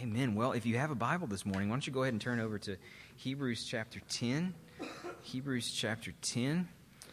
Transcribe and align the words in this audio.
Amen. 0.00 0.36
Well, 0.36 0.52
if 0.52 0.64
you 0.64 0.78
have 0.78 0.92
a 0.92 0.94
Bible 0.94 1.26
this 1.26 1.44
morning, 1.44 1.68
why 1.68 1.74
don't 1.74 1.84
you 1.84 1.92
go 1.92 2.02
ahead 2.02 2.14
and 2.14 2.20
turn 2.20 2.38
over 2.38 2.56
to 2.60 2.76
Hebrews 3.16 3.64
chapter 3.64 4.00
10. 4.08 4.54
Hebrews 5.22 5.72
chapter 5.72 6.12
10. 6.22 6.68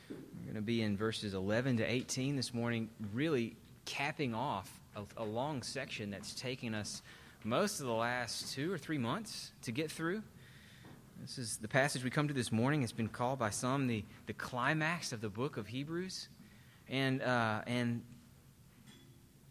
We're 0.07 0.43
going 0.43 0.55
to 0.55 0.61
be 0.61 0.83
in 0.83 0.95
verses 0.95 1.33
11 1.33 1.77
to 1.77 1.83
18 1.83 2.35
this 2.35 2.53
morning, 2.53 2.91
really 3.11 3.55
capping 3.85 4.35
off 4.35 4.79
a, 4.95 5.01
a 5.17 5.23
long 5.23 5.63
section 5.63 6.11
that's 6.11 6.35
taken 6.35 6.75
us 6.75 7.01
most 7.43 7.79
of 7.79 7.87
the 7.87 7.93
last 7.93 8.53
two 8.53 8.71
or 8.71 8.77
three 8.77 8.99
months 8.99 9.51
to 9.63 9.71
get 9.71 9.89
through. 9.89 10.21
This 11.21 11.39
is 11.39 11.57
the 11.57 11.67
passage 11.67 12.03
we 12.03 12.11
come 12.11 12.27
to 12.27 12.35
this 12.35 12.51
morning. 12.51 12.83
It's 12.83 12.91
been 12.91 13.07
called 13.07 13.39
by 13.39 13.49
some 13.49 13.87
the, 13.87 14.03
the 14.27 14.33
climax 14.33 15.11
of 15.11 15.21
the 15.21 15.29
book 15.29 15.57
of 15.57 15.65
Hebrews. 15.65 16.27
And, 16.87 17.23
uh, 17.23 17.61
and 17.65 18.03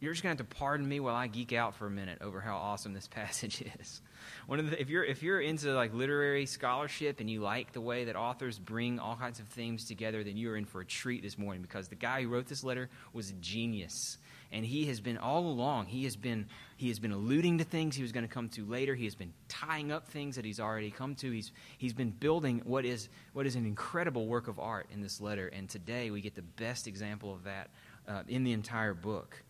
you're 0.01 0.13
just 0.13 0.23
going 0.23 0.37
to 0.37 0.43
have 0.43 0.51
to 0.51 0.57
pardon 0.57 0.89
me 0.89 1.01
while 1.01 1.15
I 1.15 1.27
geek 1.29 1.53
out 1.53 1.75
for 1.75 1.87
a 1.87 1.91
minute 1.91 2.19
over 2.21 2.41
how 2.41 2.57
awesome 2.57 2.93
this 2.93 3.09
passage 3.09 3.63
is. 3.81 4.03
One 4.47 4.59
of 4.59 4.71
the, 4.71 4.81
if 4.81 4.91
you're 4.91 5.05
if 5.05 5.23
you're 5.23 5.41
into 5.41 5.73
like 5.75 5.95
literary 5.95 6.47
scholarship 6.47 7.21
and 7.21 7.31
you 7.31 7.41
like 7.41 7.73
the 7.73 7.81
way 7.81 8.05
that 8.05 8.17
authors 8.17 8.59
bring 8.59 8.99
all 8.99 9.17
kinds 9.17 9.41
of 9.41 9.47
themes 9.49 9.87
together, 9.87 10.25
then 10.25 10.37
you 10.37 10.51
are 10.51 10.57
in 10.57 10.65
for 10.65 10.81
a 10.81 10.85
treat 10.85 11.23
this 11.23 11.39
morning 11.39 11.63
because 11.63 11.89
the 11.89 11.95
guy 11.95 12.23
who 12.23 12.29
wrote 12.29 12.47
this 12.47 12.65
letter 12.65 12.89
was 13.13 13.31
a 13.31 13.35
genius, 13.35 14.19
and 14.53 14.65
he 14.65 14.87
has 14.87 15.01
been 15.01 15.19
all 15.19 15.47
along. 15.47 15.87
He 15.87 16.05
has 16.05 16.17
been 16.17 16.47
he 16.77 16.89
has 16.89 16.99
been 16.99 17.13
alluding 17.13 17.59
to 17.59 17.65
things 17.65 17.97
he 17.97 18.03
was 18.03 18.13
going 18.13 18.27
to 18.27 18.33
come 18.33 18.49
to 18.51 18.65
later. 18.65 18.95
He 18.95 19.05
has 19.05 19.15
been 19.15 19.33
tying 19.49 19.93
up 19.93 20.09
things 20.09 20.37
that 20.37 20.45
he's 20.45 20.61
already 20.61 20.91
come 20.91 21.15
to. 21.17 21.31
He's 21.31 21.53
he's 21.79 21.95
been 21.95 22.11
building 22.11 22.63
what 22.65 22.85
is 22.85 23.09
what 23.33 23.47
is 23.47 23.57
an 23.57 23.67
incredible 23.67 24.27
work 24.27 24.49
of 24.49 24.59
art 24.59 24.87
in 24.93 25.01
this 25.01 25.21
letter, 25.21 25.49
and 25.49 25.69
today 25.69 26.11
we 26.11 26.21
get 26.21 26.35
the 26.35 26.43
best 26.43 26.87
example 26.87 27.33
of 27.33 27.45
that 27.45 27.71
uh, 28.09 28.23
in 28.29 28.45
the 28.45 28.53
entire 28.53 28.95
book. 28.95 29.43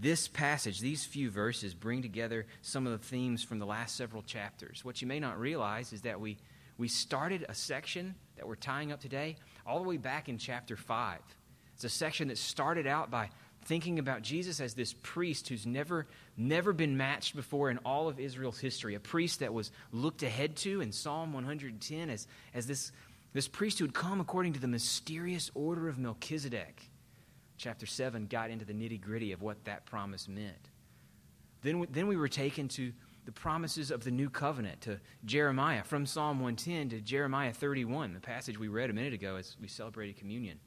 This 0.00 0.28
passage, 0.28 0.80
these 0.80 1.04
few 1.04 1.30
verses, 1.30 1.74
bring 1.74 2.00
together 2.00 2.46
some 2.62 2.86
of 2.86 2.92
the 2.92 3.06
themes 3.06 3.44
from 3.44 3.58
the 3.58 3.66
last 3.66 3.96
several 3.96 4.22
chapters. 4.22 4.82
What 4.82 5.02
you 5.02 5.06
may 5.06 5.20
not 5.20 5.38
realize 5.38 5.92
is 5.92 6.02
that 6.02 6.18
we, 6.18 6.38
we 6.78 6.88
started 6.88 7.44
a 7.46 7.54
section 7.54 8.14
that 8.36 8.48
we're 8.48 8.56
tying 8.56 8.92
up 8.92 9.00
today 9.00 9.36
all 9.66 9.82
the 9.82 9.88
way 9.88 9.98
back 9.98 10.30
in 10.30 10.38
chapter 10.38 10.74
5. 10.74 11.18
It's 11.74 11.84
a 11.84 11.90
section 11.90 12.28
that 12.28 12.38
started 12.38 12.86
out 12.86 13.10
by 13.10 13.28
thinking 13.66 13.98
about 13.98 14.22
Jesus 14.22 14.58
as 14.58 14.72
this 14.72 14.94
priest 15.02 15.50
who's 15.50 15.66
never, 15.66 16.06
never 16.34 16.72
been 16.72 16.96
matched 16.96 17.36
before 17.36 17.68
in 17.68 17.76
all 17.84 18.08
of 18.08 18.18
Israel's 18.18 18.58
history, 18.58 18.94
a 18.94 19.00
priest 19.00 19.40
that 19.40 19.52
was 19.52 19.70
looked 19.92 20.22
ahead 20.22 20.56
to 20.56 20.80
in 20.80 20.92
Psalm 20.92 21.34
110 21.34 22.08
as, 22.08 22.26
as 22.54 22.66
this, 22.66 22.90
this 23.34 23.48
priest 23.48 23.78
who 23.78 23.84
had 23.84 23.92
come 23.92 24.18
according 24.18 24.54
to 24.54 24.60
the 24.60 24.66
mysterious 24.66 25.50
order 25.54 25.90
of 25.90 25.98
Melchizedek 25.98 26.89
chapter 27.60 27.86
7 27.86 28.26
got 28.26 28.50
into 28.50 28.64
the 28.64 28.72
nitty 28.72 29.00
gritty 29.00 29.32
of 29.32 29.42
what 29.42 29.64
that 29.64 29.84
promise 29.84 30.26
meant. 30.28 30.70
Then 31.62 31.80
we, 31.80 31.86
then 31.88 32.06
we 32.06 32.16
were 32.16 32.28
taken 32.28 32.68
to 32.68 32.92
the 33.26 33.32
promises 33.32 33.90
of 33.90 34.02
the 34.02 34.10
new 34.10 34.30
covenant, 34.30 34.80
to 34.82 34.98
Jeremiah, 35.26 35.84
from 35.84 36.06
Psalm 36.06 36.40
110 36.40 36.88
to 36.88 37.00
Jeremiah 37.02 37.52
31, 37.52 38.14
the 38.14 38.20
passage 38.20 38.58
we 38.58 38.68
read 38.68 38.88
a 38.88 38.94
minute 38.94 39.12
ago 39.12 39.36
as 39.36 39.56
we 39.60 39.68
celebrated 39.68 40.16
communion. 40.16 40.58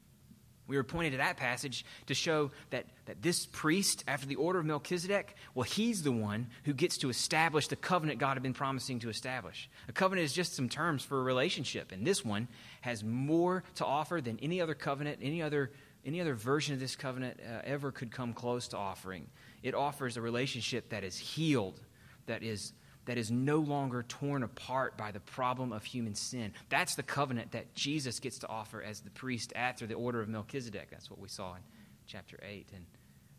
We 0.66 0.76
were 0.76 0.84
pointed 0.84 1.10
to 1.10 1.16
that 1.18 1.36
passage 1.36 1.84
to 2.06 2.14
show 2.14 2.52
that, 2.70 2.86
that 3.04 3.20
this 3.20 3.44
priest, 3.44 4.02
after 4.08 4.26
the 4.26 4.36
order 4.36 4.60
of 4.60 4.64
Melchizedek, 4.64 5.34
well, 5.54 5.64
he's 5.64 6.02
the 6.02 6.12
one 6.12 6.46
who 6.62 6.72
gets 6.72 6.96
to 6.98 7.10
establish 7.10 7.68
the 7.68 7.76
covenant 7.76 8.18
God 8.18 8.34
had 8.34 8.42
been 8.42 8.54
promising 8.54 9.00
to 9.00 9.10
establish. 9.10 9.68
A 9.88 9.92
covenant 9.92 10.24
is 10.24 10.32
just 10.32 10.54
some 10.54 10.68
terms 10.68 11.02
for 11.02 11.20
a 11.20 11.22
relationship, 11.22 11.92
and 11.92 12.06
this 12.06 12.24
one 12.24 12.48
has 12.80 13.04
more 13.04 13.62
to 13.74 13.84
offer 13.84 14.22
than 14.22 14.38
any 14.40 14.60
other 14.60 14.74
covenant, 14.74 15.18
any 15.20 15.42
other 15.42 15.70
any 16.04 16.20
other 16.20 16.34
version 16.34 16.74
of 16.74 16.80
this 16.80 16.96
covenant 16.96 17.40
uh, 17.40 17.60
ever 17.64 17.90
could 17.90 18.10
come 18.10 18.32
close 18.32 18.68
to 18.68 18.76
offering. 18.76 19.26
It 19.62 19.74
offers 19.74 20.16
a 20.16 20.20
relationship 20.20 20.90
that 20.90 21.04
is 21.04 21.16
healed, 21.16 21.80
that 22.26 22.42
is, 22.42 22.72
that 23.06 23.18
is 23.18 23.30
no 23.30 23.58
longer 23.58 24.02
torn 24.02 24.42
apart 24.42 24.96
by 24.96 25.10
the 25.10 25.20
problem 25.20 25.72
of 25.72 25.84
human 25.84 26.14
sin. 26.14 26.52
That's 26.68 26.94
the 26.94 27.02
covenant 27.02 27.52
that 27.52 27.74
Jesus 27.74 28.20
gets 28.20 28.38
to 28.40 28.48
offer 28.48 28.82
as 28.82 29.00
the 29.00 29.10
priest 29.10 29.52
after 29.56 29.86
the 29.86 29.94
order 29.94 30.20
of 30.20 30.28
Melchizedek. 30.28 30.88
That's 30.90 31.10
what 31.10 31.18
we 31.18 31.28
saw 31.28 31.54
in 31.54 31.62
chapter 32.06 32.38
8. 32.42 32.68
And 32.74 32.84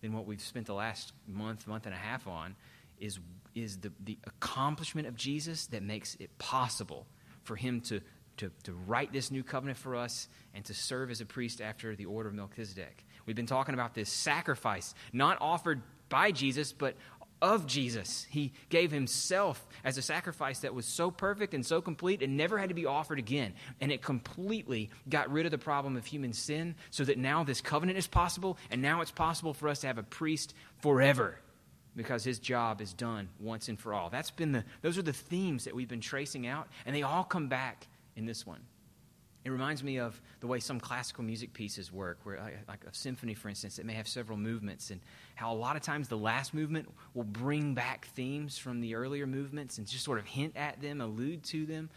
then 0.01 0.13
what 0.13 0.25
we've 0.25 0.41
spent 0.41 0.65
the 0.65 0.73
last 0.73 1.13
month, 1.27 1.67
month 1.67 1.85
and 1.85 1.93
a 1.93 1.97
half 1.97 2.27
on 2.27 2.55
is, 2.99 3.19
is 3.53 3.77
the, 3.77 3.91
the 4.03 4.17
accomplishment 4.25 5.07
of 5.07 5.15
Jesus 5.15 5.67
that 5.67 5.83
makes 5.83 6.15
it 6.15 6.35
possible 6.37 7.05
for 7.43 7.55
him 7.55 7.81
to 7.81 8.01
to, 8.37 8.51
to 8.63 8.73
write 8.73 9.13
this 9.13 9.31
new 9.31 9.43
covenant 9.43 9.77
for 9.77 9.95
us 9.95 10.27
and 10.53 10.63
to 10.65 10.73
serve 10.73 11.11
as 11.11 11.21
a 11.21 11.25
priest 11.25 11.61
after 11.61 11.95
the 11.95 12.05
order 12.05 12.29
of 12.29 12.35
Melchizedek. 12.35 13.05
We've 13.25 13.35
been 13.35 13.45
talking 13.45 13.73
about 13.73 13.93
this 13.93 14.09
sacrifice, 14.09 14.93
not 15.13 15.37
offered 15.41 15.81
by 16.09 16.31
Jesus, 16.31 16.71
but 16.73 16.95
of 17.41 17.67
Jesus. 17.67 18.25
He 18.29 18.53
gave 18.69 18.91
himself 18.91 19.65
as 19.83 19.97
a 19.97 20.01
sacrifice 20.01 20.59
that 20.59 20.73
was 20.73 20.85
so 20.85 21.11
perfect 21.11 21.53
and 21.53 21.65
so 21.65 21.81
complete 21.81 22.21
and 22.21 22.37
never 22.37 22.57
had 22.57 22.69
to 22.69 22.75
be 22.75 22.85
offered 22.85 23.19
again. 23.19 23.53
And 23.81 23.91
it 23.91 24.01
completely 24.01 24.89
got 25.09 25.31
rid 25.31 25.45
of 25.45 25.51
the 25.51 25.57
problem 25.57 25.97
of 25.97 26.05
human 26.05 26.33
sin 26.33 26.75
so 26.91 27.03
that 27.03 27.17
now 27.17 27.43
this 27.43 27.61
covenant 27.61 27.97
is 27.97 28.07
possible, 28.07 28.57
and 28.71 28.81
now 28.81 29.01
it's 29.01 29.11
possible 29.11 29.53
for 29.53 29.67
us 29.67 29.79
to 29.79 29.87
have 29.87 29.97
a 29.97 30.03
priest 30.03 30.53
forever 30.79 31.39
because 31.95 32.23
his 32.23 32.39
job 32.39 32.81
is 32.81 32.93
done 32.93 33.29
once 33.39 33.69
and 33.69 33.79
for 33.79 33.93
all. 33.93 34.09
That's 34.09 34.31
been 34.31 34.51
the 34.51 34.63
those 34.81 34.97
are 34.97 35.03
the 35.03 35.13
themes 35.13 35.65
that 35.65 35.75
we've 35.75 35.87
been 35.87 36.01
tracing 36.01 36.47
out, 36.47 36.67
and 36.85 36.95
they 36.95 37.03
all 37.03 37.23
come 37.23 37.47
back 37.47 37.87
in 38.15 38.25
this 38.25 38.45
one. 38.45 38.61
It 39.43 39.51
reminds 39.51 39.83
me 39.83 39.99
of 39.99 40.19
the 40.39 40.47
way 40.47 40.59
some 40.59 40.79
classical 40.79 41.23
music 41.23 41.53
pieces 41.53 41.91
work, 41.91 42.17
where, 42.23 42.39
like 42.67 42.83
a 42.83 42.93
symphony, 42.93 43.35
for 43.35 43.47
instance, 43.47 43.77
it 43.77 43.85
may 43.85 43.93
have 43.93 44.07
several 44.07 44.39
movements, 44.39 44.89
and 44.89 44.99
how 45.35 45.53
a 45.53 45.55
lot 45.55 45.75
of 45.75 45.83
times 45.83 46.07
the 46.07 46.17
last 46.17 46.53
movement 46.53 46.89
will 47.13 47.25
bring 47.25 47.75
back 47.75 48.07
themes 48.15 48.57
from 48.57 48.81
the 48.81 48.95
earlier 48.95 49.27
movements 49.27 49.77
and 49.77 49.85
just 49.85 50.03
sort 50.03 50.17
of 50.17 50.25
hint 50.25 50.57
at 50.57 50.81
them, 50.81 50.99
allude 50.99 51.43
to 51.43 51.67
them. 51.67 51.91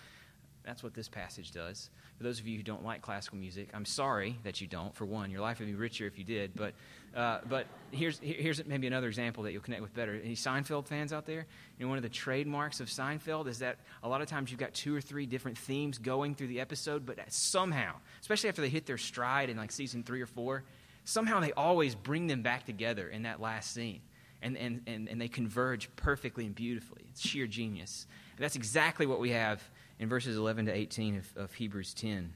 That's 0.62 0.82
what 0.82 0.92
this 0.92 1.08
passage 1.08 1.52
does. 1.52 1.88
For 2.18 2.24
those 2.24 2.40
of 2.40 2.48
you 2.48 2.56
who 2.56 2.64
don't 2.64 2.84
like 2.84 3.00
classical 3.00 3.38
music, 3.38 3.68
I'm 3.72 3.84
sorry 3.84 4.36
that 4.42 4.60
you 4.60 4.66
don't. 4.66 4.92
For 4.92 5.06
one, 5.06 5.30
your 5.30 5.40
life 5.40 5.60
would 5.60 5.68
be 5.68 5.74
richer 5.74 6.04
if 6.04 6.18
you 6.18 6.24
did. 6.24 6.50
But, 6.56 6.74
uh, 7.16 7.38
but 7.48 7.66
here's, 7.92 8.18
here's 8.18 8.64
maybe 8.66 8.88
another 8.88 9.06
example 9.06 9.44
that 9.44 9.52
you'll 9.52 9.62
connect 9.62 9.82
with 9.82 9.94
better. 9.94 10.20
Any 10.22 10.34
Seinfeld 10.34 10.86
fans 10.86 11.12
out 11.12 11.26
there? 11.26 11.46
You 11.78 11.84
know, 11.84 11.88
one 11.88 11.96
of 11.96 12.02
the 12.02 12.08
trademarks 12.08 12.80
of 12.80 12.88
Seinfeld 12.88 13.46
is 13.46 13.60
that 13.60 13.76
a 14.02 14.08
lot 14.08 14.20
of 14.20 14.26
times 14.26 14.50
you've 14.50 14.58
got 14.58 14.74
two 14.74 14.96
or 14.96 15.00
three 15.00 15.26
different 15.26 15.56
themes 15.56 15.96
going 15.96 16.34
through 16.34 16.48
the 16.48 16.58
episode, 16.58 17.06
but 17.06 17.20
somehow, 17.28 17.92
especially 18.20 18.48
after 18.48 18.62
they 18.62 18.68
hit 18.68 18.84
their 18.84 18.98
stride 18.98 19.48
in 19.48 19.56
like 19.56 19.70
season 19.70 20.02
three 20.02 20.20
or 20.20 20.26
four, 20.26 20.64
somehow 21.04 21.38
they 21.38 21.52
always 21.52 21.94
bring 21.94 22.26
them 22.26 22.42
back 22.42 22.66
together 22.66 23.08
in 23.08 23.22
that 23.22 23.40
last 23.40 23.72
scene. 23.72 24.00
And, 24.42 24.56
and, 24.56 24.82
and, 24.88 25.08
and 25.08 25.20
they 25.20 25.28
converge 25.28 25.88
perfectly 25.94 26.46
and 26.46 26.54
beautifully. 26.54 27.06
It's 27.10 27.20
sheer 27.20 27.46
genius. 27.46 28.06
And 28.36 28.44
that's 28.44 28.56
exactly 28.56 29.06
what 29.06 29.20
we 29.20 29.30
have 29.30 29.62
in 29.98 30.08
verses 30.08 30.36
11 30.36 30.66
to 30.66 30.72
18 30.72 31.16
of, 31.16 31.32
of 31.36 31.54
Hebrews 31.54 31.94
10. 31.94 32.34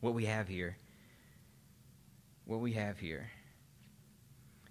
What 0.00 0.14
we 0.14 0.26
have 0.26 0.48
here, 0.48 0.76
what 2.44 2.60
we 2.60 2.72
have 2.72 2.98
here 2.98 3.30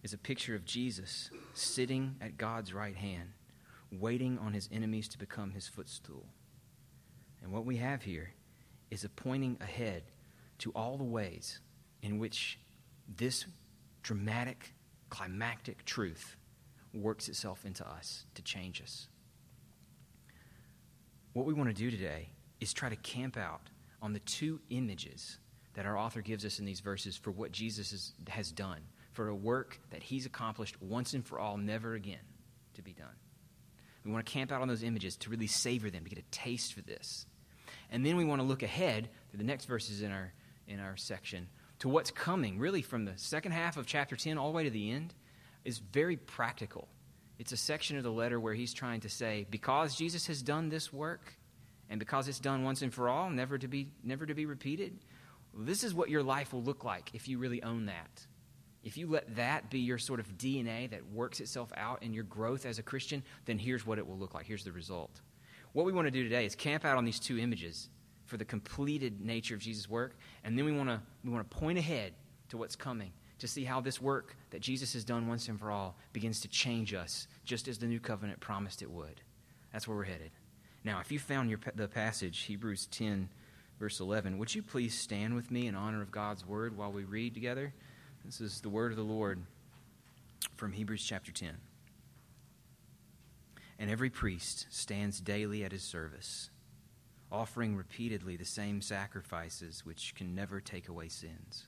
is 0.03 0.13
a 0.13 0.18
picture 0.18 0.53
of 0.53 0.66
Jesus 0.66 1.30
sitting 1.53 2.16
at 2.22 2.38
God's 2.38 2.74
right 2.74 2.96
hand, 2.96 3.30
waiting 3.92 4.38
on 4.38 4.53
his 4.53 4.69
enemies 4.72 5.08
to 5.09 5.18
become 5.18 5.52
his 5.52 5.68
footstool. 5.68 6.25
And 7.42 7.52
what 7.52 7.66
we 7.66 7.78
have 7.78 8.03
here 8.03 8.34
is 8.92 9.03
a 9.03 9.09
pointing 9.09 9.58
ahead 9.62 10.03
to 10.59 10.72
all 10.72 10.97
the 10.97 11.03
ways 11.03 11.59
in 12.02 12.19
which 12.19 12.59
this 13.18 13.46
dramatic, 14.02 14.74
climactic 15.09 15.86
truth 15.86 16.36
works 16.94 17.28
itself 17.28 17.66
into 17.66 17.88
us 17.88 18.25
to 18.36 18.42
change 18.42 18.81
us 18.81 19.08
what 21.33 21.45
we 21.45 21.53
want 21.53 21.69
to 21.69 21.75
do 21.75 21.91
today 21.91 22.29
is 22.59 22.73
try 22.73 22.89
to 22.89 22.95
camp 22.95 23.38
out 23.38 23.69
on 24.01 24.13
the 24.13 24.19
two 24.19 24.59
images 24.69 25.38
that 25.73 25.85
our 25.85 25.97
author 25.97 26.21
gives 26.21 26.45
us 26.45 26.59
in 26.59 26.66
these 26.66 26.79
verses 26.79 27.17
for 27.17 27.31
what 27.31 27.51
Jesus 27.51 27.91
is, 27.91 28.13
has 28.27 28.51
done, 28.51 28.81
for 29.11 29.27
a 29.27 29.35
work 29.35 29.79
that 29.91 30.03
he's 30.03 30.25
accomplished 30.25 30.81
once 30.81 31.13
and 31.13 31.25
for 31.25 31.39
all, 31.39 31.57
never 31.57 31.95
again 31.95 32.19
to 32.75 32.81
be 32.81 32.94
done. 32.94 33.07
We 34.05 34.11
want 34.11 34.25
to 34.25 34.31
camp 34.31 34.51
out 34.51 34.62
on 34.62 34.68
those 34.68 34.83
images 34.83 35.15
to 35.18 35.30
really 35.30 35.47
savor 35.47 35.89
them, 35.89 36.03
to 36.03 36.09
get 36.09 36.19
a 36.19 36.30
taste 36.31 36.74
for 36.74 36.81
this. 36.81 37.25
And 37.89 38.06
then 38.06 38.18
we 38.18 38.25
want 38.25 38.41
to 38.41 38.47
look 38.47 38.63
ahead 38.63 39.09
to 39.31 39.38
the 39.38 39.44
next 39.44 39.65
verses 39.65 40.01
in 40.01 40.12
our, 40.12 40.33
in 40.68 40.79
our 40.79 40.97
section 40.97 41.47
to 41.79 41.89
what's 41.89 42.12
coming, 42.12 42.59
really 42.59 42.81
from 42.81 43.06
the 43.06 43.13
second 43.15 43.53
half 43.53 43.77
of 43.77 43.86
chapter 43.86 44.15
10 44.15 44.38
all 44.38 44.51
the 44.51 44.56
way 44.56 44.63
to 44.63 44.69
the 44.69 44.91
end, 44.91 45.13
is 45.65 45.79
very 45.79 46.18
practical. 46.18 46.88
It's 47.39 47.51
a 47.51 47.57
section 47.57 47.97
of 47.97 48.03
the 48.03 48.12
letter 48.12 48.39
where 48.39 48.53
he's 48.53 48.74
trying 48.74 49.01
to 49.01 49.09
say, 49.09 49.45
because 49.50 49.95
Jesus 49.95 50.27
has 50.27 50.41
done 50.41 50.69
this 50.69 50.94
work, 50.94 51.33
and 51.89 52.00
because 52.00 52.27
it's 52.27 52.39
done 52.39 52.63
once 52.63 52.81
and 52.81 52.94
for 52.94 53.09
all, 53.09 53.30
never 53.30 53.57
to 53.57 53.68
be, 53.68 53.89
never 54.03 54.25
to 54.25 54.33
be 54.33 54.45
repeated, 54.45 55.00
this 55.56 55.83
is 55.83 55.94
what 55.94 56.09
your 56.09 56.24
life 56.24 56.53
will 56.53 56.63
look 56.63 56.83
like 56.83 57.12
if 57.13 57.27
you 57.27 57.38
really 57.38 57.62
own 57.63 57.85
that. 57.85 58.25
If 58.83 58.97
you 58.97 59.07
let 59.07 59.35
that 59.35 59.69
be 59.69 59.80
your 59.80 59.97
sort 59.97 60.19
of 60.19 60.38
DNA 60.38 60.89
that 60.91 61.06
works 61.12 61.39
itself 61.39 61.71
out 61.77 62.03
in 62.03 62.13
your 62.13 62.25
growth 62.25 62.65
as 62.65 62.80
a 62.80 62.83
Christian, 62.83 63.24
then 63.45 63.57
here's 63.57 63.86
what 63.86 63.97
it 63.97 64.07
will 64.07 64.18
look 64.18 64.33
like. 64.33 64.45
Here's 64.45 64.63
the 64.63 64.71
result. 64.71 65.21
What 65.71 65.86
we 65.86 65.94
want 65.94 66.07
to 66.07 66.12
do 66.12 66.24
today 66.24 66.45
is 66.45 66.56
camp 66.56 66.83
out 66.83 66.97
on 66.97 67.06
these 67.06 67.19
two 67.19 67.38
images 67.38 67.89
for 68.25 68.38
the 68.38 68.45
completed 68.45 69.21
nature 69.21 69.56
of 69.56 69.62
Jesus' 69.62 69.89
work, 69.89 70.18
and 70.44 70.57
then 70.57 70.65
we 70.65 70.71
want 70.71 70.89
to 70.89 71.01
we 71.24 71.31
want 71.31 71.50
to 71.50 71.57
point 71.57 71.77
ahead 71.77 72.13
to 72.50 72.57
what's 72.57 72.75
coming 72.75 73.12
to 73.44 73.48
see 73.50 73.66
how 73.66 73.81
this 73.81 74.01
work 74.01 74.38
that 74.51 74.62
Jesus 74.62 74.94
has 74.94 75.04
done 75.04 75.28
once 75.28 75.50
and 75.50 75.60
for 75.60 75.69
all 75.69 75.98
begins 76.13 76.40
to 76.40 76.48
change 76.48 76.94
us, 76.94 77.28
just 77.44 77.68
as 77.68 77.78
the 77.78 77.86
new 77.86 78.00
covenant 78.00 78.40
promised 78.40 78.81
it 78.81 78.90
would. 78.90 79.19
That's 79.74 79.86
where 79.86 79.98
we're 79.98 80.06
headed. 80.06 80.31
Now, 80.86 81.01
if 81.01 81.12
you 81.12 81.19
found 81.19 81.50
your, 81.50 81.60
the 81.75 81.90
passage, 81.90 82.40
Hebrews 82.44 82.88
10, 82.88 83.28
verse 83.81 84.00
11, 84.00 84.38
would 84.38 84.56
you 84.56 84.63
please 84.63 84.98
stand 84.98 85.36
with 85.36 85.51
me 85.51 85.68
in 85.68 85.75
honor 85.75 86.01
of 86.01 86.10
God's 86.10 86.48
word 86.48 86.78
while 86.78 86.94
we 86.94 87.04
read 87.04 87.34
together? 87.34 87.74
This 88.24 88.40
is 88.40 88.62
the 88.62 88.69
word 88.69 88.92
of 88.94 88.98
the 88.98 89.04
Lord 89.04 89.42
from 90.56 90.72
Hebrews 90.72 91.04
chapter 91.04 91.34
10. 91.34 91.50
And 93.78 93.92
every 93.92 94.10
priest 94.10 94.68
stands 94.69 95.19
daily 95.19 95.66
at 95.66 95.74
his 95.74 95.84
service, 95.84 96.50
offering 97.30 97.75
repeatedly 97.75 98.38
the 98.38 98.46
same 98.46 98.81
sacrifices 98.81 99.86
which 99.86 100.16
can 100.16 100.34
never 100.34 100.62
take 100.62 100.88
away 100.88 101.10
sins. 101.10 101.68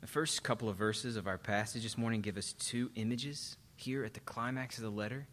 The 0.00 0.06
first 0.06 0.42
couple 0.42 0.68
of 0.68 0.76
verses 0.76 1.16
of 1.16 1.26
our 1.26 1.38
passage 1.38 1.82
this 1.82 1.96
morning 1.96 2.20
give 2.20 2.36
us 2.36 2.52
two 2.52 2.90
images 2.96 3.56
here 3.76 4.04
at 4.04 4.14
the 4.14 4.20
climax 4.20 4.76
of 4.76 4.84
the 4.84 4.90
letter 4.90 5.26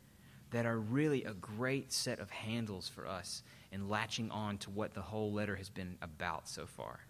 that 0.52 0.66
are 0.66 0.80
really 0.80 1.26
a 1.26 1.34
great 1.34 1.92
set 1.92 2.20
of 2.20 2.30
handles 2.30 2.88
for 2.88 3.08
us 3.08 3.44
in 3.72 3.90
latching 3.90 4.32
on 4.32 4.58
to 4.60 4.70
what 4.70 4.94
the 4.94 5.02
whole 5.02 5.34
letter 5.34 5.56
has 5.58 5.70
been 5.70 5.98
about 6.02 6.48
so 6.48 6.66
far. 6.66 7.02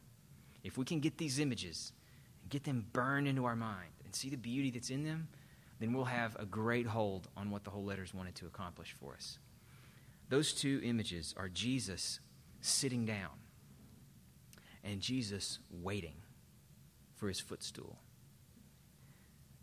If 0.64 0.78
we 0.78 0.86
can 0.86 1.00
get 1.00 1.18
these 1.18 1.40
images 1.40 1.92
and 2.42 2.50
get 2.50 2.64
them 2.64 2.88
burned 2.92 3.28
into 3.28 3.46
our 3.46 3.56
mind 3.56 3.92
and 4.04 4.16
see 4.16 4.30
the 4.30 4.38
beauty 4.38 4.72
that's 4.72 4.90
in 4.90 5.04
them, 5.04 5.28
then 5.80 5.94
we'll 5.94 6.06
have 6.06 6.36
a 6.40 6.46
great 6.46 6.88
hold 6.88 7.28
on 7.38 7.52
what 7.52 7.64
the 7.64 7.70
whole 7.70 7.84
letter's 7.84 8.14
wanted 8.14 8.34
to 8.36 8.48
accomplish 8.48 8.96
for 9.00 9.14
us. 9.14 9.38
Those 10.30 10.54
two 10.54 10.82
images 10.84 11.36
are 11.38 11.50
Jesus 11.50 12.20
sitting 12.62 13.06
down 13.06 13.32
and 14.84 15.02
Jesus 15.02 15.60
waiting 15.70 16.23
for 17.24 17.30
his 17.30 17.40
footstool. 17.40 17.96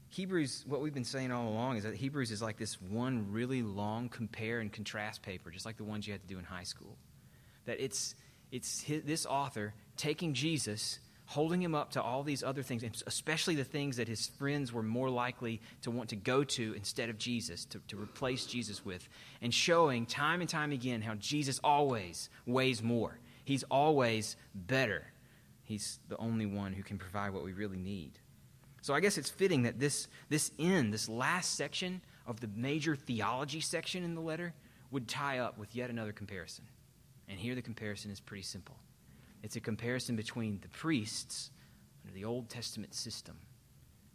Hebrews, 0.08 0.64
what 0.66 0.80
we've 0.80 0.94
been 0.94 1.04
saying 1.04 1.30
all 1.30 1.46
along 1.46 1.76
is 1.76 1.82
that 1.84 1.94
Hebrews 1.94 2.30
is 2.30 2.40
like 2.40 2.56
this 2.56 2.80
one 2.80 3.30
really 3.32 3.60
long 3.60 4.08
compare 4.08 4.60
and 4.60 4.72
contrast 4.72 5.20
paper, 5.20 5.50
just 5.50 5.66
like 5.66 5.76
the 5.76 5.84
ones 5.84 6.06
you 6.06 6.14
had 6.14 6.22
to 6.22 6.26
do 6.26 6.38
in 6.38 6.44
high 6.46 6.62
school. 6.62 6.96
That 7.66 7.78
it's, 7.78 8.14
it's 8.50 8.80
his, 8.80 9.02
this 9.02 9.26
author 9.26 9.74
taking 9.98 10.32
Jesus, 10.32 11.00
holding 11.26 11.60
him 11.60 11.74
up 11.74 11.90
to 11.90 12.02
all 12.02 12.22
these 12.22 12.42
other 12.42 12.62
things, 12.62 12.82
especially 13.06 13.56
the 13.56 13.62
things 13.62 13.98
that 13.98 14.08
his 14.08 14.28
friends 14.38 14.72
were 14.72 14.82
more 14.82 15.10
likely 15.10 15.60
to 15.82 15.90
want 15.90 16.08
to 16.08 16.16
go 16.16 16.42
to 16.44 16.72
instead 16.72 17.10
of 17.10 17.18
Jesus, 17.18 17.66
to, 17.66 17.82
to 17.88 18.00
replace 18.00 18.46
Jesus 18.46 18.86
with, 18.86 19.06
and 19.42 19.52
showing 19.52 20.06
time 20.06 20.40
and 20.40 20.48
time 20.48 20.72
again 20.72 21.02
how 21.02 21.14
Jesus 21.16 21.60
always 21.62 22.30
weighs 22.46 22.82
more. 22.82 23.18
He's 23.44 23.64
always 23.64 24.36
better 24.54 25.04
He's 25.70 26.00
the 26.08 26.16
only 26.16 26.46
one 26.46 26.72
who 26.72 26.82
can 26.82 26.98
provide 26.98 27.32
what 27.32 27.44
we 27.44 27.52
really 27.52 27.78
need. 27.78 28.18
So 28.82 28.92
I 28.92 28.98
guess 28.98 29.16
it's 29.16 29.30
fitting 29.30 29.62
that 29.62 29.78
this, 29.78 30.08
this 30.28 30.50
end, 30.58 30.92
this 30.92 31.08
last 31.08 31.54
section 31.54 32.02
of 32.26 32.40
the 32.40 32.50
major 32.56 32.96
theology 32.96 33.60
section 33.60 34.02
in 34.02 34.16
the 34.16 34.20
letter, 34.20 34.52
would 34.90 35.06
tie 35.06 35.38
up 35.38 35.58
with 35.58 35.76
yet 35.76 35.88
another 35.88 36.10
comparison. 36.10 36.64
And 37.28 37.38
here 37.38 37.54
the 37.54 37.62
comparison 37.62 38.10
is 38.10 38.18
pretty 38.18 38.42
simple 38.42 38.74
it's 39.44 39.54
a 39.54 39.60
comparison 39.60 40.16
between 40.16 40.58
the 40.60 40.68
priests 40.70 41.52
under 42.04 42.12
the 42.12 42.24
Old 42.24 42.48
Testament 42.48 42.92
system, 42.92 43.36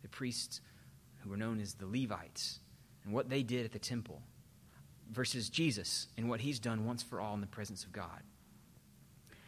the 0.01 0.09
priests 0.09 0.59
who 1.19 1.29
were 1.29 1.37
known 1.37 1.61
as 1.61 1.75
the 1.75 1.87
Levites, 1.87 2.59
and 3.05 3.13
what 3.13 3.29
they 3.29 3.43
did 3.43 3.63
at 3.63 3.71
the 3.71 3.79
temple, 3.79 4.21
versus 5.09 5.47
Jesus 5.47 6.09
and 6.17 6.29
what 6.29 6.41
he's 6.41 6.59
done 6.59 6.85
once 6.85 7.01
for 7.01 7.21
all 7.21 7.33
in 7.33 7.39
the 7.39 7.47
presence 7.47 7.85
of 7.85 7.93
God. 7.93 8.23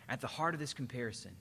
At 0.08 0.22
the 0.22 0.28
heart 0.28 0.54
of 0.54 0.62
this 0.62 0.74
comparison 0.74 1.36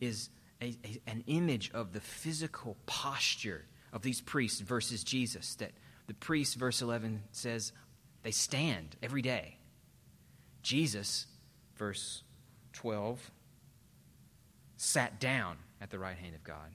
is 0.00 0.30
a, 0.60 0.76
a, 0.84 1.00
an 1.06 1.24
image 1.26 1.70
of 1.72 1.92
the 1.92 2.00
physical 2.00 2.76
posture 2.86 3.64
of 3.92 4.02
these 4.02 4.20
priests 4.20 4.60
versus 4.60 5.04
Jesus. 5.04 5.54
That 5.56 5.72
the 6.06 6.14
priests, 6.14 6.54
verse 6.54 6.82
11 6.82 7.22
says, 7.32 7.72
they 8.22 8.30
stand 8.30 8.96
every 9.02 9.22
day. 9.22 9.58
Jesus, 10.62 11.26
verse 11.76 12.22
12, 12.74 13.30
sat 14.76 15.20
down 15.20 15.56
at 15.80 15.90
the 15.90 15.98
right 15.98 16.16
hand 16.16 16.34
of 16.34 16.42
God. 16.44 16.74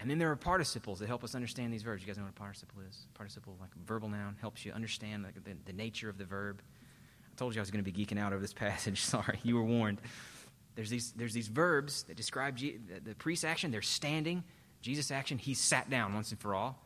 And 0.00 0.10
then 0.10 0.18
there 0.18 0.30
are 0.30 0.36
participles 0.36 0.98
that 1.00 1.08
help 1.08 1.22
us 1.24 1.34
understand 1.34 1.72
these 1.72 1.82
verbs. 1.82 2.02
You 2.02 2.06
guys 2.06 2.16
know 2.16 2.24
what 2.24 2.30
a 2.30 2.34
participle 2.34 2.80
is? 2.88 3.06
Participle, 3.14 3.56
like 3.60 3.70
a 3.74 3.86
verbal 3.86 4.08
noun, 4.08 4.36
helps 4.40 4.64
you 4.64 4.72
understand 4.72 5.24
like 5.24 5.34
the, 5.44 5.56
the 5.66 5.74
nature 5.74 6.08
of 6.08 6.16
the 6.16 6.24
verb. 6.24 6.62
I 7.30 7.36
told 7.36 7.54
you 7.54 7.60
I 7.60 7.62
was 7.62 7.70
going 7.70 7.84
to 7.84 7.90
be 7.90 8.06
geeking 8.06 8.18
out 8.18 8.32
over 8.32 8.40
this 8.40 8.54
passage. 8.54 9.00
Sorry, 9.04 9.38
you 9.42 9.56
were 9.56 9.64
warned. 9.64 10.00
There's 10.74 10.90
these, 10.90 11.12
there's 11.12 11.34
these 11.34 11.48
verbs 11.48 12.04
that 12.04 12.16
describe 12.16 12.58
the, 12.58 12.78
the 13.04 13.14
priest's 13.14 13.44
action. 13.44 13.70
They're 13.70 13.82
standing. 13.82 14.44
Jesus' 14.80 15.10
action, 15.10 15.38
he 15.38 15.54
sat 15.54 15.90
down 15.90 16.14
once 16.14 16.30
and 16.30 16.40
for 16.40 16.54
all. 16.54 16.80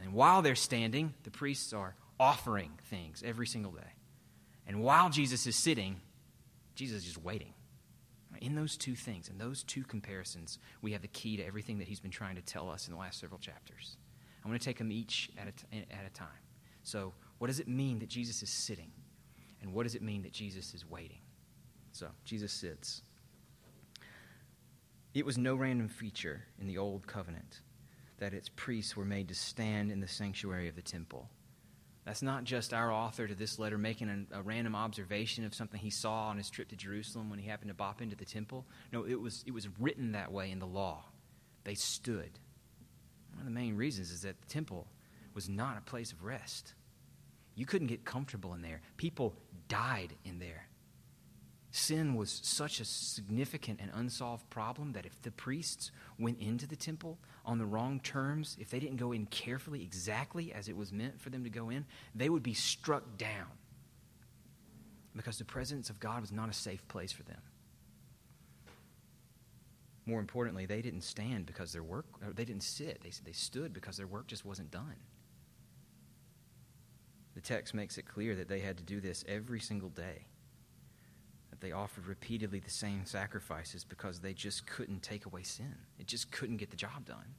And 0.00 0.12
while 0.12 0.42
they're 0.42 0.54
standing, 0.54 1.14
the 1.24 1.30
priests 1.30 1.72
are 1.72 1.94
offering 2.20 2.70
things 2.84 3.22
every 3.24 3.46
single 3.46 3.72
day. 3.72 3.92
And 4.66 4.82
while 4.82 5.10
Jesus 5.10 5.46
is 5.46 5.56
sitting, 5.56 6.00
Jesus 6.74 6.98
is 6.98 7.04
just 7.04 7.22
waiting. 7.22 7.54
In 8.40 8.54
those 8.54 8.76
two 8.76 8.94
things, 8.94 9.28
in 9.28 9.38
those 9.38 9.62
two 9.62 9.82
comparisons, 9.82 10.58
we 10.82 10.92
have 10.92 11.02
the 11.02 11.08
key 11.08 11.36
to 11.38 11.44
everything 11.44 11.78
that 11.78 11.88
he's 11.88 12.00
been 12.00 12.10
trying 12.10 12.36
to 12.36 12.42
tell 12.42 12.70
us 12.70 12.86
in 12.86 12.92
the 12.92 13.00
last 13.00 13.18
several 13.18 13.40
chapters. 13.40 13.96
I 14.44 14.48
want 14.48 14.60
to 14.60 14.64
take 14.64 14.78
them 14.78 14.92
each 14.92 15.30
at 15.38 15.48
a, 15.48 15.52
t- 15.52 15.86
at 15.90 16.06
a 16.06 16.10
time. 16.10 16.28
So, 16.82 17.12
what 17.38 17.48
does 17.48 17.58
it 17.58 17.68
mean 17.68 17.98
that 17.98 18.08
Jesus 18.08 18.42
is 18.42 18.50
sitting? 18.50 18.92
And 19.60 19.72
what 19.72 19.82
does 19.84 19.94
it 19.94 20.02
mean 20.02 20.22
that 20.22 20.32
Jesus 20.32 20.74
is 20.74 20.88
waiting? 20.88 21.18
So, 21.92 22.06
Jesus 22.24 22.52
sits. 22.52 23.02
It 25.14 25.24
was 25.24 25.38
no 25.38 25.54
random 25.54 25.88
feature 25.88 26.42
in 26.60 26.66
the 26.66 26.78
Old 26.78 27.06
Covenant 27.06 27.60
that 28.18 28.34
its 28.34 28.50
priests 28.54 28.96
were 28.96 29.04
made 29.04 29.28
to 29.28 29.34
stand 29.34 29.90
in 29.90 30.00
the 30.00 30.08
sanctuary 30.08 30.68
of 30.68 30.76
the 30.76 30.82
temple. 30.82 31.30
That's 32.04 32.22
not 32.22 32.44
just 32.44 32.72
our 32.72 32.90
author 32.90 33.26
to 33.26 33.34
this 33.34 33.58
letter 33.58 33.78
making 33.78 34.26
a, 34.32 34.42
random 34.42 34.74
observation 34.74 35.44
of 35.44 35.54
something 35.54 35.78
he 35.78 35.90
saw 35.90 36.28
on 36.28 36.38
his 36.38 36.48
trip 36.48 36.68
to 36.68 36.76
Jerusalem 36.76 37.30
when 37.30 37.38
he 37.38 37.48
happened 37.48 37.68
to 37.68 37.74
bop 37.74 38.00
into 38.00 38.16
the 38.16 38.24
temple. 38.24 38.66
No, 38.92 39.04
it 39.04 39.20
was, 39.20 39.44
it 39.46 39.52
was 39.52 39.68
written 39.78 40.12
that 40.12 40.32
way 40.32 40.50
in 40.50 40.58
the 40.58 40.66
law. 40.66 41.04
They 41.64 41.74
stood. 41.74 42.38
One 43.32 43.40
of 43.40 43.44
the 43.44 43.50
main 43.50 43.76
reasons 43.76 44.10
is 44.10 44.22
that 44.22 44.40
the 44.40 44.48
temple 44.48 44.86
was 45.34 45.48
not 45.48 45.76
a 45.76 45.82
place 45.82 46.12
of 46.12 46.24
rest. 46.24 46.74
You 47.54 47.66
couldn't 47.66 47.88
get 47.88 48.04
comfortable 48.04 48.54
in 48.54 48.62
there. 48.62 48.80
People 48.96 49.34
died 49.68 50.14
in 50.24 50.38
there. 50.38 50.67
Sin 51.70 52.14
was 52.14 52.40
such 52.42 52.80
a 52.80 52.84
significant 52.84 53.78
and 53.80 53.90
unsolved 53.94 54.48
problem 54.48 54.92
that 54.92 55.04
if 55.04 55.20
the 55.20 55.30
priests 55.30 55.90
went 56.18 56.40
into 56.40 56.66
the 56.66 56.76
temple 56.76 57.18
on 57.44 57.58
the 57.58 57.66
wrong 57.66 58.00
terms, 58.00 58.56
if 58.58 58.70
they 58.70 58.80
didn't 58.80 58.96
go 58.96 59.12
in 59.12 59.26
carefully 59.26 59.82
exactly 59.82 60.52
as 60.52 60.68
it 60.68 60.76
was 60.76 60.92
meant 60.92 61.20
for 61.20 61.28
them 61.28 61.44
to 61.44 61.50
go 61.50 61.68
in, 61.68 61.84
they 62.14 62.30
would 62.30 62.42
be 62.42 62.54
struck 62.54 63.18
down 63.18 63.48
because 65.14 65.36
the 65.36 65.44
presence 65.44 65.90
of 65.90 66.00
God 66.00 66.22
was 66.22 66.32
not 66.32 66.48
a 66.48 66.54
safe 66.54 66.86
place 66.88 67.12
for 67.12 67.22
them. 67.24 67.40
More 70.06 70.20
importantly, 70.20 70.64
they 70.64 70.80
didn't 70.80 71.02
stand 71.02 71.44
because 71.44 71.74
their 71.74 71.82
work, 71.82 72.06
they 72.34 72.46
didn't 72.46 72.62
sit, 72.62 73.02
they, 73.02 73.10
they 73.26 73.32
stood 73.32 73.74
because 73.74 73.98
their 73.98 74.06
work 74.06 74.26
just 74.26 74.46
wasn't 74.46 74.70
done. 74.70 74.96
The 77.34 77.42
text 77.42 77.74
makes 77.74 77.98
it 77.98 78.06
clear 78.06 78.34
that 78.36 78.48
they 78.48 78.60
had 78.60 78.78
to 78.78 78.82
do 78.82 79.02
this 79.02 79.22
every 79.28 79.60
single 79.60 79.90
day 79.90 80.28
that 81.58 81.66
they 81.66 81.72
offered 81.72 82.06
repeatedly 82.06 82.60
the 82.60 82.70
same 82.70 83.04
sacrifices 83.04 83.84
because 83.84 84.20
they 84.20 84.32
just 84.32 84.66
couldn't 84.66 85.02
take 85.02 85.26
away 85.26 85.42
sin. 85.42 85.74
It 85.98 86.06
just 86.06 86.30
couldn't 86.30 86.58
get 86.58 86.70
the 86.70 86.76
job 86.76 87.04
done. 87.06 87.34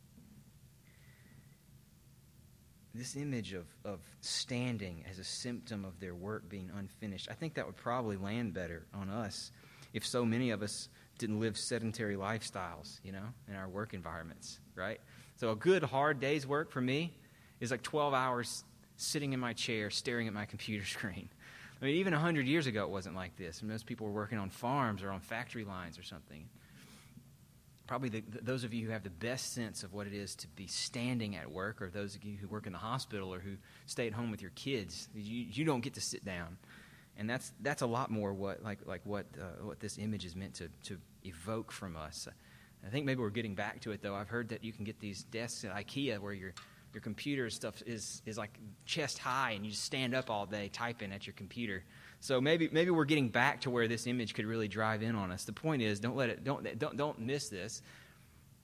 this 2.96 3.16
image 3.16 3.54
of, 3.54 3.66
of 3.86 4.00
standing 4.20 5.06
as 5.10 5.20
a 5.20 5.24
symptom 5.24 5.86
of 5.86 6.00
their 6.02 6.16
work 6.16 6.50
being 6.50 6.70
unfinished, 6.76 7.30
I 7.32 7.34
think 7.34 7.54
that 7.54 7.66
would 7.66 7.78
probably 7.78 8.18
land 8.18 8.54
better 8.54 8.88
on 8.94 9.10
us 9.10 9.52
if 9.94 10.06
so 10.06 10.26
many 10.26 10.50
of 10.50 10.62
us 10.62 10.90
didn't 11.18 11.40
live 11.40 11.58
sedentary 11.58 12.16
lifestyles, 12.16 13.00
you 13.04 13.12
know, 13.12 13.24
in 13.48 13.56
our 13.56 13.70
work 13.70 13.94
environments, 13.94 14.60
right? 14.76 15.00
So 15.38 15.52
a 15.52 15.56
good 15.56 15.84
hard 15.84 16.20
day's 16.20 16.46
work 16.46 16.72
for 16.72 16.82
me 16.82 17.14
is 17.62 17.72
like 17.72 17.84
12 17.84 18.14
hours 18.14 18.64
sitting 18.98 19.32
in 19.32 19.40
my 19.40 19.54
chair 19.54 19.90
staring 19.90 20.28
at 20.28 20.34
my 20.34 20.46
computer 20.46 20.86
screen. 20.98 21.30
I 21.82 21.86
mean, 21.86 21.96
even 21.96 22.14
100 22.14 22.46
years 22.46 22.68
ago, 22.68 22.84
it 22.84 22.90
wasn't 22.90 23.16
like 23.16 23.38
this. 23.38 23.64
Most 23.64 23.86
people 23.86 24.08
were 24.08 24.14
working 24.14 24.38
on 24.38 24.50
farms 24.50 25.02
or 25.02 25.12
on 25.12 25.22
factory 25.22 25.64
lines 25.64 25.98
or 25.98 26.04
something. 26.04 26.50
Probably 27.88 28.10
the, 28.10 28.24
those 28.42 28.64
of 28.64 28.74
you 28.74 28.86
who 28.86 28.92
have 28.92 29.04
the 29.04 29.10
best 29.10 29.54
sense 29.54 29.84
of 29.84 29.94
what 29.94 30.06
it 30.06 30.14
is 30.14 30.36
to 30.36 30.48
be 30.50 30.68
standing 30.68 31.36
at 31.36 31.50
work, 31.50 31.82
or 31.82 31.90
those 31.90 32.16
of 32.16 32.24
you 32.24 32.38
who 32.38 32.48
work 32.48 32.68
in 32.68 32.74
the 32.74 32.80
hospital 32.80 33.34
or 33.34 33.40
who 33.40 33.56
stay 33.86 34.08
at 34.08 34.14
home 34.14 34.30
with 34.30 34.42
your 34.42 34.52
kids, 34.52 35.08
you, 35.16 35.46
you 35.52 35.66
don't 35.66 35.82
get 35.82 35.94
to 35.94 36.02
sit 36.02 36.24
down. 36.26 36.58
And 37.18 37.30
that's, 37.30 37.52
that's 37.62 37.82
a 37.82 37.88
lot 37.88 38.12
more 38.12 38.34
what, 38.34 38.62
like, 38.62 38.80
like 38.86 39.02
what, 39.06 39.26
uh, 39.40 39.66
what 39.66 39.80
this 39.80 39.98
image 39.98 40.26
is 40.26 40.36
meant 40.36 40.56
to, 40.56 40.70
to 40.84 40.98
evoke 41.24 41.72
from 41.72 41.96
us. 41.96 42.28
I 42.86 42.90
think 42.90 43.06
maybe 43.06 43.22
we're 43.22 43.30
getting 43.30 43.56
back 43.56 43.82
to 43.82 43.92
it, 43.92 44.02
though. 44.02 44.16
I've 44.16 44.30
heard 44.30 44.50
that 44.50 44.64
you 44.64 44.72
can 44.72 44.86
get 44.86 45.00
these 45.00 45.24
desks 45.24 45.66
at 45.66 45.76
IKEA 45.76 46.20
where 46.20 46.34
you're 46.34 46.54
your 46.94 47.02
computer 47.02 47.50
stuff 47.50 47.82
is, 47.86 48.22
is 48.26 48.38
like 48.38 48.58
chest 48.86 49.20
high 49.20 49.52
and 49.52 49.66
you 49.66 49.72
just 49.72 49.84
stand 49.84 50.16
up 50.16 50.30
all 50.30 50.46
day 50.46 50.70
typing 50.74 51.12
at 51.12 51.28
your 51.28 51.34
computer. 51.34 51.84
So 52.20 52.42
maybe, 52.42 52.70
maybe 52.72 52.92
we're 52.92 53.06
getting 53.06 53.30
back 53.30 53.62
to 53.62 53.70
where 53.70 53.88
this 53.88 54.08
image 54.08 54.34
could 54.34 54.46
really 54.46 54.68
drive 54.68 55.04
in 55.04 55.16
on 55.16 55.32
us. 55.32 55.44
The 55.44 55.54
point 55.54 55.82
is, 55.82 56.00
don't 56.00 56.16
let 56.16 56.30
it, 56.30 56.44
don't, 56.44 56.80
don't, 56.80 56.98
don't 56.98 57.20
miss 57.20 57.50
this. 57.50 57.82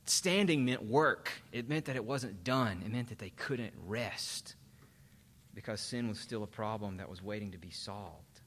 Standing 0.06 0.66
meant 0.66 0.84
work. 0.84 1.32
It 1.52 1.70
meant 1.70 1.86
that 1.86 1.96
it 1.96 2.04
wasn't 2.04 2.44
done. 2.44 2.82
It 2.86 2.92
meant 2.92 3.10
that 3.10 3.20
they 3.20 3.32
couldn't 3.32 3.74
rest 3.86 4.56
because 5.54 5.80
sin 5.80 6.08
was 6.08 6.20
still 6.20 6.44
a 6.44 6.48
problem 6.48 6.98
that 6.98 7.10
was 7.10 7.24
waiting 7.24 7.52
to 7.52 7.58
be 7.58 7.72
solved. 7.72 8.42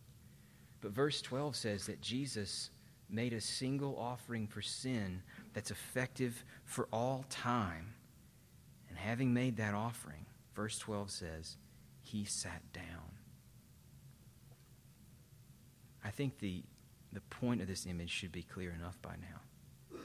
But 0.80 0.92
verse 0.92 1.22
12 1.22 1.56
says 1.56 1.86
that 1.86 2.00
Jesus 2.00 2.70
made 3.10 3.32
a 3.32 3.40
single 3.40 3.96
offering 3.98 4.46
for 4.46 4.60
sin 4.60 5.22
that's 5.54 5.70
effective 5.70 6.44
for 6.64 6.88
all 6.92 7.24
time 7.30 7.94
and 8.98 9.06
having 9.06 9.32
made 9.32 9.56
that 9.58 9.74
offering, 9.74 10.26
verse 10.54 10.78
12 10.78 11.10
says, 11.10 11.56
he 12.02 12.24
sat 12.24 12.62
down. 12.72 13.12
I 16.04 16.10
think 16.10 16.38
the, 16.38 16.62
the 17.12 17.20
point 17.20 17.60
of 17.60 17.68
this 17.68 17.86
image 17.86 18.10
should 18.10 18.32
be 18.32 18.42
clear 18.42 18.72
enough 18.72 19.00
by 19.02 19.14
now. 19.20 19.98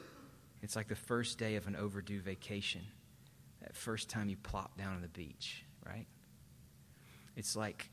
It's 0.62 0.76
like 0.76 0.88
the 0.88 0.96
first 0.96 1.38
day 1.38 1.56
of 1.56 1.68
an 1.68 1.76
overdue 1.76 2.22
vacation, 2.22 2.82
that 3.62 3.76
first 3.76 4.10
time 4.10 4.30
you 4.30 4.38
plop 4.38 4.78
down 4.78 4.96
on 4.96 5.02
the 5.02 5.08
beach, 5.10 5.66
right? 5.86 6.06
It's 7.36 7.56
like 7.56 7.90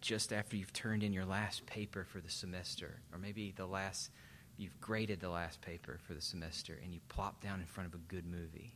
just 0.00 0.32
after 0.32 0.56
you've 0.56 0.72
turned 0.72 1.02
in 1.02 1.12
your 1.12 1.24
last 1.24 1.66
paper 1.66 2.04
for 2.04 2.20
the 2.20 2.30
semester, 2.30 3.00
or 3.12 3.18
maybe 3.18 3.52
the 3.56 3.66
last, 3.66 4.10
you've 4.56 4.78
graded 4.80 5.20
the 5.20 5.30
last 5.30 5.60
paper 5.60 5.98
for 6.06 6.14
the 6.14 6.20
semester, 6.20 6.78
and 6.82 6.92
you 6.92 7.00
plop 7.08 7.40
down 7.42 7.60
in 7.60 7.66
front 7.66 7.88
of 7.88 7.94
a 7.94 8.02
good 8.08 8.26
movie 8.26 8.74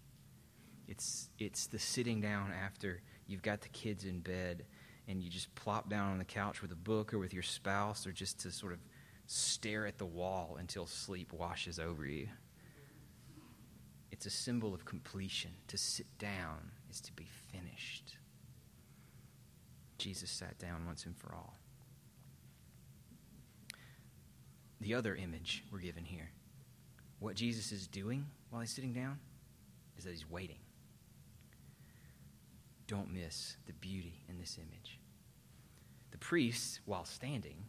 it's, 0.90 1.30
it's 1.38 1.68
the 1.68 1.78
sitting 1.78 2.20
down 2.20 2.52
after 2.52 3.00
you've 3.28 3.42
got 3.42 3.60
the 3.60 3.68
kids 3.68 4.04
in 4.04 4.18
bed 4.18 4.64
and 5.06 5.22
you 5.22 5.30
just 5.30 5.54
plop 5.54 5.88
down 5.88 6.10
on 6.10 6.18
the 6.18 6.24
couch 6.24 6.60
with 6.62 6.72
a 6.72 6.76
book 6.76 7.14
or 7.14 7.18
with 7.20 7.32
your 7.32 7.44
spouse 7.44 8.08
or 8.08 8.12
just 8.12 8.40
to 8.40 8.50
sort 8.50 8.72
of 8.72 8.80
stare 9.26 9.86
at 9.86 9.98
the 9.98 10.04
wall 10.04 10.56
until 10.58 10.86
sleep 10.86 11.32
washes 11.32 11.78
over 11.78 12.04
you. 12.04 12.28
It's 14.10 14.26
a 14.26 14.30
symbol 14.30 14.74
of 14.74 14.84
completion. 14.84 15.52
To 15.68 15.78
sit 15.78 16.06
down 16.18 16.72
is 16.90 17.00
to 17.02 17.12
be 17.12 17.28
finished. 17.52 18.16
Jesus 19.96 20.28
sat 20.28 20.58
down 20.58 20.86
once 20.86 21.04
and 21.06 21.16
for 21.16 21.32
all. 21.32 21.54
The 24.80 24.94
other 24.94 25.14
image 25.14 25.62
we're 25.70 25.78
given 25.78 26.04
here, 26.04 26.30
what 27.20 27.36
Jesus 27.36 27.70
is 27.70 27.86
doing 27.86 28.26
while 28.50 28.60
he's 28.60 28.70
sitting 28.70 28.92
down, 28.92 29.20
is 29.96 30.04
that 30.04 30.10
he's 30.10 30.28
waiting 30.28 30.58
don't 32.90 33.14
miss 33.14 33.56
the 33.66 33.72
beauty 33.74 34.24
in 34.28 34.36
this 34.36 34.58
image. 34.58 34.98
The 36.10 36.18
priests, 36.18 36.80
while 36.86 37.04
standing, 37.04 37.64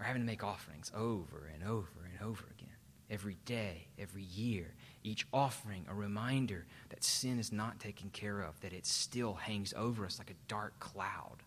are 0.00 0.04
having 0.06 0.22
to 0.22 0.26
make 0.26 0.42
offerings 0.42 0.90
over 0.96 1.50
and 1.52 1.62
over 1.62 2.08
and 2.10 2.26
over 2.26 2.44
again. 2.58 2.70
Every 3.10 3.36
day, 3.44 3.88
every 3.98 4.22
year, 4.22 4.74
each 5.04 5.26
offering 5.30 5.84
a 5.90 5.94
reminder 5.94 6.64
that 6.88 7.04
sin 7.04 7.38
is 7.38 7.52
not 7.52 7.80
taken 7.80 8.08
care 8.08 8.40
of, 8.40 8.58
that 8.62 8.72
it 8.72 8.86
still 8.86 9.34
hangs 9.34 9.74
over 9.76 10.06
us 10.06 10.18
like 10.18 10.30
a 10.30 10.48
dark 10.48 10.80
cloud. 10.80 11.42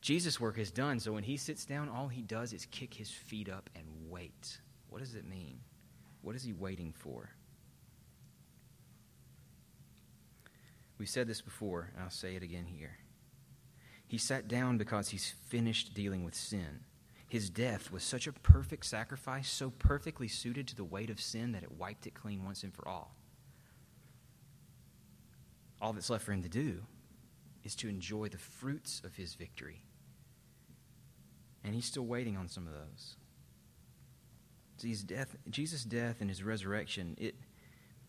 Jesus' 0.00 0.40
work 0.40 0.56
is 0.56 0.70
done, 0.70 0.98
so 1.00 1.12
when 1.12 1.22
he 1.22 1.36
sits 1.36 1.66
down, 1.66 1.90
all 1.90 2.08
he 2.08 2.22
does 2.22 2.54
is 2.54 2.64
kick 2.70 2.94
his 2.94 3.10
feet 3.10 3.50
up 3.50 3.68
and 3.76 3.84
wait. 4.08 4.58
What 4.88 5.00
does 5.00 5.14
it 5.14 5.28
mean? 5.28 5.60
What 6.22 6.34
is 6.34 6.44
he 6.44 6.54
waiting 6.54 6.94
for? 6.96 7.28
We 10.98 11.06
said 11.06 11.26
this 11.26 11.42
before, 11.42 11.90
and 11.94 12.04
I'll 12.04 12.10
say 12.10 12.36
it 12.36 12.42
again 12.42 12.66
here. 12.66 12.98
He 14.06 14.18
sat 14.18 14.48
down 14.48 14.78
because 14.78 15.08
he's 15.08 15.34
finished 15.48 15.94
dealing 15.94 16.24
with 16.24 16.34
sin. 16.34 16.80
His 17.28 17.50
death 17.50 17.90
was 17.90 18.04
such 18.04 18.26
a 18.26 18.32
perfect 18.32 18.86
sacrifice, 18.86 19.50
so 19.50 19.70
perfectly 19.70 20.28
suited 20.28 20.68
to 20.68 20.76
the 20.76 20.84
weight 20.84 21.10
of 21.10 21.20
sin 21.20 21.52
that 21.52 21.64
it 21.64 21.72
wiped 21.72 22.06
it 22.06 22.14
clean 22.14 22.44
once 22.44 22.62
and 22.62 22.72
for 22.72 22.86
all. 22.86 23.16
All 25.80 25.92
that's 25.92 26.08
left 26.08 26.24
for 26.24 26.32
him 26.32 26.42
to 26.42 26.48
do 26.48 26.82
is 27.64 27.74
to 27.76 27.88
enjoy 27.88 28.28
the 28.28 28.38
fruits 28.38 29.02
of 29.04 29.16
his 29.16 29.34
victory. 29.34 29.82
And 31.64 31.74
he's 31.74 31.84
still 31.84 32.06
waiting 32.06 32.36
on 32.36 32.48
some 32.48 32.68
of 32.68 32.72
those. 32.72 33.16
His 34.82 35.02
death, 35.02 35.34
Jesus' 35.50 35.82
death 35.82 36.20
and 36.20 36.30
his 36.30 36.44
resurrection, 36.44 37.16
it, 37.18 37.34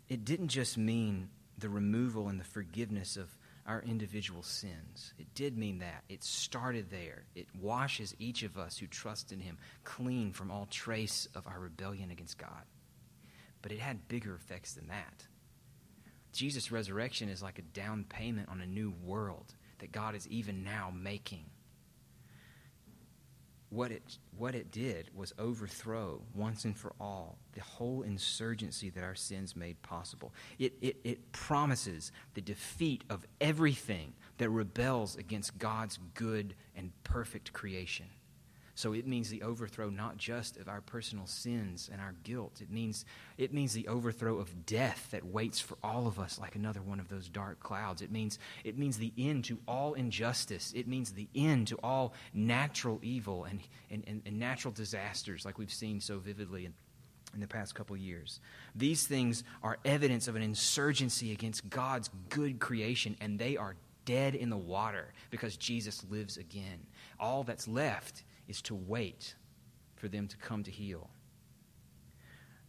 it 0.07 0.25
didn't 0.25 0.49
just 0.49 0.77
mean 0.77 1.29
the 1.57 1.69
removal 1.69 2.29
and 2.29 2.39
the 2.39 2.45
forgiveness 2.45 3.17
of 3.17 3.29
our 3.65 3.81
individual 3.81 4.43
sins. 4.43 5.13
It 5.19 5.27
did 5.35 5.57
mean 5.57 5.79
that. 5.79 6.03
It 6.07 6.23
started 6.23 6.89
there. 6.89 7.23
It 7.35 7.47
washes 7.59 8.15
each 8.17 8.43
of 8.43 8.57
us 8.57 8.77
who 8.77 8.87
trust 8.87 9.31
in 9.31 9.41
Him 9.41 9.57
clean 9.83 10.31
from 10.31 10.51
all 10.51 10.67
trace 10.69 11.27
of 11.35 11.45
our 11.47 11.59
rebellion 11.59 12.09
against 12.09 12.37
God. 12.37 12.63
But 13.61 13.71
it 13.71 13.79
had 13.79 14.07
bigger 14.07 14.35
effects 14.35 14.73
than 14.73 14.87
that. 14.87 15.27
Jesus' 16.31 16.71
resurrection 16.71 17.29
is 17.29 17.41
like 17.41 17.59
a 17.59 17.63
down 17.63 18.05
payment 18.07 18.47
on 18.49 18.61
a 18.61 18.67
new 18.67 18.93
world 19.03 19.55
that 19.79 19.91
God 19.91 20.15
is 20.15 20.27
even 20.27 20.63
now 20.63 20.91
making 20.95 21.45
what 23.69 23.91
it, 23.91 24.17
what 24.37 24.55
it 24.55 24.71
did 24.71 25.09
was 25.13 25.33
overthrow 25.37 26.21
once 26.33 26.63
and 26.63 26.77
for 26.77 26.93
all 26.99 27.37
the 27.53 27.61
whole 27.61 28.01
insurgency 28.01 28.89
that 28.89 29.03
our 29.03 29.15
sins 29.15 29.55
made 29.55 29.81
possible. 29.81 30.33
It, 30.57 30.73
it, 30.81 30.97
it 31.03 31.31
promises 31.31 32.11
the 32.33 32.41
defeat 32.41 33.03
of 33.09 33.25
everything 33.41 34.13
that 34.37 34.49
rebels 34.49 35.17
against 35.17 35.57
God's 35.57 35.99
good 36.13 36.55
and 36.75 36.91
perfect 37.03 37.51
creation. 37.53 38.05
So 38.77 38.93
it 38.93 39.07
means 39.07 39.31
the 39.31 39.41
overthrow 39.41 39.89
not 39.89 40.17
just 40.17 40.57
of 40.57 40.67
our 40.67 40.81
personal 40.81 41.25
sins 41.25 41.89
and 41.91 41.99
our 41.99 42.13
guilt. 42.23 42.61
It 42.61 42.69
means, 42.69 43.05
it 43.35 43.51
means 43.51 43.73
the 43.73 43.87
overthrow 43.87 44.37
of 44.37 44.67
death 44.67 45.07
that 45.09 45.25
waits 45.25 45.59
for 45.59 45.79
all 45.83 46.05
of 46.05 46.19
us 46.19 46.37
like 46.37 46.55
another 46.55 46.83
one 46.83 46.99
of 46.99 47.09
those 47.09 47.27
dark 47.27 47.59
clouds. 47.59 48.03
It 48.03 48.11
means, 48.11 48.37
it 48.63 48.77
means 48.77 48.99
the 48.99 49.11
end 49.17 49.45
to 49.45 49.57
all 49.67 49.95
injustice. 49.95 50.73
It 50.75 50.87
means 50.87 51.11
the 51.11 51.27
end 51.33 51.69
to 51.69 51.79
all 51.81 52.13
natural 52.35 52.99
evil 53.01 53.45
and, 53.45 53.61
and, 53.89 54.03
and, 54.05 54.21
and 54.27 54.37
natural 54.37 54.71
disasters 54.71 55.43
like 55.43 55.57
we've 55.57 55.73
seen 55.73 55.99
so 55.99 56.19
vividly 56.19 56.65
in, 56.65 56.73
in 57.33 57.39
the 57.39 57.47
past 57.47 57.73
couple 57.73 57.97
years. 57.97 58.39
These 58.75 59.07
things 59.07 59.43
are 59.63 59.79
evidence 59.85 60.27
of 60.27 60.35
an 60.35 60.43
insurgency 60.43 61.31
against 61.31 61.67
God's 61.67 62.11
good 62.29 62.59
creation, 62.59 63.17
and 63.21 63.39
they 63.39 63.57
are 63.57 63.75
dead 64.05 64.35
in 64.35 64.51
the 64.51 64.55
water 64.55 65.13
because 65.31 65.57
Jesus 65.57 66.05
lives 66.11 66.37
again. 66.37 66.85
All 67.19 67.43
that's 67.43 67.67
left 67.67 68.21
is 68.47 68.61
to 68.63 68.75
wait 68.75 69.35
for 69.95 70.07
them 70.07 70.27
to 70.27 70.37
come 70.37 70.63
to 70.63 70.71
heel. 70.71 71.09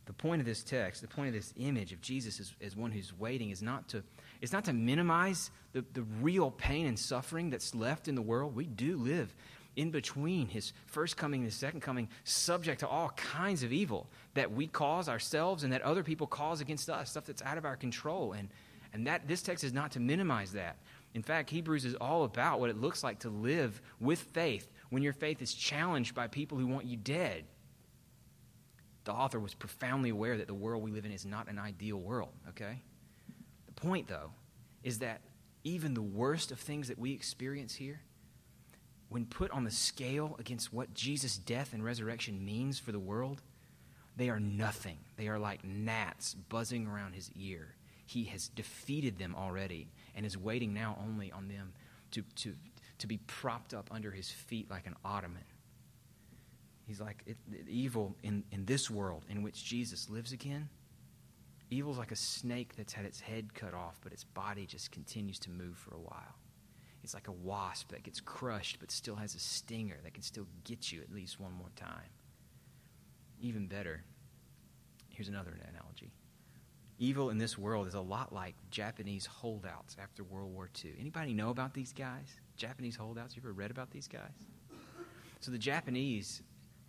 The 0.07 0.15
point 0.15 0.41
of 0.41 0.47
this 0.47 0.63
text, 0.63 1.03
the 1.03 1.09
point 1.09 1.29
of 1.29 1.35
this 1.35 1.53
image 1.59 1.93
of 1.93 2.01
Jesus 2.01 2.41
as, 2.41 2.55
as 2.63 2.75
one 2.75 2.91
who's 2.91 3.13
waiting, 3.13 3.51
is 3.51 3.61
not 3.61 3.89
to, 3.91 4.03
is 4.41 4.53
not 4.53 4.65
to 4.65 4.73
minimize 4.73 5.51
the, 5.73 5.85
the 5.93 6.03
real 6.23 6.51
pain 6.51 6.87
and 6.87 6.99
suffering 6.99 7.51
that's 7.51 7.75
left 7.75 8.09
in 8.09 8.15
the 8.15 8.23
world. 8.23 8.57
We 8.57 8.65
do 8.65 8.97
live 8.97 9.35
in 9.77 9.91
between 9.91 10.49
his 10.49 10.73
first 10.87 11.19
coming 11.19 11.41
and 11.41 11.47
his 11.47 11.55
second 11.55 11.83
coming, 11.83 12.09
subject 12.25 12.81
to 12.81 12.89
all 12.89 13.11
kinds 13.11 13.63
of 13.63 13.71
evil 13.71 14.09
that 14.33 14.51
we 14.51 14.67
cause 14.67 15.11
ourselves 15.11 15.63
and 15.63 15.75
that 15.75 15.83
other 15.83 16.03
people 16.03 16.27
cause 16.27 16.63
against 16.63 16.89
us, 16.89 17.11
stuff 17.11 17.27
that's 17.27 17.43
out 17.43 17.59
of 17.59 17.67
our 17.67 17.77
control. 17.77 18.33
And, 18.33 18.49
and 18.95 19.07
that 19.07 19.29
this 19.29 19.43
text 19.43 19.63
is 19.63 19.75
not 19.75 19.93
to 19.93 20.01
minimize 20.01 20.53
that. 20.53 20.79
In 21.15 21.23
fact, 21.23 21.51
Hebrews 21.51 21.85
is 21.85 21.95
all 21.97 22.25
about 22.25 22.61
what 22.61 22.71
it 22.71 22.81
looks 22.81 23.05
like 23.05 23.19
to 23.21 23.29
live 23.29 23.81
with 24.01 24.21
faith 24.21 24.71
when 24.91 25.03
your 25.03 25.13
faith 25.13 25.43
is 25.43 25.53
challenged 25.55 26.15
by 26.15 26.27
people 26.27 26.59
who 26.59 26.67
want 26.67 26.87
you 26.87 26.97
dead. 26.97 27.45
The 29.05 29.13
author 29.13 29.41
was 29.41 29.55
profoundly 29.55 30.11
aware 30.11 30.37
that 30.37 30.47
the 30.47 30.55
world 30.55 30.83
we 30.83 30.91
live 30.91 31.05
in 31.05 31.13
is 31.13 31.25
not 31.25 31.49
an 31.49 31.59
ideal 31.59 31.97
world, 31.97 32.33
okay? 32.51 32.83
The 33.67 33.73
point, 33.73 34.09
though, 34.09 34.33
is 34.83 34.99
that 34.99 35.21
even 35.65 35.95
the 35.95 36.03
worst 36.03 36.53
of 36.53 36.59
things 36.59 36.89
that 36.89 36.99
we 36.99 37.13
experience 37.13 37.75
here, 37.75 38.01
when 39.09 39.25
put 39.25 39.51
on 39.51 39.65
the 39.65 39.71
scale 39.71 40.37
against 40.39 40.73
what 40.73 40.93
Jesus' 40.93 41.39
death 41.39 41.73
and 41.73 41.83
resurrection 41.83 42.45
means 42.45 42.79
for 42.79 42.93
the 42.93 42.99
world, 42.99 43.41
they 44.17 44.29
are 44.29 44.41
nothing. 44.41 44.99
They 45.17 45.29
are 45.29 45.39
like 45.39 45.65
gnats 45.65 46.35
buzzing 46.35 46.87
around 46.87 47.15
his 47.15 47.31
ear. 47.37 47.75
He 48.05 48.25
has 48.25 48.49
defeated 48.49 49.19
them 49.19 49.35
already 49.37 49.89
and 50.15 50.27
is 50.27 50.37
waiting 50.37 50.75
now 50.75 50.99
only 51.03 51.31
on 51.31 51.49
them 51.49 51.73
to, 52.11 52.23
to, 52.37 52.55
to 52.99 53.07
be 53.07 53.19
propped 53.27 53.75
up 53.75 53.89
under 53.91 54.11
his 54.11 54.31
feet 54.31 54.71
like 54.71 54.87
an 54.87 54.95
ottoman. 55.05 55.45
He's 56.87 57.01
like 57.01 57.23
it, 57.27 57.37
it, 57.53 57.69
evil 57.69 58.17
in, 58.23 58.45
in 58.51 58.65
this 58.65 58.91
world 58.91 59.25
in 59.29 59.43
which 59.43 59.65
Jesus 59.65 60.09
lives 60.09 60.33
again. 60.33 60.69
Evil's 61.71 61.99
like 61.99 62.13
a 62.13 62.17
snake 62.17 62.75
that's 62.77 62.95
had 62.95 63.05
its 63.05 63.21
head 63.21 63.53
cut 63.53 63.75
off, 63.75 64.01
but 64.03 64.13
its 64.13 64.25
body 64.25 64.65
just 64.65 64.91
continues 64.91 65.39
to 65.41 65.51
move 65.51 65.77
for 65.77 65.95
a 65.95 65.99
while. 65.99 66.39
It's 67.05 67.13
like 67.13 67.29
a 67.29 67.33
wasp 67.33 67.91
that 67.91 68.03
gets 68.03 68.21
crushed 68.21 68.79
but 68.81 68.91
still 68.91 69.17
has 69.17 69.35
a 69.35 69.39
stinger 69.39 69.99
that 70.03 70.15
can 70.15 70.23
still 70.23 70.47
get 70.65 70.91
you 70.91 71.03
at 71.03 71.15
least 71.15 71.39
one 71.39 71.53
more 71.53 71.71
time. 71.77 72.11
Even 73.41 73.67
better, 73.67 74.03
here's 75.11 75.29
another 75.29 75.59
analogy. 75.69 76.11
Evil 76.99 77.31
in 77.31 77.39
this 77.39 77.57
world 77.57 77.87
is 77.87 77.95
a 77.95 78.01
lot 78.01 78.33
like 78.33 78.55
Japanese 78.71 79.27
holdouts 79.27 79.97
after 80.03 80.25
World 80.25 80.53
War 80.53 80.69
II. 80.85 80.93
Anybody 80.99 81.33
know 81.33 81.51
about 81.51 81.75
these 81.75 81.93
guys? 81.93 82.41
Japanese 82.59 82.97
holdouts? 82.97 83.37
You 83.37 83.43
ever 83.43 83.53
read 83.53 83.71
about 83.71 83.91
these 83.91 84.09
guys? 84.09 84.35
So 85.41 85.51
the 85.51 85.59
Japanese 85.59 86.43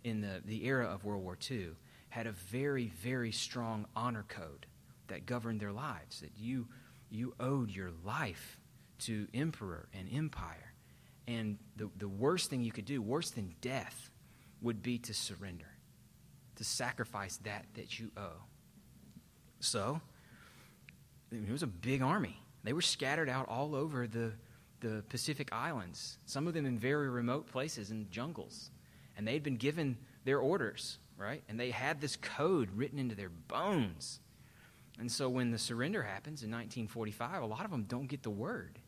in 0.04 0.20
the, 0.20 0.42
the 0.44 0.66
era 0.66 0.86
of 0.86 1.04
World 1.04 1.22
War 1.22 1.38
II 1.50 1.68
had 2.10 2.26
a 2.26 2.32
very, 2.32 2.88
very 3.00 3.32
strong 3.32 3.86
honor 3.94 4.24
code 4.28 4.66
that 5.06 5.26
governed 5.26 5.60
their 5.60 5.72
lives, 5.72 6.20
that 6.20 6.32
you, 6.36 6.66
you 7.08 7.34
owed 7.38 7.70
your 7.70 7.90
life 8.04 8.58
to 9.00 9.28
emperor 9.32 9.88
and 9.94 10.08
empire. 10.12 10.74
And 11.28 11.58
the, 11.76 11.88
the 11.96 12.08
worst 12.08 12.50
thing 12.50 12.62
you 12.62 12.72
could 12.72 12.84
do, 12.84 13.00
worse 13.00 13.30
than 13.30 13.54
death, 13.60 14.10
would 14.60 14.82
be 14.82 14.98
to 14.98 15.14
surrender, 15.14 15.68
to 16.56 16.64
sacrifice 16.64 17.36
that 17.44 17.64
that 17.74 17.98
you 17.98 18.10
owe. 18.16 18.42
So, 19.60 20.00
it 21.30 21.50
was 21.50 21.62
a 21.62 21.68
big 21.68 22.02
army. 22.02 22.42
They 22.64 22.72
were 22.72 22.82
scattered 22.82 23.28
out 23.28 23.48
all 23.48 23.74
over 23.74 24.06
the, 24.06 24.32
the 24.80 25.04
Pacific 25.08 25.48
Islands, 25.52 26.18
some 26.26 26.46
of 26.46 26.54
them 26.54 26.66
in 26.66 26.78
very 26.78 27.08
remote 27.08 27.46
places 27.46 27.90
in 27.90 28.08
jungles. 28.10 28.70
And 29.16 29.26
they'd 29.26 29.42
been 29.42 29.56
given 29.56 29.98
their 30.24 30.38
orders, 30.38 30.98
right? 31.16 31.42
And 31.48 31.58
they 31.58 31.70
had 31.70 32.00
this 32.00 32.16
code 32.16 32.70
written 32.74 32.98
into 32.98 33.14
their 33.14 33.28
bones. 33.28 34.20
And 34.98 35.10
so 35.10 35.28
when 35.28 35.50
the 35.50 35.58
surrender 35.58 36.02
happens 36.02 36.42
in 36.42 36.50
1945, 36.50 37.42
a 37.42 37.46
lot 37.46 37.64
of 37.64 37.70
them 37.70 37.84
don't 37.84 38.06
get 38.06 38.22
the 38.22 38.30
word. 38.30 38.78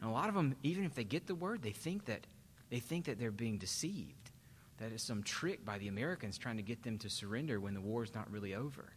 And 0.00 0.08
a 0.08 0.12
lot 0.12 0.28
of 0.28 0.34
them, 0.34 0.54
even 0.62 0.84
if 0.84 0.94
they 0.94 1.04
get 1.04 1.26
the 1.26 1.34
word, 1.34 1.62
they 1.62 1.70
think 1.70 2.06
that 2.06 2.26
they 2.70 2.80
think 2.80 3.06
that 3.06 3.18
they're 3.18 3.30
being 3.30 3.58
deceived. 3.58 4.30
That 4.78 4.92
is 4.92 5.02
some 5.02 5.22
trick 5.22 5.64
by 5.64 5.78
the 5.78 5.88
Americans 5.88 6.38
trying 6.38 6.56
to 6.56 6.62
get 6.62 6.82
them 6.82 6.98
to 6.98 7.10
surrender 7.10 7.58
when 7.58 7.74
the 7.74 7.80
war 7.80 8.04
is 8.04 8.14
not 8.14 8.30
really 8.30 8.54
over. 8.54 8.92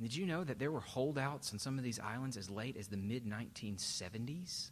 Did 0.00 0.14
you 0.14 0.26
know 0.26 0.42
that 0.42 0.58
there 0.58 0.72
were 0.72 0.80
holdouts 0.80 1.52
on 1.52 1.58
some 1.58 1.78
of 1.78 1.84
these 1.84 2.00
islands 2.00 2.36
as 2.36 2.50
late 2.50 2.76
as 2.76 2.88
the 2.88 2.96
mid 2.96 3.24
1970s 3.24 4.70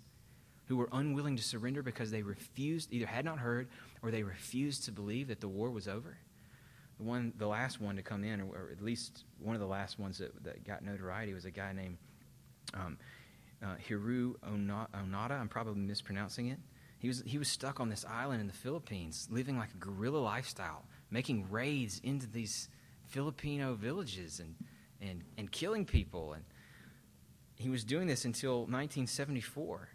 who 0.70 0.76
were 0.76 0.88
unwilling 0.92 1.36
to 1.36 1.42
surrender 1.42 1.82
because 1.82 2.12
they 2.12 2.22
refused, 2.22 2.92
either 2.92 3.04
had 3.04 3.24
not 3.24 3.40
heard 3.40 3.66
or 4.02 4.12
they 4.12 4.22
refused 4.22 4.84
to 4.84 4.92
believe 4.92 5.26
that 5.26 5.40
the 5.40 5.48
war 5.48 5.68
was 5.68 5.88
over? 5.88 6.16
The 6.98 7.02
one, 7.02 7.32
the 7.38 7.48
last 7.48 7.80
one 7.80 7.96
to 7.96 8.02
come 8.02 8.22
in, 8.22 8.40
or 8.40 8.68
at 8.70 8.80
least 8.80 9.24
one 9.40 9.56
of 9.56 9.60
the 9.60 9.66
last 9.66 9.98
ones 9.98 10.18
that, 10.18 10.44
that 10.44 10.64
got 10.64 10.84
notoriety, 10.84 11.34
was 11.34 11.44
a 11.44 11.50
guy 11.50 11.72
named 11.72 11.96
um, 12.72 12.96
uh, 13.60 13.74
Hiru 13.88 14.36
Onata. 14.48 15.32
I'm 15.32 15.48
probably 15.48 15.82
mispronouncing 15.82 16.50
it. 16.50 16.58
He 17.00 17.08
was, 17.08 17.24
he 17.26 17.36
was 17.36 17.48
stuck 17.48 17.80
on 17.80 17.88
this 17.88 18.04
island 18.04 18.40
in 18.40 18.46
the 18.46 18.52
Philippines, 18.52 19.26
living 19.28 19.58
like 19.58 19.70
a 19.74 19.78
guerrilla 19.78 20.18
lifestyle, 20.18 20.84
making 21.10 21.50
raids 21.50 22.00
into 22.04 22.28
these 22.28 22.68
Filipino 23.08 23.74
villages 23.74 24.38
and, 24.38 24.54
and, 25.00 25.24
and 25.36 25.50
killing 25.50 25.84
people. 25.84 26.34
And 26.34 26.44
he 27.56 27.70
was 27.70 27.82
doing 27.82 28.06
this 28.06 28.24
until 28.24 28.58
1974. 28.58 29.88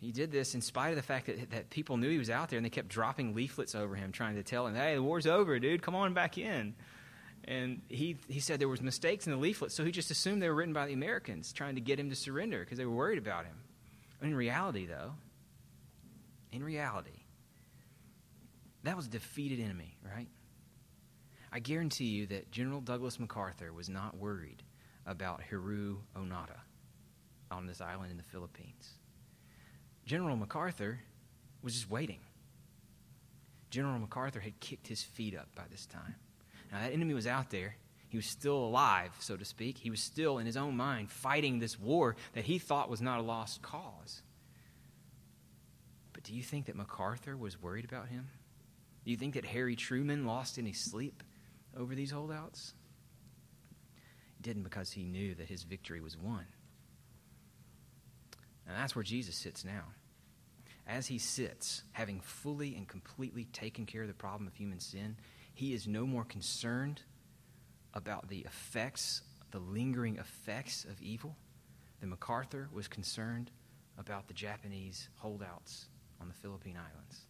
He 0.00 0.12
did 0.12 0.30
this 0.30 0.54
in 0.54 0.60
spite 0.60 0.90
of 0.90 0.96
the 0.96 1.02
fact 1.02 1.26
that, 1.26 1.50
that 1.50 1.70
people 1.70 1.96
knew 1.96 2.08
he 2.08 2.18
was 2.18 2.30
out 2.30 2.50
there 2.50 2.56
and 2.56 2.64
they 2.64 2.70
kept 2.70 2.88
dropping 2.88 3.34
leaflets 3.34 3.74
over 3.74 3.96
him, 3.96 4.12
trying 4.12 4.36
to 4.36 4.44
tell 4.44 4.66
him, 4.66 4.74
hey, 4.74 4.94
the 4.94 5.02
war's 5.02 5.26
over, 5.26 5.58
dude, 5.58 5.82
come 5.82 5.96
on 5.96 6.14
back 6.14 6.38
in. 6.38 6.74
And 7.44 7.82
he, 7.88 8.16
he 8.28 8.40
said 8.40 8.60
there 8.60 8.68
was 8.68 8.80
mistakes 8.80 9.26
in 9.26 9.32
the 9.32 9.38
leaflets, 9.38 9.74
so 9.74 9.84
he 9.84 9.90
just 9.90 10.10
assumed 10.10 10.40
they 10.40 10.48
were 10.48 10.54
written 10.54 10.74
by 10.74 10.86
the 10.86 10.92
Americans, 10.92 11.52
trying 11.52 11.74
to 11.74 11.80
get 11.80 11.98
him 11.98 12.10
to 12.10 12.16
surrender 12.16 12.60
because 12.60 12.78
they 12.78 12.84
were 12.84 12.94
worried 12.94 13.18
about 13.18 13.44
him. 13.44 13.56
In 14.22 14.34
reality, 14.34 14.86
though, 14.86 15.12
in 16.52 16.62
reality, 16.62 17.24
that 18.84 18.96
was 18.96 19.06
a 19.06 19.10
defeated 19.10 19.60
enemy, 19.60 19.96
right? 20.04 20.28
I 21.50 21.60
guarantee 21.60 22.06
you 22.06 22.26
that 22.26 22.50
General 22.50 22.80
Douglas 22.80 23.18
MacArthur 23.18 23.72
was 23.72 23.88
not 23.88 24.16
worried 24.16 24.62
about 25.06 25.40
Hiru 25.50 25.96
Onata 26.14 26.58
on 27.50 27.66
this 27.66 27.80
island 27.80 28.10
in 28.10 28.16
the 28.18 28.22
Philippines. 28.22 28.97
General 30.08 30.36
MacArthur 30.36 31.00
was 31.62 31.74
just 31.74 31.90
waiting. 31.90 32.20
General 33.68 33.98
MacArthur 33.98 34.40
had 34.40 34.58
kicked 34.58 34.88
his 34.88 35.02
feet 35.02 35.36
up 35.36 35.54
by 35.54 35.64
this 35.70 35.84
time. 35.84 36.14
Now, 36.72 36.80
that 36.80 36.94
enemy 36.94 37.12
was 37.12 37.26
out 37.26 37.50
there. 37.50 37.76
He 38.08 38.16
was 38.16 38.24
still 38.24 38.56
alive, 38.56 39.10
so 39.18 39.36
to 39.36 39.44
speak. 39.44 39.76
He 39.76 39.90
was 39.90 40.00
still, 40.00 40.38
in 40.38 40.46
his 40.46 40.56
own 40.56 40.78
mind, 40.78 41.10
fighting 41.10 41.58
this 41.58 41.78
war 41.78 42.16
that 42.32 42.44
he 42.44 42.58
thought 42.58 42.88
was 42.88 43.02
not 43.02 43.18
a 43.18 43.22
lost 43.22 43.60
cause. 43.60 44.22
But 46.14 46.22
do 46.22 46.32
you 46.34 46.42
think 46.42 46.64
that 46.66 46.76
MacArthur 46.76 47.36
was 47.36 47.60
worried 47.60 47.84
about 47.84 48.08
him? 48.08 48.28
Do 49.04 49.10
you 49.10 49.18
think 49.18 49.34
that 49.34 49.44
Harry 49.44 49.76
Truman 49.76 50.24
lost 50.24 50.58
any 50.58 50.72
sleep 50.72 51.22
over 51.76 51.94
these 51.94 52.12
holdouts? 52.12 52.72
He 54.36 54.42
didn't 54.42 54.62
because 54.62 54.90
he 54.90 55.04
knew 55.04 55.34
that 55.34 55.48
his 55.48 55.64
victory 55.64 56.00
was 56.00 56.16
won. 56.16 56.46
That's 58.78 58.94
where 58.94 59.02
Jesus 59.02 59.34
sits 59.34 59.64
now. 59.64 59.82
As 60.86 61.08
he 61.08 61.18
sits, 61.18 61.82
having 61.92 62.20
fully 62.20 62.76
and 62.76 62.86
completely 62.86 63.44
taken 63.46 63.84
care 63.84 64.02
of 64.02 64.08
the 64.08 64.14
problem 64.14 64.46
of 64.46 64.54
human 64.54 64.78
sin, 64.78 65.16
he 65.52 65.74
is 65.74 65.88
no 65.88 66.06
more 66.06 66.24
concerned 66.24 67.02
about 67.92 68.28
the 68.28 68.38
effects, 68.38 69.22
the 69.50 69.58
lingering 69.58 70.16
effects 70.18 70.84
of 70.84 71.02
evil 71.02 71.36
than 72.00 72.10
MacArthur 72.10 72.68
was 72.72 72.86
concerned 72.86 73.50
about 73.98 74.28
the 74.28 74.34
Japanese 74.34 75.08
holdouts 75.16 75.86
on 76.20 76.28
the 76.28 76.34
Philippine 76.34 76.76
Islands. 76.76 77.26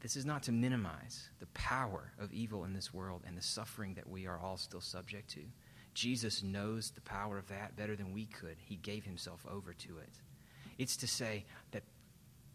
This 0.00 0.16
is 0.16 0.24
not 0.24 0.42
to 0.44 0.52
minimize 0.52 1.28
the 1.40 1.46
power 1.48 2.12
of 2.18 2.32
evil 2.32 2.64
in 2.64 2.72
this 2.72 2.94
world 2.94 3.22
and 3.26 3.36
the 3.36 3.42
suffering 3.42 3.94
that 3.94 4.08
we 4.08 4.26
are 4.26 4.38
all 4.38 4.56
still 4.56 4.80
subject 4.80 5.28
to. 5.30 5.40
Jesus 5.94 6.42
knows 6.42 6.90
the 6.90 7.00
power 7.00 7.38
of 7.38 7.48
that 7.48 7.76
better 7.76 7.96
than 7.96 8.12
we 8.12 8.26
could. 8.26 8.56
He 8.58 8.76
gave 8.76 9.04
himself 9.04 9.46
over 9.50 9.72
to 9.72 9.98
it. 9.98 10.10
It's 10.76 10.96
to 10.98 11.06
say 11.06 11.44
that 11.70 11.84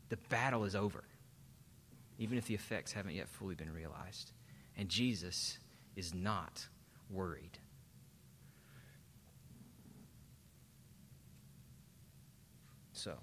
the 0.10 0.18
battle 0.30 0.66
is 0.66 0.76
over, 0.76 1.04
even 2.18 2.38
if 2.38 2.46
the 2.46 2.54
effects 2.54 2.92
haven't 2.92 3.16
yet 3.16 3.30
fully 3.30 3.56
been 3.56 3.74
realized. 3.74 4.32
And 4.78 4.90
Jesus 4.90 5.58
is 5.96 6.14
not 6.14 6.68
worried. 7.10 7.58
So, 12.92 13.14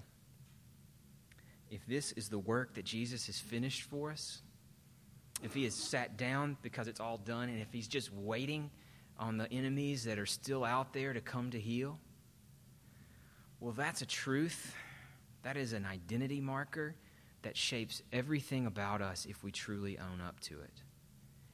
if 1.69 1.85
this 1.85 2.11
is 2.13 2.29
the 2.29 2.39
work 2.39 2.73
that 2.73 2.85
Jesus 2.85 3.27
has 3.27 3.39
finished 3.39 3.83
for 3.83 4.09
us, 4.09 4.41
if 5.43 5.53
he 5.53 5.65
has 5.65 5.75
sat 5.75 6.17
down 6.17 6.57
because 6.63 6.87
it's 6.87 6.99
all 6.99 7.17
done, 7.17 7.49
and 7.49 7.61
if 7.61 7.71
he's 7.71 7.87
just 7.87 8.11
waiting 8.11 8.71
on 9.19 9.37
the 9.37 9.51
enemies 9.51 10.03
that 10.05 10.19
are 10.19 10.25
still 10.25 10.63
out 10.63 10.93
there 10.93 11.13
to 11.13 11.21
come 11.21 11.51
to 11.51 11.59
heel? 11.59 11.99
Well, 13.59 13.73
that's 13.73 14.01
a 14.01 14.05
truth. 14.05 14.75
That 15.43 15.57
is 15.57 15.73
an 15.73 15.85
identity 15.85 16.41
marker 16.41 16.95
that 17.41 17.57
shapes 17.57 18.01
everything 18.11 18.65
about 18.65 19.01
us 19.01 19.25
if 19.25 19.43
we 19.43 19.51
truly 19.51 19.97
own 19.97 20.21
up 20.21 20.39
to 20.41 20.59
it. 20.61 20.83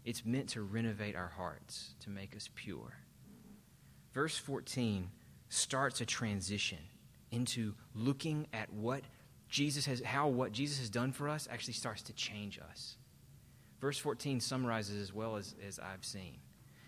It's 0.03 0.25
meant 0.25 0.49
to 0.49 0.61
renovate 0.61 1.15
our 1.15 1.29
hearts, 1.29 1.95
to 2.01 2.09
make 2.09 2.35
us 2.35 2.49
pure. 2.55 2.97
Verse 4.13 4.37
14 4.37 5.09
starts 5.49 6.01
a 6.01 6.05
transition 6.05 6.79
into 7.31 7.73
looking 7.95 8.47
at 8.53 8.71
what 8.73 9.01
Jesus 9.49 9.85
has, 9.85 10.01
how 10.01 10.27
what 10.27 10.51
Jesus 10.51 10.79
has 10.79 10.89
done 10.89 11.11
for 11.11 11.29
us 11.29 11.47
actually 11.51 11.73
starts 11.73 12.01
to 12.03 12.13
change 12.13 12.59
us. 12.59 12.97
Verse 13.79 13.97
14 13.97 14.39
summarizes 14.39 15.01
as 15.01 15.13
well 15.13 15.35
as, 15.35 15.55
as 15.65 15.79
I've 15.79 16.05
seen. 16.05 16.37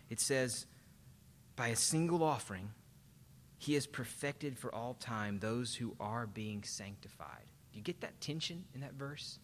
It 0.09 0.19
says, 0.19 0.65
By 1.55 1.69
a 1.69 1.75
single 1.75 2.23
offering, 2.23 2.71
he 3.57 3.73
has 3.73 3.87
perfected 3.87 4.57
for 4.57 4.73
all 4.73 4.93
time 4.93 5.39
those 5.39 5.75
who 5.75 5.95
are 5.99 6.27
being 6.27 6.63
sanctified. 6.63 7.45
Do 7.71 7.77
you 7.79 7.83
get 7.83 8.01
that 8.01 8.19
tension 8.21 8.65
in 8.73 8.81
that 8.81 8.93
verse? 8.93 9.39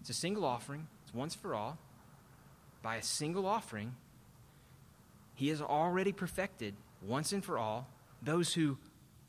It's 0.00 0.10
a 0.10 0.14
single 0.14 0.44
offering, 0.44 0.86
it's 1.04 1.14
once 1.14 1.34
for 1.34 1.54
all. 1.54 1.78
By 2.82 2.96
a 2.96 3.02
single 3.02 3.46
offering, 3.46 3.94
he 5.34 5.48
has 5.48 5.60
already 5.60 6.12
perfected 6.12 6.74
once 7.02 7.32
and 7.32 7.44
for 7.44 7.58
all 7.58 7.88
those 8.22 8.54
who 8.54 8.78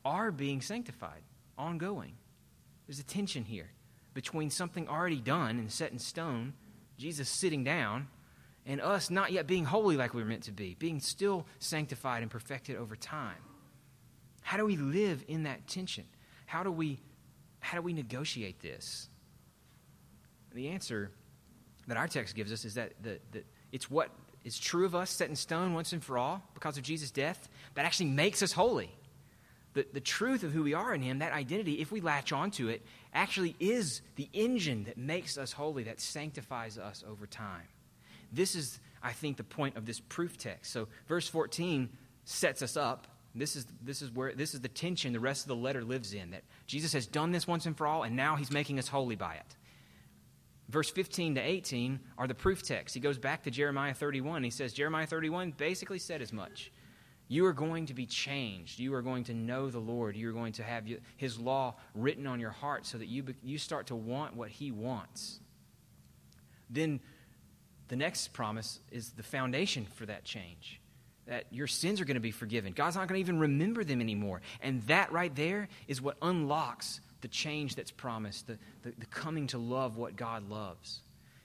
are 0.04 0.30
being 0.30 0.60
sanctified, 0.60 1.22
ongoing. 1.56 2.14
There's 2.86 3.00
a 3.00 3.04
tension 3.04 3.44
here 3.44 3.70
between 4.14 4.50
something 4.50 4.88
already 4.88 5.20
done 5.20 5.58
and 5.58 5.70
set 5.70 5.92
in 5.92 5.98
stone, 5.98 6.54
Jesus 6.96 7.28
sitting 7.28 7.62
down, 7.62 8.08
and 8.68 8.82
us 8.82 9.08
not 9.10 9.32
yet 9.32 9.46
being 9.46 9.64
holy 9.64 9.96
like 9.96 10.12
we 10.12 10.22
were 10.22 10.28
meant 10.28 10.44
to 10.44 10.52
be, 10.52 10.76
being 10.78 11.00
still 11.00 11.46
sanctified 11.58 12.22
and 12.22 12.30
perfected 12.30 12.76
over 12.76 12.94
time. 12.94 13.38
How 14.42 14.58
do 14.58 14.66
we 14.66 14.76
live 14.76 15.24
in 15.26 15.44
that 15.44 15.66
tension? 15.66 16.04
How 16.44 16.62
do 16.62 16.70
we, 16.70 17.00
how 17.60 17.78
do 17.78 17.82
we 17.82 17.94
negotiate 17.94 18.60
this? 18.60 19.08
The 20.54 20.68
answer 20.68 21.10
that 21.86 21.96
our 21.96 22.06
text 22.06 22.36
gives 22.36 22.52
us 22.52 22.66
is 22.66 22.74
that, 22.74 22.92
the, 23.02 23.18
that 23.32 23.46
it's 23.72 23.90
what 23.90 24.10
is 24.44 24.58
true 24.58 24.84
of 24.84 24.94
us, 24.94 25.10
set 25.10 25.30
in 25.30 25.36
stone 25.36 25.72
once 25.72 25.94
and 25.94 26.04
for 26.04 26.18
all, 26.18 26.42
because 26.52 26.76
of 26.76 26.82
Jesus' 26.82 27.10
death, 27.10 27.48
that 27.74 27.86
actually 27.86 28.10
makes 28.10 28.42
us 28.42 28.52
holy. 28.52 28.94
The, 29.72 29.86
the 29.94 30.00
truth 30.00 30.44
of 30.44 30.52
who 30.52 30.62
we 30.62 30.74
are 30.74 30.94
in 30.94 31.00
Him, 31.00 31.20
that 31.20 31.32
identity, 31.32 31.74
if 31.80 31.90
we 31.90 32.02
latch 32.02 32.32
onto 32.32 32.68
it, 32.68 32.84
actually 33.14 33.56
is 33.60 34.02
the 34.16 34.28
engine 34.34 34.84
that 34.84 34.98
makes 34.98 35.38
us 35.38 35.52
holy, 35.52 35.84
that 35.84 36.00
sanctifies 36.00 36.76
us 36.76 37.02
over 37.08 37.26
time. 37.26 37.66
This 38.32 38.54
is, 38.54 38.80
I 39.02 39.12
think, 39.12 39.36
the 39.36 39.44
point 39.44 39.76
of 39.76 39.86
this 39.86 40.00
proof 40.00 40.36
text. 40.36 40.72
So, 40.72 40.88
verse 41.06 41.28
14 41.28 41.88
sets 42.24 42.62
us 42.62 42.76
up. 42.76 43.06
This 43.34 43.56
is, 43.56 43.66
this 43.82 44.02
is 44.02 44.10
where 44.10 44.32
this 44.34 44.54
is 44.54 44.60
the 44.60 44.68
tension 44.68 45.12
the 45.12 45.20
rest 45.20 45.44
of 45.44 45.48
the 45.48 45.56
letter 45.56 45.82
lives 45.82 46.14
in 46.14 46.30
that 46.32 46.42
Jesus 46.66 46.92
has 46.92 47.06
done 47.06 47.30
this 47.30 47.46
once 47.46 47.66
and 47.66 47.76
for 47.76 47.86
all, 47.86 48.02
and 48.02 48.16
now 48.16 48.36
he's 48.36 48.50
making 48.50 48.78
us 48.78 48.88
holy 48.88 49.16
by 49.16 49.34
it. 49.34 49.56
Verse 50.68 50.90
15 50.90 51.36
to 51.36 51.40
18 51.40 51.98
are 52.18 52.26
the 52.26 52.34
proof 52.34 52.62
texts. 52.62 52.94
He 52.94 53.00
goes 53.00 53.16
back 53.16 53.42
to 53.44 53.50
Jeremiah 53.50 53.94
31. 53.94 54.42
He 54.42 54.50
says, 54.50 54.72
Jeremiah 54.72 55.06
31 55.06 55.52
basically 55.52 55.98
said 55.98 56.20
as 56.20 56.32
much. 56.32 56.70
You 57.28 57.46
are 57.46 57.52
going 57.52 57.86
to 57.86 57.94
be 57.94 58.06
changed. 58.06 58.78
You 58.78 58.94
are 58.94 59.02
going 59.02 59.24
to 59.24 59.34
know 59.34 59.70
the 59.70 59.78
Lord. 59.78 60.16
You 60.16 60.28
are 60.30 60.32
going 60.32 60.52
to 60.54 60.62
have 60.62 60.84
His 61.16 61.38
law 61.38 61.76
written 61.94 62.26
on 62.26 62.40
your 62.40 62.50
heart 62.50 62.86
so 62.86 62.98
that 62.98 63.06
you, 63.06 63.24
you 63.42 63.58
start 63.58 63.86
to 63.88 63.96
want 63.96 64.34
what 64.34 64.50
He 64.50 64.70
wants. 64.70 65.40
Then 66.70 67.00
the 67.88 67.96
next 67.96 68.32
promise 68.32 68.80
is 68.90 69.10
the 69.10 69.22
foundation 69.22 69.86
for 69.94 70.06
that 70.06 70.24
change 70.24 70.80
that 71.28 71.44
your 71.50 71.66
sins 71.66 72.00
are 72.00 72.04
going 72.04 72.14
to 72.14 72.20
be 72.20 72.30
forgiven. 72.30 72.72
God's 72.72 72.96
not 72.96 73.06
going 73.06 73.18
to 73.18 73.20
even 73.20 73.38
remember 73.38 73.84
them 73.84 74.00
anymore. 74.00 74.40
And 74.62 74.82
that 74.84 75.12
right 75.12 75.34
there 75.34 75.68
is 75.86 76.00
what 76.00 76.16
unlocks 76.22 77.00
the 77.20 77.28
change 77.28 77.74
that's 77.74 77.90
promised, 77.90 78.46
the, 78.46 78.58
the, 78.82 78.94
the, 78.98 79.06
coming 79.06 79.46
to 79.48 79.58
love 79.58 79.96
what 79.96 80.16
God 80.16 80.48
loves. 80.48 81.00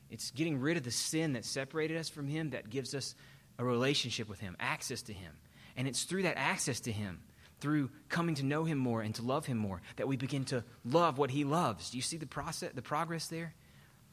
It's 0.09 0.31
getting 0.31 0.59
rid 0.59 0.77
of 0.77 0.83
the 0.83 0.91
sin 0.91 1.33
that 1.33 1.45
separated 1.45 1.97
us 1.97 2.07
from 2.07 2.27
Him 2.27 2.51
that 2.51 2.69
gives 2.69 2.95
us 2.95 3.15
a 3.59 3.65
relationship 3.65 4.29
with 4.29 4.39
Him, 4.39 4.55
access 4.59 5.01
to 5.03 5.13
Him. 5.13 5.31
And 5.75 5.87
it's 5.87 6.03
through 6.03 6.23
that 6.23 6.37
access 6.37 6.79
to 6.81 6.91
Him, 6.91 7.19
through 7.59 7.89
coming 8.07 8.35
to 8.35 8.45
know 8.45 8.63
Him 8.63 8.77
more 8.77 9.01
and 9.01 9.13
to 9.15 9.21
love 9.21 9.45
Him 9.45 9.57
more, 9.57 9.81
that 9.97 10.07
we 10.07 10.15
begin 10.15 10.45
to 10.45 10.63
love 10.85 11.17
what 11.17 11.31
He 11.31 11.43
loves. 11.43 11.89
Do 11.89 11.97
you 11.97 12.03
see 12.03 12.17
the 12.17 12.25
process, 12.25 12.71
the 12.73 12.81
progress 12.81 13.27
there? 13.27 13.53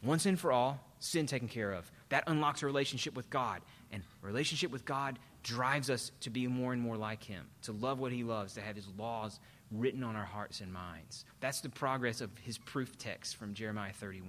Once 0.03 0.25
and 0.27 0.41
for 0.41 0.51
all, 0.51 0.81
sin 0.99 1.27
taken 1.27 1.49
care 1.49 1.73
of. 1.73 1.91
That 2.11 2.25
unlocks 2.27 2.63
a 2.63 2.67
relationship 2.67 3.17
with 3.17 3.31
God. 3.31 3.63
And 3.91 4.03
relationship 4.23 4.71
with 4.71 4.85
God 4.85 5.19
drives 5.43 5.91
us 5.91 6.13
to 6.21 6.31
be 6.31 6.47
more 6.47 6.73
and 6.73 6.83
more 6.83 6.97
like 6.97 7.25
Him, 7.25 7.47
to 7.63 7.73
love 7.73 7.99
what 7.99 8.13
He 8.13 8.23
loves, 8.23 8.55
to 8.55 8.61
have 8.61 8.77
His 8.77 8.87
laws 8.99 9.41
written 9.73 10.03
on 10.03 10.17
our 10.17 10.25
hearts 10.25 10.61
and 10.61 10.73
minds. 10.73 11.25
That's 11.41 11.61
the 11.61 11.69
progress 11.69 12.21
of 12.21 12.31
His 12.39 12.59
proof 12.59 12.99
text 12.99 13.37
from 13.37 13.55
Jeremiah 13.55 13.93
31. 13.93 14.29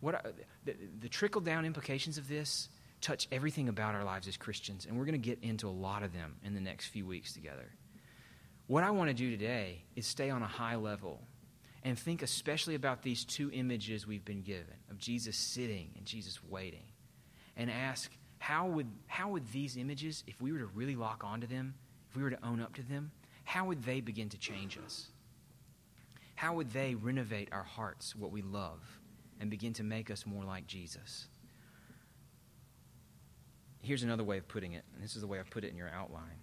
What 0.00 0.14
are, 0.14 0.22
the, 0.64 0.74
the 1.00 1.08
trickle 1.08 1.40
down 1.40 1.66
implications 1.66 2.16
of 2.16 2.28
this 2.28 2.68
touch 3.00 3.28
everything 3.32 3.68
about 3.68 3.94
our 3.94 4.04
lives 4.04 4.28
as 4.28 4.36
Christians, 4.36 4.86
and 4.86 4.96
we're 4.96 5.04
going 5.04 5.20
to 5.20 5.26
get 5.26 5.38
into 5.42 5.68
a 5.68 5.70
lot 5.70 6.02
of 6.02 6.12
them 6.12 6.36
in 6.44 6.54
the 6.54 6.60
next 6.60 6.86
few 6.86 7.06
weeks 7.06 7.32
together. 7.32 7.70
What 8.66 8.84
I 8.84 8.90
want 8.90 9.08
to 9.08 9.14
do 9.14 9.30
today 9.30 9.82
is 9.96 10.06
stay 10.06 10.30
on 10.30 10.42
a 10.42 10.46
high 10.46 10.76
level 10.76 11.20
and 11.82 11.98
think 11.98 12.22
especially 12.22 12.74
about 12.74 13.02
these 13.02 13.24
two 13.24 13.50
images 13.52 14.06
we've 14.06 14.24
been 14.24 14.42
given 14.42 14.76
of 14.90 14.98
Jesus 14.98 15.36
sitting 15.36 15.90
and 15.96 16.04
Jesus 16.04 16.42
waiting, 16.44 16.84
and 17.56 17.70
ask 17.70 18.10
how 18.38 18.66
would, 18.66 18.88
how 19.06 19.30
would 19.30 19.50
these 19.52 19.76
images, 19.76 20.24
if 20.26 20.40
we 20.40 20.52
were 20.52 20.58
to 20.58 20.66
really 20.66 20.96
lock 20.96 21.24
onto 21.24 21.46
them, 21.46 21.74
if 22.08 22.16
we 22.16 22.22
were 22.22 22.30
to 22.30 22.46
own 22.46 22.60
up 22.60 22.74
to 22.76 22.82
them, 22.82 23.10
how 23.44 23.66
would 23.66 23.82
they 23.84 24.00
begin 24.00 24.28
to 24.30 24.38
change 24.38 24.78
us? 24.84 25.08
How 26.36 26.54
would 26.54 26.72
they 26.72 26.94
renovate 26.94 27.48
our 27.52 27.62
hearts, 27.62 28.16
what 28.16 28.30
we 28.30 28.40
love, 28.40 28.80
and 29.40 29.50
begin 29.50 29.72
to 29.74 29.82
make 29.82 30.10
us 30.10 30.24
more 30.26 30.44
like 30.44 30.66
Jesus? 30.66 31.28
here's 33.82 34.02
another 34.02 34.24
way 34.24 34.38
of 34.38 34.46
putting 34.48 34.74
it, 34.74 34.84
and 34.94 35.02
this 35.02 35.14
is 35.14 35.22
the 35.22 35.26
way 35.26 35.38
I've 35.38 35.50
put 35.50 35.64
it 35.64 35.70
in 35.70 35.76
your 35.76 35.88
outline 35.88 36.38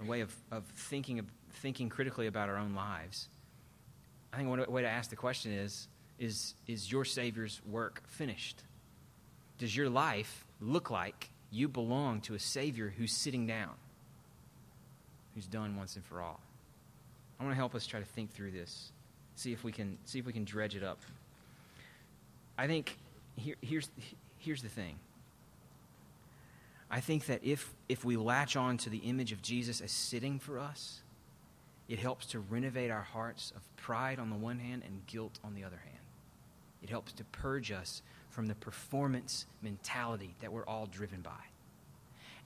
a 0.00 0.04
way 0.04 0.20
of, 0.20 0.32
of 0.52 0.64
thinking, 0.64 1.18
of 1.18 1.26
thinking 1.54 1.88
critically 1.88 2.28
about 2.28 2.48
our 2.48 2.56
own 2.56 2.72
lives. 2.72 3.28
I 4.32 4.36
think 4.36 4.48
one 4.48 4.64
way 4.68 4.82
to 4.82 4.88
ask 4.88 5.10
the 5.10 5.16
question 5.16 5.52
is, 5.52 5.88
is 6.18 6.54
Is 6.66 6.90
your 6.90 7.04
Savior's 7.04 7.60
work 7.68 8.02
finished? 8.08 8.62
Does 9.58 9.74
your 9.76 9.88
life 9.88 10.44
look 10.60 10.90
like 10.90 11.30
you 11.50 11.68
belong 11.68 12.20
to 12.22 12.34
a 12.34 12.38
Savior 12.38 12.92
who's 12.96 13.12
sitting 13.12 13.46
down, 13.46 13.72
who's 15.34 15.46
done 15.46 15.76
once 15.76 15.96
and 15.96 16.04
for 16.04 16.20
all? 16.20 16.40
I 17.40 17.44
want 17.44 17.52
to 17.52 17.56
help 17.56 17.74
us 17.74 17.86
try 17.86 18.00
to 18.00 18.06
think 18.06 18.32
through 18.32 18.50
this, 18.50 18.92
see 19.34 19.52
if 19.52 19.64
we 19.64 19.72
can, 19.72 19.96
see 20.04 20.18
if 20.18 20.26
we 20.26 20.32
can 20.32 20.44
dredge 20.44 20.76
it 20.76 20.82
up. 20.82 21.00
I 22.56 22.66
think 22.66 22.96
here, 23.36 23.54
here's, 23.60 23.88
here's 24.38 24.62
the 24.62 24.68
thing 24.68 24.96
I 26.90 27.00
think 27.00 27.26
that 27.26 27.44
if, 27.44 27.72
if 27.88 28.04
we 28.04 28.16
latch 28.16 28.56
on 28.56 28.78
to 28.78 28.90
the 28.90 28.98
image 28.98 29.32
of 29.32 29.42
Jesus 29.42 29.80
as 29.80 29.90
sitting 29.90 30.38
for 30.38 30.58
us, 30.58 31.00
it 31.88 31.98
helps 31.98 32.26
to 32.26 32.40
renovate 32.40 32.90
our 32.90 33.02
hearts 33.02 33.52
of 33.56 33.62
pride 33.76 34.18
on 34.18 34.30
the 34.30 34.36
one 34.36 34.58
hand 34.58 34.82
and 34.84 35.06
guilt 35.06 35.38
on 35.42 35.54
the 35.54 35.64
other 35.64 35.80
hand. 35.84 35.96
It 36.82 36.90
helps 36.90 37.12
to 37.14 37.24
purge 37.24 37.72
us 37.72 38.02
from 38.30 38.46
the 38.46 38.54
performance 38.54 39.46
mentality 39.62 40.34
that 40.40 40.52
we're 40.52 40.66
all 40.66 40.86
driven 40.86 41.22
by. 41.22 41.30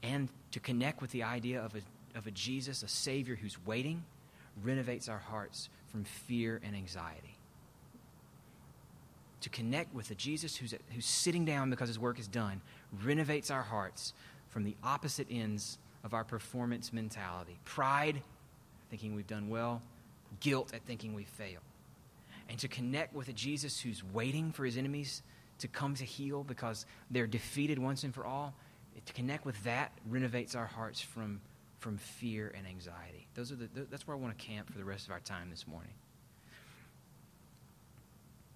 And 0.03 0.29
to 0.53 0.61
connect 0.61 1.01
with 1.01 1.11
the 1.11 1.25
idea 1.25 1.61
of 1.61 1.75
a, 1.75 2.19
of 2.19 2.27
a 2.27 2.31
Jesus, 2.31 2.83
a 2.83 2.89
Savior 2.89 3.35
who's 3.35 3.57
waiting, 3.67 4.05
renovates 4.63 5.09
our 5.09 5.19
hearts 5.19 5.69
from 5.89 6.05
fear 6.05 6.61
and 6.65 6.75
anxiety. 6.75 7.37
To 9.43 9.49
connect 9.49 9.93
with 9.93 10.11
a 10.11 10.15
Jesus 10.15 10.57
who's, 10.57 10.75
who's 10.95 11.07
sitting 11.07 11.45
down 11.45 11.69
because 11.69 11.89
his 11.89 11.99
work 11.99 12.19
is 12.19 12.29
done 12.29 12.61
renovates 13.03 13.51
our 13.51 13.63
hearts 13.63 14.13
from 14.49 14.65
the 14.65 14.77
opposite 14.85 15.27
ends 15.31 15.79
of 16.05 16.15
our 16.15 16.25
performance 16.25 16.93
mentality 16.93 17.59
pride, 17.65 18.23
thinking 18.93 19.15
we've 19.15 19.27
done 19.27 19.49
well, 19.49 19.81
guilt 20.41 20.75
at 20.75 20.83
thinking 20.83 21.15
we 21.15 21.25
fail. 21.25 21.61
And 22.51 22.59
to 22.59 22.69
connect 22.69 23.15
with 23.15 23.27
a 23.29 23.33
Jesus 23.33 23.81
who's 23.81 24.05
waiting 24.13 24.53
for 24.53 24.67
his 24.67 24.77
enemies 24.77 25.23
to 25.61 25.67
come 25.67 25.95
to 25.95 26.05
heel 26.05 26.45
because 26.45 26.85
they're 27.11 27.27
defeated 27.27 27.79
once 27.79 28.05
and 28.05 28.15
for 28.15 28.27
all, 28.27 28.53
to 29.07 29.13
connect 29.15 29.47
with 29.47 29.65
that 29.65 29.93
renovates 30.07 30.55
our 30.55 30.67
hearts 30.67 31.01
from, 31.01 31.41
from 31.79 31.97
fear 31.97 32.53
and 32.55 32.67
anxiety. 32.67 33.27
Those 33.35 33.51
are 33.51 33.57
the, 33.57 33.67
that's 33.91 34.07
where 34.07 34.15
I 34.15 34.21
want 34.21 34.39
to 34.39 34.45
camp 34.45 34.71
for 34.71 34.77
the 34.77 34.85
rest 34.85 35.07
of 35.07 35.13
our 35.13 35.21
time 35.21 35.49
this 35.49 35.67
morning. 35.67 35.95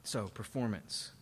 So, 0.04 0.28
performance. 0.28 1.12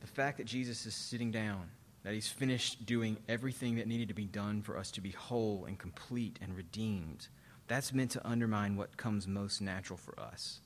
The 0.00 0.06
fact 0.06 0.38
that 0.38 0.46
Jesus 0.46 0.86
is 0.86 0.94
sitting 0.94 1.30
down 1.30 1.68
that 2.10 2.14
he's 2.14 2.26
finished 2.26 2.84
doing 2.86 3.16
everything 3.28 3.76
that 3.76 3.86
needed 3.86 4.08
to 4.08 4.14
be 4.14 4.24
done 4.24 4.62
for 4.62 4.76
us 4.76 4.90
to 4.90 5.00
be 5.00 5.12
whole 5.12 5.64
and 5.66 5.78
complete 5.78 6.40
and 6.42 6.56
redeemed. 6.56 7.28
That's 7.68 7.94
meant 7.94 8.10
to 8.10 8.28
undermine 8.28 8.74
what 8.74 8.96
comes 8.96 9.28
most 9.28 9.60
natural 9.60 9.96
for 9.96 10.18
us. 10.18 10.58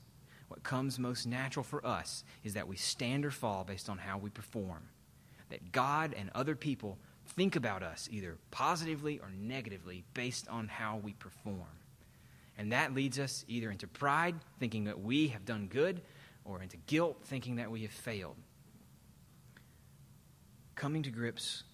What 0.48 0.62
comes 0.62 0.98
most 0.98 1.26
natural 1.26 1.62
for 1.62 1.86
us 1.86 2.24
is 2.44 2.54
that 2.54 2.66
we 2.66 2.76
stand 2.76 3.26
or 3.26 3.30
fall 3.30 3.62
based 3.62 3.90
on 3.90 3.98
how 3.98 4.16
we 4.16 4.30
perform. 4.30 4.88
That 5.50 5.70
God 5.70 6.14
and 6.16 6.30
other 6.34 6.56
people 6.56 6.96
think 7.26 7.56
about 7.56 7.82
us 7.82 8.08
either 8.10 8.38
positively 8.50 9.18
or 9.18 9.28
negatively 9.38 10.02
based 10.14 10.48
on 10.48 10.66
how 10.66 10.96
we 10.96 11.12
perform. 11.12 11.76
And 12.56 12.72
that 12.72 12.94
leads 12.94 13.18
us 13.18 13.44
either 13.48 13.70
into 13.70 13.86
pride, 13.86 14.36
thinking 14.58 14.84
that 14.84 15.02
we 15.02 15.28
have 15.28 15.44
done 15.44 15.66
good, 15.66 16.00
or 16.46 16.62
into 16.62 16.78
guilt, 16.86 17.18
thinking 17.24 17.56
that 17.56 17.70
we 17.70 17.82
have 17.82 17.92
failed 17.92 18.36
coming 20.74 21.02
to 21.02 21.10
grips 21.10 21.64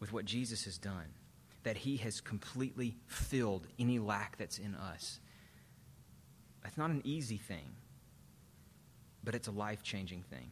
with 0.00 0.12
what 0.12 0.24
Jesus 0.24 0.64
has 0.64 0.78
done, 0.78 1.14
that 1.62 1.76
he 1.78 1.96
has 1.98 2.20
completely 2.20 2.96
filled 3.06 3.66
any 3.78 3.98
lack 3.98 4.36
that's 4.36 4.58
in 4.58 4.74
us. 4.74 5.20
That's 6.62 6.76
not 6.76 6.90
an 6.90 7.02
easy 7.04 7.36
thing, 7.36 7.76
but 9.22 9.34
it's 9.34 9.48
a 9.48 9.52
life 9.52 9.82
changing 9.82 10.22
thing. 10.22 10.50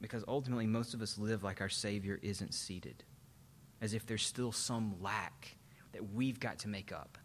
Because 0.00 0.24
ultimately, 0.28 0.66
most 0.66 0.94
of 0.94 1.00
us 1.00 1.18
live 1.18 1.42
like 1.42 1.60
our 1.60 1.68
Savior 1.68 2.18
isn't 2.22 2.54
seated, 2.54 3.02
as 3.80 3.94
if 3.94 4.06
there's 4.06 4.24
still 4.24 4.52
some 4.52 4.94
lack 5.00 5.56
that 5.92 6.12
we've 6.12 6.38
got 6.38 6.58
to 6.60 6.68
make 6.68 6.92
up. 6.92 7.16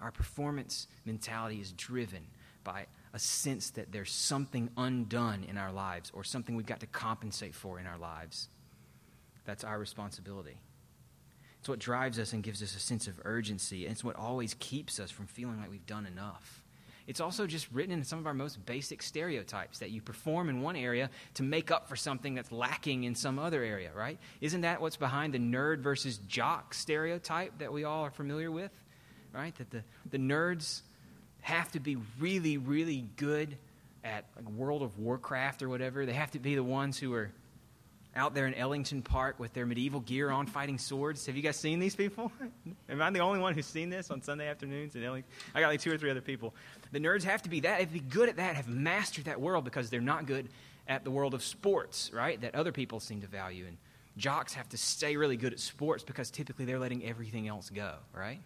Our 0.00 0.10
performance 0.10 0.86
mentality 1.06 1.60
is 1.60 1.72
driven 1.72 2.26
by 2.62 2.86
a 3.12 3.18
sense 3.18 3.70
that 3.70 3.92
there's 3.92 4.10
something 4.10 4.68
undone 4.76 5.44
in 5.44 5.56
our 5.56 5.72
lives 5.72 6.10
or 6.14 6.24
something 6.24 6.56
we've 6.56 6.66
got 6.66 6.80
to 6.80 6.86
compensate 6.86 7.54
for 7.54 7.78
in 7.78 7.86
our 7.86 7.98
lives. 7.98 8.48
That's 9.44 9.64
our 9.64 9.78
responsibility. 9.78 10.56
It's 11.60 11.68
what 11.68 11.78
drives 11.78 12.18
us 12.18 12.32
and 12.32 12.42
gives 12.42 12.62
us 12.62 12.76
a 12.76 12.78
sense 12.78 13.06
of 13.06 13.20
urgency. 13.24 13.84
And 13.84 13.92
it's 13.92 14.04
what 14.04 14.16
always 14.16 14.54
keeps 14.58 15.00
us 15.00 15.10
from 15.10 15.26
feeling 15.26 15.58
like 15.58 15.70
we've 15.70 15.86
done 15.86 16.06
enough. 16.06 16.62
It's 17.06 17.20
also 17.20 17.46
just 17.46 17.70
written 17.72 17.92
in 17.92 18.04
some 18.04 18.18
of 18.18 18.26
our 18.26 18.34
most 18.34 18.64
basic 18.64 19.02
stereotypes 19.02 19.78
that 19.80 19.90
you 19.90 20.00
perform 20.00 20.48
in 20.48 20.62
one 20.62 20.76
area 20.76 21.10
to 21.34 21.42
make 21.42 21.70
up 21.70 21.88
for 21.88 21.96
something 21.96 22.34
that's 22.34 22.50
lacking 22.50 23.04
in 23.04 23.14
some 23.14 23.38
other 23.38 23.62
area, 23.62 23.90
right? 23.94 24.18
Isn't 24.40 24.62
that 24.62 24.80
what's 24.80 24.96
behind 24.96 25.34
the 25.34 25.38
nerd 25.38 25.80
versus 25.80 26.18
jock 26.28 26.72
stereotype 26.72 27.58
that 27.58 27.72
we 27.72 27.84
all 27.84 28.04
are 28.04 28.10
familiar 28.10 28.50
with? 28.50 28.72
Right? 29.34 29.54
That 29.56 29.70
the, 29.70 29.82
the 30.10 30.18
nerds 30.18 30.82
have 31.40 31.70
to 31.72 31.80
be 31.80 31.96
really, 32.18 32.56
really 32.56 33.06
good 33.16 33.56
at 34.02 34.24
like 34.36 34.48
World 34.50 34.82
of 34.82 34.98
Warcraft 34.98 35.62
or 35.62 35.68
whatever. 35.68 36.06
They 36.06 36.12
have 36.12 36.30
to 36.32 36.38
be 36.38 36.54
the 36.54 36.62
ones 36.62 36.98
who 36.98 37.12
are 37.14 37.30
out 38.16 38.34
there 38.34 38.46
in 38.46 38.54
Ellington 38.54 39.02
Park 39.02 39.40
with 39.40 39.52
their 39.54 39.66
medieval 39.66 40.00
gear 40.00 40.30
on 40.30 40.46
fighting 40.46 40.78
swords. 40.78 41.26
Have 41.26 41.36
you 41.36 41.42
guys 41.42 41.56
seen 41.56 41.78
these 41.78 41.96
people? 41.96 42.30
Am 42.88 43.02
I 43.02 43.10
the 43.10 43.18
only 43.18 43.40
one 43.40 43.54
who's 43.54 43.66
seen 43.66 43.90
this 43.90 44.10
on 44.10 44.22
Sunday 44.22 44.48
afternoons 44.48 44.94
in 44.94 45.02
Ellington? 45.02 45.30
I 45.54 45.60
got 45.60 45.68
like 45.68 45.80
two 45.80 45.92
or 45.92 45.98
three 45.98 46.10
other 46.10 46.20
people. 46.20 46.54
The 46.92 47.00
nerds 47.00 47.24
have 47.24 47.42
to 47.42 47.48
be 47.48 47.60
that, 47.60 47.80
have 47.80 47.88
to 47.88 47.94
be 47.94 48.00
good 48.00 48.28
at 48.28 48.36
that, 48.36 48.54
have 48.54 48.68
mastered 48.68 49.24
that 49.24 49.40
world 49.40 49.64
because 49.64 49.90
they're 49.90 50.00
not 50.00 50.26
good 50.26 50.48
at 50.86 51.02
the 51.02 51.10
world 51.10 51.34
of 51.34 51.42
sports, 51.42 52.10
right? 52.12 52.40
That 52.40 52.54
other 52.54 52.72
people 52.72 53.00
seem 53.00 53.20
to 53.22 53.26
value. 53.26 53.66
And 53.66 53.76
jocks 54.16 54.54
have 54.54 54.68
to 54.70 54.76
stay 54.76 55.16
really 55.16 55.36
good 55.36 55.52
at 55.52 55.58
sports 55.58 56.04
because 56.04 56.30
typically 56.30 56.64
they're 56.66 56.78
letting 56.78 57.04
everything 57.04 57.48
else 57.48 57.70
go, 57.70 57.94
right? 58.14 58.40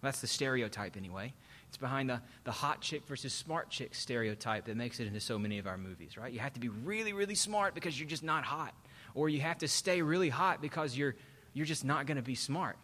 That's 0.00 0.20
the 0.20 0.26
stereotype 0.26 0.96
anyway. 0.96 1.32
It's 1.68 1.76
behind 1.76 2.10
the, 2.10 2.20
the 2.44 2.50
hot 2.50 2.80
chick 2.80 3.06
versus 3.06 3.32
smart 3.32 3.70
chick 3.70 3.94
stereotype 3.94 4.66
that 4.66 4.76
makes 4.76 5.00
it 5.00 5.06
into 5.06 5.20
so 5.20 5.38
many 5.38 5.58
of 5.58 5.66
our 5.66 5.78
movies, 5.78 6.18
right? 6.18 6.32
You 6.32 6.40
have 6.40 6.52
to 6.54 6.60
be 6.60 6.68
really, 6.68 7.12
really 7.12 7.34
smart 7.34 7.74
because 7.74 7.98
you're 7.98 8.08
just 8.08 8.24
not 8.24 8.44
hot 8.44 8.74
or 9.14 9.28
you 9.28 9.40
have 9.40 9.58
to 9.58 9.68
stay 9.68 10.02
really 10.02 10.28
hot 10.28 10.60
because 10.60 10.96
you're, 10.96 11.14
you're 11.52 11.66
just 11.66 11.84
not 11.84 12.06
going 12.06 12.16
to 12.16 12.22
be 12.22 12.34
smart. 12.34 12.76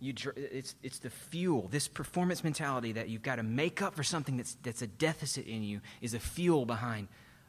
You, 0.00 0.14
it's, 0.36 0.74
it's 0.82 0.98
the 0.98 1.10
fuel, 1.10 1.68
this 1.70 1.86
performance 1.86 2.42
mentality 2.42 2.92
that 2.92 3.08
you've 3.08 3.22
got 3.22 3.36
to 3.36 3.44
make 3.44 3.82
up 3.82 3.94
for 3.94 4.02
something 4.02 4.36
that's, 4.36 4.56
that's 4.62 4.82
a 4.82 4.88
deficit 4.88 5.46
in 5.46 5.62
you 5.62 5.80
is 6.00 6.12
the 6.12 6.18
fuel 6.18 6.66
behind 6.66 7.06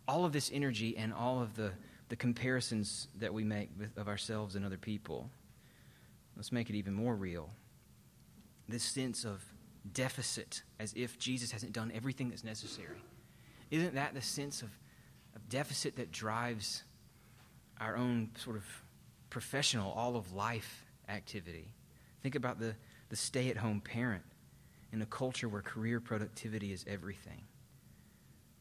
all 0.07 0.23
of 0.23 0.33
this 0.33 0.51
energy 0.53 0.95
and 0.95 1.13
all 1.13 1.41
of 1.41 1.55
the, 1.55 1.71
the 2.09 2.15
comparisons 2.15 3.07
that 3.19 3.33
we 3.33 3.43
make 3.43 3.69
with, 3.77 3.97
of 3.97 4.07
ourselves 4.07 4.55
and 4.55 4.63
other 4.65 4.77
people. 4.77 5.29
Let's 6.35 6.51
make 6.51 6.69
it 6.69 6.75
even 6.75 6.93
more 6.93 7.15
real. 7.15 7.49
This 8.69 8.83
sense 8.83 9.25
of 9.25 9.43
deficit, 9.91 10.61
as 10.79 10.93
if 10.95 11.17
Jesus 11.17 11.51
hasn't 11.51 11.73
done 11.73 11.91
everything 11.93 12.29
that's 12.29 12.43
necessary. 12.43 12.97
Isn't 13.71 13.95
that 13.95 14.13
the 14.13 14.21
sense 14.21 14.61
of, 14.61 14.69
of 15.35 15.49
deficit 15.49 15.95
that 15.97 16.11
drives 16.11 16.83
our 17.79 17.97
own 17.97 18.29
sort 18.37 18.55
of 18.55 18.63
professional, 19.29 19.91
all 19.91 20.15
of 20.15 20.33
life 20.33 20.85
activity. 21.09 21.73
Think 22.21 22.35
about 22.35 22.59
the, 22.59 22.75
the 23.09 23.15
stay 23.15 23.49
at 23.49 23.57
home 23.57 23.81
parent 23.81 24.23
in 24.91 25.01
a 25.01 25.05
culture 25.05 25.49
where 25.49 25.61
career 25.61 25.99
productivity 25.99 26.71
is 26.71 26.85
everything. 26.87 27.41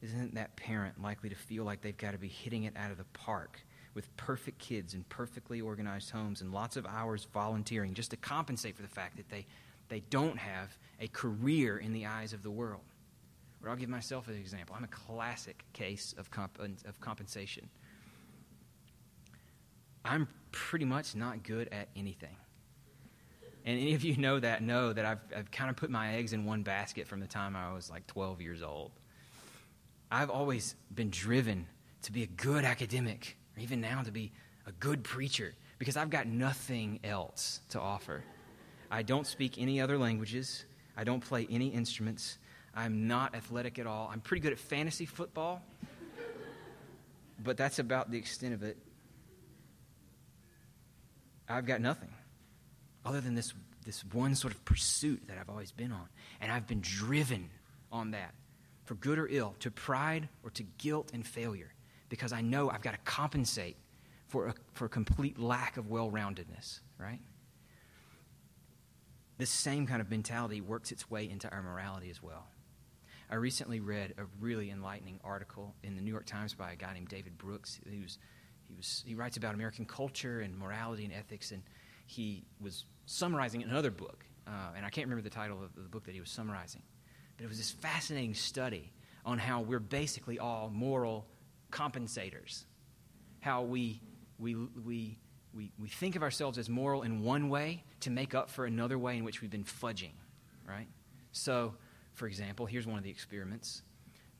Isn't 0.02 0.34
that 0.34 0.56
parent 0.56 1.00
likely 1.00 1.28
to 1.28 1.36
feel 1.36 1.64
like 1.64 1.80
they've 1.80 1.96
got 1.96 2.12
to 2.12 2.18
be 2.18 2.28
hitting 2.28 2.64
it 2.64 2.74
out 2.76 2.90
of 2.90 2.98
the 2.98 3.04
park 3.12 3.60
with 3.94 4.14
perfect 4.16 4.58
kids 4.58 4.94
and 4.94 5.08
perfectly 5.08 5.60
organized 5.60 6.10
homes 6.10 6.40
and 6.40 6.52
lots 6.52 6.76
of 6.76 6.86
hours 6.86 7.28
volunteering 7.32 7.94
just 7.94 8.10
to 8.10 8.16
compensate 8.16 8.74
for 8.74 8.82
the 8.82 8.88
fact 8.88 9.16
that 9.18 9.28
they, 9.28 9.46
they 9.88 10.00
don't 10.10 10.38
have 10.38 10.76
a 11.00 11.06
career 11.08 11.78
in 11.78 11.92
the 11.92 12.06
eyes 12.06 12.32
of 12.32 12.42
the 12.42 12.50
world? 12.50 12.80
Or 13.62 13.68
I'll 13.68 13.76
give 13.76 13.90
myself 13.90 14.26
an 14.26 14.34
example. 14.34 14.74
I'm 14.76 14.84
a 14.84 14.88
classic 14.88 15.62
case 15.72 16.14
of, 16.18 16.30
comp- 16.30 16.58
of 16.58 17.00
compensation. 17.00 17.68
I'm 20.04 20.28
pretty 20.50 20.84
much 20.84 21.14
not 21.14 21.42
good 21.42 21.68
at 21.72 21.88
anything. 21.96 22.36
And 23.64 23.78
any 23.78 23.94
of 23.94 24.02
you 24.02 24.16
know 24.16 24.40
that 24.40 24.62
know 24.62 24.92
that 24.92 25.04
I've, 25.04 25.20
I've 25.36 25.50
kind 25.50 25.70
of 25.70 25.76
put 25.76 25.88
my 25.88 26.14
eggs 26.14 26.32
in 26.32 26.44
one 26.44 26.62
basket 26.62 27.06
from 27.06 27.20
the 27.20 27.26
time 27.26 27.54
I 27.54 27.72
was 27.72 27.90
like 27.90 28.06
12 28.08 28.40
years 28.40 28.62
old. 28.62 28.90
I've 30.10 30.30
always 30.30 30.74
been 30.92 31.10
driven 31.10 31.66
to 32.02 32.12
be 32.12 32.24
a 32.24 32.26
good 32.26 32.64
academic, 32.64 33.36
or 33.56 33.62
even 33.62 33.80
now 33.80 34.02
to 34.02 34.10
be 34.10 34.32
a 34.66 34.72
good 34.72 35.04
preacher, 35.04 35.54
because 35.78 35.96
I've 35.96 36.10
got 36.10 36.26
nothing 36.26 36.98
else 37.04 37.60
to 37.70 37.80
offer. 37.80 38.24
I 38.90 39.02
don't 39.02 39.26
speak 39.26 39.58
any 39.58 39.80
other 39.80 39.96
languages, 39.96 40.64
I 40.96 41.04
don't 41.04 41.20
play 41.20 41.46
any 41.48 41.68
instruments, 41.68 42.38
I'm 42.74 43.06
not 43.06 43.34
athletic 43.34 43.78
at 43.78 43.86
all. 43.86 44.10
I'm 44.12 44.20
pretty 44.20 44.40
good 44.40 44.52
at 44.52 44.58
fantasy 44.58 45.06
football, 45.06 45.62
but 47.42 47.56
that's 47.56 47.78
about 47.78 48.10
the 48.10 48.18
extent 48.18 48.54
of 48.54 48.62
it. 48.62 48.76
I've 51.48 51.66
got 51.66 51.80
nothing 51.80 52.12
other 53.04 53.20
than 53.20 53.34
this, 53.34 53.52
this 53.84 54.04
one 54.12 54.34
sort 54.34 54.52
of 54.54 54.64
pursuit 54.64 55.22
that 55.28 55.38
I've 55.38 55.48
always 55.50 55.72
been 55.72 55.92
on. 55.92 56.08
And 56.40 56.52
I've 56.52 56.66
been 56.66 56.80
driven 56.80 57.50
on 57.90 58.12
that, 58.12 58.34
for 58.84 58.94
good 58.94 59.18
or 59.18 59.28
ill, 59.30 59.54
to 59.60 59.70
pride 59.70 60.28
or 60.42 60.50
to 60.50 60.62
guilt 60.78 61.10
and 61.12 61.26
failure, 61.26 61.72
because 62.08 62.32
I 62.32 62.40
know 62.40 62.70
I've 62.70 62.82
got 62.82 62.92
to 62.92 63.00
compensate 63.04 63.76
for 64.28 64.48
a, 64.48 64.54
for 64.72 64.86
a 64.86 64.88
complete 64.88 65.38
lack 65.38 65.76
of 65.76 65.90
well 65.90 66.10
roundedness, 66.10 66.80
right? 66.98 67.20
This 69.38 69.50
same 69.50 69.86
kind 69.86 70.00
of 70.00 70.10
mentality 70.10 70.60
works 70.60 70.92
its 70.92 71.10
way 71.10 71.28
into 71.28 71.50
our 71.50 71.62
morality 71.62 72.10
as 72.10 72.22
well. 72.22 72.46
I 73.28 73.36
recently 73.36 73.80
read 73.80 74.14
a 74.18 74.24
really 74.40 74.70
enlightening 74.70 75.18
article 75.24 75.74
in 75.82 75.96
the 75.96 76.02
New 76.02 76.10
York 76.10 76.26
Times 76.26 76.54
by 76.54 76.72
a 76.72 76.76
guy 76.76 76.92
named 76.92 77.08
David 77.08 77.38
Brooks, 77.38 77.80
who's 77.88 78.18
he, 78.72 78.76
was, 78.76 79.04
he 79.06 79.14
writes 79.14 79.36
about 79.36 79.54
American 79.54 79.84
culture 79.84 80.40
and 80.40 80.58
morality 80.58 81.04
and 81.04 81.12
ethics, 81.12 81.50
and 81.50 81.62
he 82.06 82.44
was 82.60 82.84
summarizing 83.04 83.62
another 83.62 83.90
book. 83.90 84.24
Uh, 84.46 84.72
and 84.76 84.86
I 84.86 84.88
can't 84.88 85.06
remember 85.06 85.22
the 85.22 85.34
title 85.34 85.62
of 85.62 85.74
the 85.74 85.88
book 85.88 86.04
that 86.04 86.14
he 86.14 86.20
was 86.20 86.30
summarizing. 86.30 86.82
But 87.36 87.44
it 87.44 87.48
was 87.48 87.58
this 87.58 87.70
fascinating 87.70 88.34
study 88.34 88.92
on 89.24 89.38
how 89.38 89.60
we're 89.60 89.78
basically 89.78 90.38
all 90.38 90.70
moral 90.72 91.26
compensators. 91.70 92.64
How 93.40 93.62
we, 93.62 94.00
we, 94.38 94.54
we, 94.54 95.18
we, 95.54 95.70
we 95.78 95.88
think 95.88 96.16
of 96.16 96.22
ourselves 96.22 96.56
as 96.56 96.68
moral 96.70 97.02
in 97.02 97.22
one 97.22 97.50
way 97.50 97.84
to 98.00 98.10
make 98.10 98.34
up 98.34 98.48
for 98.50 98.64
another 98.64 98.98
way 98.98 99.18
in 99.18 99.24
which 99.24 99.42
we've 99.42 99.50
been 99.50 99.64
fudging, 99.64 100.12
right? 100.66 100.88
So, 101.32 101.74
for 102.14 102.26
example, 102.26 102.66
here's 102.66 102.86
one 102.86 102.98
of 102.98 103.04
the 103.04 103.10
experiments. 103.10 103.82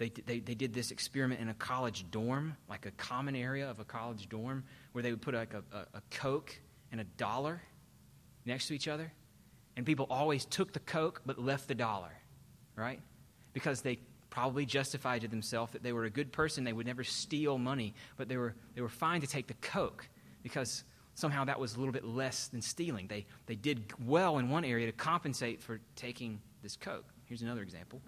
They, 0.03 0.09
they, 0.09 0.41
they 0.41 0.55
did 0.57 0.75
this 0.75 0.91
experiment 0.91 1.41
in 1.41 1.49
a 1.49 1.55
college 1.55 2.11
dorm, 2.11 2.57
like 2.69 2.87
a 2.87 2.91
common 2.93 3.37
area 3.37 3.71
of 3.71 3.79
a 3.79 3.85
college 3.85 4.29
dorm, 4.29 4.65
where 4.91 5.03
they 5.03 5.13
would 5.13 5.23
put 5.23 5.33
like 5.33 5.55
a, 5.55 5.63
a, 5.73 5.99
a 5.99 6.03
Coke 6.11 6.59
and 6.91 7.01
a 7.01 7.05
dollar 7.05 7.63
next 8.45 8.67
to 8.67 8.75
each 8.75 8.89
other. 8.89 9.13
And 9.77 9.87
people 9.87 10.09
always 10.11 10.45
took 10.45 10.73
the 10.73 10.81
Coke 10.81 11.23
but 11.25 11.39
left 11.39 11.69
the 11.69 11.77
dollar, 11.77 12.11
right? 12.75 12.99
Because 13.53 13.83
they 13.83 14.01
probably 14.29 14.67
justified 14.67 15.21
to 15.21 15.29
themselves 15.29 15.71
that 15.71 15.85
they 15.85 15.93
were 15.93 16.03
a 16.03 16.11
good 16.11 16.33
person. 16.33 16.65
They 16.65 16.73
would 16.73 16.87
never 16.87 17.05
steal 17.05 17.57
money, 17.57 17.95
but 18.17 18.29
they 18.29 18.37
were, 18.37 18.57
they 18.75 18.83
were 18.83 18.89
fine 18.89 19.21
to 19.21 19.29
take 19.29 19.47
the 19.47 19.55
Coke 19.55 20.09
because 20.43 20.83
somehow 21.15 21.45
that 21.45 21.61
was 21.61 21.77
a 21.77 21.79
little 21.79 21.93
bit 21.93 22.05
less 22.05 22.49
than 22.49 22.61
stealing. 22.61 23.07
They, 23.07 23.25
they 23.47 23.55
did 23.55 23.85
well 24.05 24.39
in 24.39 24.51
one 24.51 24.65
area 24.65 24.87
to 24.87 24.93
compensate 24.93 25.63
for 25.63 25.79
taking 25.95 26.41
this 26.61 26.75
Coke. 26.75 27.05
Here's 27.27 27.43
another 27.43 27.63
example 27.63 28.03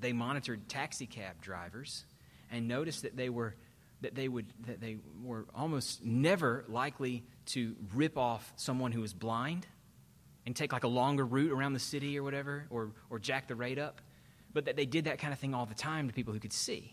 they 0.00 0.12
monitored 0.12 0.68
taxi 0.68 1.06
cab 1.06 1.40
drivers 1.40 2.04
and 2.50 2.68
noticed 2.68 3.02
that 3.02 3.16
they 3.16 3.28
were 3.28 3.54
that 4.00 4.14
they 4.14 4.28
would 4.28 4.46
that 4.66 4.80
they 4.80 4.96
were 5.22 5.46
almost 5.54 6.04
never 6.04 6.64
likely 6.68 7.22
to 7.46 7.74
rip 7.94 8.16
off 8.16 8.52
someone 8.56 8.92
who 8.92 9.00
was 9.00 9.12
blind 9.12 9.66
and 10.46 10.56
take 10.56 10.72
like 10.72 10.84
a 10.84 10.88
longer 10.88 11.24
route 11.24 11.52
around 11.52 11.74
the 11.74 11.78
city 11.78 12.18
or 12.18 12.22
whatever 12.22 12.66
or 12.70 12.92
or 13.10 13.18
jack 13.18 13.46
the 13.46 13.54
rate 13.54 13.78
up 13.78 14.00
but 14.52 14.64
that 14.64 14.76
they 14.76 14.86
did 14.86 15.04
that 15.04 15.18
kind 15.18 15.32
of 15.32 15.38
thing 15.38 15.54
all 15.54 15.66
the 15.66 15.74
time 15.74 16.08
to 16.08 16.14
people 16.14 16.34
who 16.34 16.40
could 16.40 16.52
see. 16.52 16.92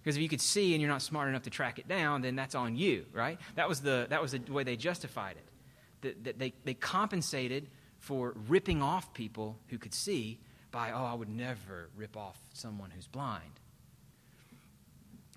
Because 0.00 0.16
if 0.16 0.22
you 0.22 0.28
could 0.28 0.40
see 0.40 0.74
and 0.74 0.82
you're 0.82 0.90
not 0.90 1.02
smart 1.02 1.28
enough 1.28 1.42
to 1.42 1.50
track 1.50 1.78
it 1.78 1.88
down 1.88 2.22
then 2.22 2.36
that's 2.36 2.54
on 2.54 2.76
you 2.76 3.06
right? 3.12 3.38
That 3.56 3.68
was 3.68 3.80
the 3.80 4.06
that 4.10 4.20
was 4.20 4.32
the 4.32 4.52
way 4.52 4.64
they 4.64 4.76
justified 4.76 5.36
it 5.36 5.48
that, 6.04 6.24
that 6.24 6.38
they, 6.38 6.52
they 6.64 6.74
compensated 6.74 7.68
for 7.98 8.34
ripping 8.48 8.82
off 8.82 9.12
people 9.14 9.58
who 9.68 9.78
could 9.78 9.94
see 9.94 10.38
by, 10.74 10.90
oh, 10.90 11.04
I 11.04 11.14
would 11.14 11.28
never 11.28 11.88
rip 11.96 12.16
off 12.16 12.36
someone 12.52 12.90
who's 12.90 13.06
blind. 13.06 13.60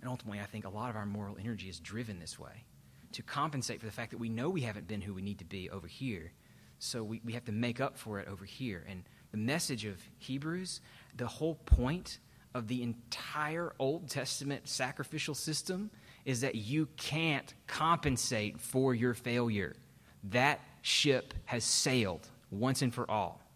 And 0.02 0.10
ultimately, 0.10 0.40
I 0.40 0.46
think 0.46 0.66
a 0.66 0.70
lot 0.70 0.90
of 0.90 0.96
our 0.96 1.06
moral 1.06 1.38
energy 1.40 1.70
is 1.70 1.80
driven 1.80 2.20
this 2.20 2.40
way 2.40 2.64
to 3.12 3.22
compensate 3.22 3.80
for 3.80 3.86
the 3.86 3.92
fact 3.92 4.10
that 4.12 4.18
we 4.18 4.30
know 4.30 4.50
we 4.50 4.62
haven't 4.62 4.88
been 4.88 5.00
who 5.00 5.14
we 5.14 5.22
need 5.22 5.38
to 5.38 5.46
be 5.46 5.70
over 5.70 5.86
here. 5.86 6.32
So 6.80 7.04
we, 7.04 7.22
we 7.24 7.34
have 7.34 7.46
to 7.46 7.52
make 7.52 7.80
up 7.80 8.00
for 8.00 8.20
it 8.20 8.28
over 8.28 8.46
here. 8.46 8.84
And 8.90 9.04
the 9.32 9.38
message 9.38 9.86
of 9.86 10.02
Hebrews, 10.18 10.82
the 11.16 11.28
whole 11.28 11.54
point 11.54 12.18
of 12.56 12.68
the 12.68 12.82
entire 12.82 13.74
Old 13.78 14.10
Testament 14.10 14.68
sacrificial 14.68 15.36
system 15.36 15.92
is 16.26 16.42
that 16.42 16.56
you 16.56 16.88
can't 16.98 17.54
compensate 17.68 18.60
for 18.60 18.96
your 18.96 19.14
failure. 19.14 19.76
That 20.24 20.62
ship 20.82 21.36
has 21.46 21.64
sailed 21.64 22.28
once 22.50 22.82
and 22.82 22.92
for 22.92 23.10
all. 23.10 23.47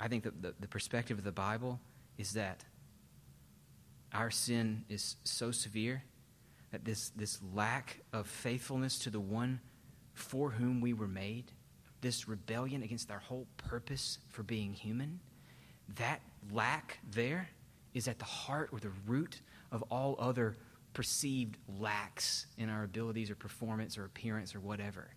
I 0.00 0.08
think 0.08 0.24
that 0.24 0.40
the, 0.42 0.54
the 0.58 0.68
perspective 0.68 1.18
of 1.18 1.24
the 1.24 1.32
Bible 1.32 1.78
is 2.16 2.32
that 2.32 2.64
our 4.12 4.30
sin 4.30 4.84
is 4.88 5.16
so 5.24 5.50
severe 5.50 6.02
that 6.72 6.84
this, 6.84 7.10
this 7.10 7.38
lack 7.54 8.00
of 8.12 8.26
faithfulness 8.26 8.98
to 9.00 9.10
the 9.10 9.20
one 9.20 9.60
for 10.14 10.50
whom 10.50 10.80
we 10.80 10.92
were 10.92 11.08
made, 11.08 11.52
this 12.00 12.28
rebellion 12.28 12.82
against 12.82 13.10
our 13.10 13.18
whole 13.18 13.46
purpose 13.56 14.18
for 14.28 14.42
being 14.42 14.72
human, 14.72 15.20
that 15.96 16.20
lack 16.52 16.98
there 17.10 17.48
is 17.94 18.08
at 18.08 18.18
the 18.18 18.24
heart 18.24 18.70
or 18.72 18.78
the 18.78 18.92
root 19.06 19.40
of 19.72 19.82
all 19.90 20.16
other 20.18 20.56
perceived 20.92 21.56
lacks 21.78 22.46
in 22.58 22.68
our 22.68 22.84
abilities 22.84 23.30
or 23.30 23.34
performance 23.34 23.98
or 23.98 24.04
appearance 24.04 24.54
or 24.54 24.60
whatever. 24.60 25.10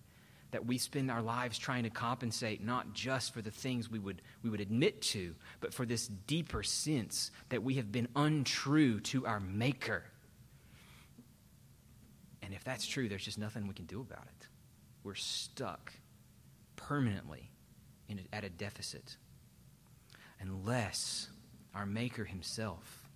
That 0.54 0.66
we 0.66 0.78
spend 0.78 1.12
our 1.12 1.22
lives 1.22 1.58
trying 1.58 1.84
to 1.84 1.90
compensate 1.90 2.64
not 2.64 2.94
just 2.94 3.34
for 3.34 3.42
the 3.42 3.52
things 3.52 3.90
we 3.90 3.98
would, 4.00 4.22
we 4.44 4.52
would 4.52 4.62
admit 4.62 5.02
to, 5.02 5.36
but 5.60 5.74
for 5.74 5.86
this 5.86 6.08
deeper 6.08 6.62
sense 6.62 7.32
that 7.50 7.64
we 7.64 7.74
have 7.74 7.92
been 7.92 8.08
untrue 8.16 9.00
to 9.02 9.26
our 9.26 9.40
Maker. 9.40 10.04
And 12.44 12.54
if 12.54 12.64
that's 12.64 12.86
true, 12.86 13.10
there's 13.10 13.26
just 13.26 13.40
nothing 13.40 13.68
we 13.68 13.74
can 13.74 13.86
do 13.86 14.00
about 14.00 14.26
it. 14.26 14.48
We're 15.04 15.16
stuck 15.16 15.92
permanently 16.76 17.50
in 18.08 18.20
a, 18.20 18.36
at 18.36 18.44
a 18.44 18.50
deficit 18.50 19.18
unless 20.40 21.30
our 21.74 21.88
Maker 21.88 22.26
Himself 22.26 23.10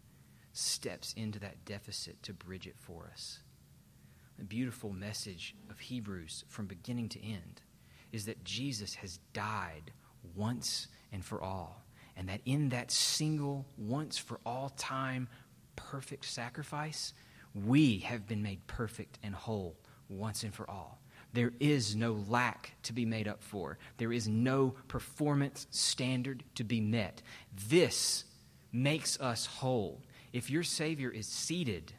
steps 0.54 1.14
into 1.16 1.38
that 1.40 1.66
deficit 1.66 2.24
to 2.24 2.34
bridge 2.34 2.66
it 2.66 2.78
for 2.80 3.12
us. 3.14 3.40
The 4.38 4.44
beautiful 4.44 4.92
message 4.92 5.56
of 5.70 5.80
Hebrews 5.80 6.46
from 6.48 6.68
beginning 6.68 7.10
to 7.10 7.24
end 7.24 7.62
is 8.12 8.26
that 8.26 8.44
Jesus 8.44 8.94
has 8.96 9.20
died 9.34 9.92
once 10.36 10.88
and 11.12 11.26
for 11.26 11.42
all, 11.42 11.84
and 12.16 12.30
that 12.30 12.42
in 12.46 12.70
that 12.70 12.92
single, 12.92 13.66
once 13.78 14.18
for 14.18 14.40
all 14.46 14.70
time, 14.70 15.28
perfect 15.76 16.26
sacrifice, 16.26 17.14
we 17.56 18.00
have 18.00 18.28
been 18.28 18.44
made 18.44 18.66
perfect 18.68 19.18
and 19.24 19.34
whole 19.34 19.76
once 20.10 20.44
and 20.44 20.54
for 20.54 20.70
all. 20.70 21.00
There 21.34 21.54
is 21.60 21.96
no 21.96 22.24
lack 22.28 22.74
to 22.84 22.94
be 22.94 23.06
made 23.06 23.28
up 23.28 23.44
for. 23.44 23.78
There 23.98 24.14
is 24.14 24.28
no 24.28 24.76
performance 24.88 25.68
standard 25.72 26.44
to 26.56 26.64
be 26.64 26.80
met. 26.80 27.22
This 27.70 28.24
makes 28.72 29.20
us 29.20 29.46
whole. 29.46 30.02
If 30.32 30.50
your 30.50 30.64
Savior 30.64 31.10
is 31.10 31.28
seated, 31.28 31.94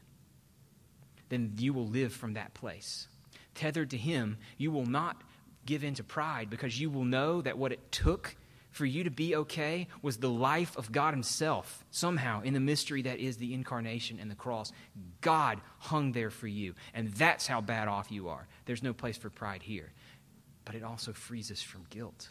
then 1.29 1.55
you 1.59 1.73
will 1.73 1.87
live 1.87 2.13
from 2.13 2.35
that 2.35 2.55
place. 2.55 3.09
Tethered 3.55 3.91
to 3.91 3.97
Him, 3.97 4.39
you 4.57 4.71
will 4.71 4.87
not 4.87 5.23
give 5.67 5.85
in 5.85 5.95
to 5.95 6.05
pride 6.05 6.49
because 6.51 6.81
you 6.81 6.91
will 6.91 7.05
know 7.05 7.43
that 7.43 7.59
what 7.59 7.73
it 7.73 7.93
took 7.93 8.37
for 8.71 8.87
you 8.87 9.05
to 9.05 9.11
be 9.11 9.35
okay 9.35 9.89
was 10.03 10.19
the 10.19 10.31
life 10.31 10.77
of 10.77 10.93
God 10.93 11.13
Himself. 11.13 11.85
Somehow, 11.91 12.43
in 12.43 12.55
the 12.55 12.61
mystery 12.61 13.03
that 13.03 13.19
is 13.19 13.37
the 13.37 13.55
incarnation 13.55 14.19
and 14.21 14.31
the 14.31 14.37
cross, 14.37 14.73
God 15.21 15.61
hung 15.79 16.13
there 16.13 16.31
for 16.31 16.47
you. 16.47 16.75
And 16.95 17.13
that's 17.15 17.47
how 17.47 17.61
bad 17.61 17.89
off 17.89 18.13
you 18.13 18.29
are. 18.29 18.47
There's 18.67 18.83
no 18.83 18.93
place 18.93 19.17
for 19.17 19.31
pride 19.31 19.63
here. 19.63 19.93
But 20.65 20.75
it 20.75 20.83
also 20.83 21.13
frees 21.13 21.51
us 21.51 21.63
from 21.63 21.87
guilt 21.91 22.31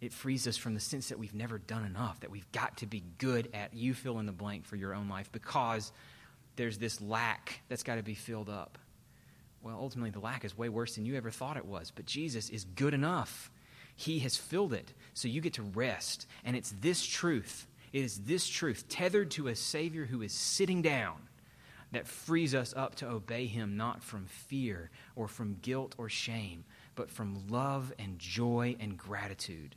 it 0.00 0.12
frees 0.12 0.46
us 0.46 0.56
from 0.56 0.74
the 0.74 0.80
sense 0.80 1.08
that 1.08 1.18
we've 1.18 1.34
never 1.34 1.58
done 1.58 1.84
enough, 1.84 2.20
that 2.20 2.30
we've 2.30 2.50
got 2.52 2.76
to 2.78 2.86
be 2.86 3.02
good 3.18 3.48
at 3.54 3.74
you 3.74 3.94
fill 3.94 4.18
in 4.18 4.26
the 4.26 4.32
blank 4.32 4.66
for 4.66 4.76
your 4.76 4.94
own 4.94 5.08
life 5.08 5.32
because 5.32 5.92
there's 6.56 6.78
this 6.78 7.00
lack 7.00 7.60
that's 7.68 7.82
got 7.82 7.96
to 7.96 8.02
be 8.02 8.14
filled 8.14 8.48
up. 8.48 8.78
Well, 9.62 9.76
ultimately, 9.78 10.10
the 10.10 10.20
lack 10.20 10.44
is 10.44 10.56
way 10.56 10.68
worse 10.68 10.94
than 10.94 11.06
you 11.06 11.16
ever 11.16 11.30
thought 11.30 11.56
it 11.56 11.66
was, 11.66 11.90
but 11.90 12.06
Jesus 12.06 12.50
is 12.50 12.64
good 12.64 12.94
enough. 12.94 13.50
He 13.94 14.18
has 14.20 14.36
filled 14.36 14.72
it, 14.72 14.92
so 15.14 15.28
you 15.28 15.40
get 15.40 15.54
to 15.54 15.62
rest. 15.62 16.26
And 16.44 16.56
it's 16.56 16.74
this 16.80 17.04
truth, 17.04 17.66
it 17.92 18.04
is 18.04 18.20
this 18.20 18.48
truth, 18.48 18.88
tethered 18.88 19.30
to 19.32 19.48
a 19.48 19.56
Savior 19.56 20.04
who 20.04 20.22
is 20.22 20.32
sitting 20.32 20.82
down, 20.82 21.16
that 21.92 22.06
frees 22.06 22.54
us 22.54 22.74
up 22.76 22.96
to 22.96 23.08
obey 23.08 23.46
Him 23.46 23.76
not 23.76 24.02
from 24.02 24.26
fear 24.26 24.90
or 25.14 25.28
from 25.28 25.58
guilt 25.62 25.94
or 25.98 26.08
shame, 26.08 26.64
but 26.94 27.10
from 27.10 27.46
love 27.48 27.92
and 27.98 28.18
joy 28.18 28.76
and 28.80 28.98
gratitude. 28.98 29.76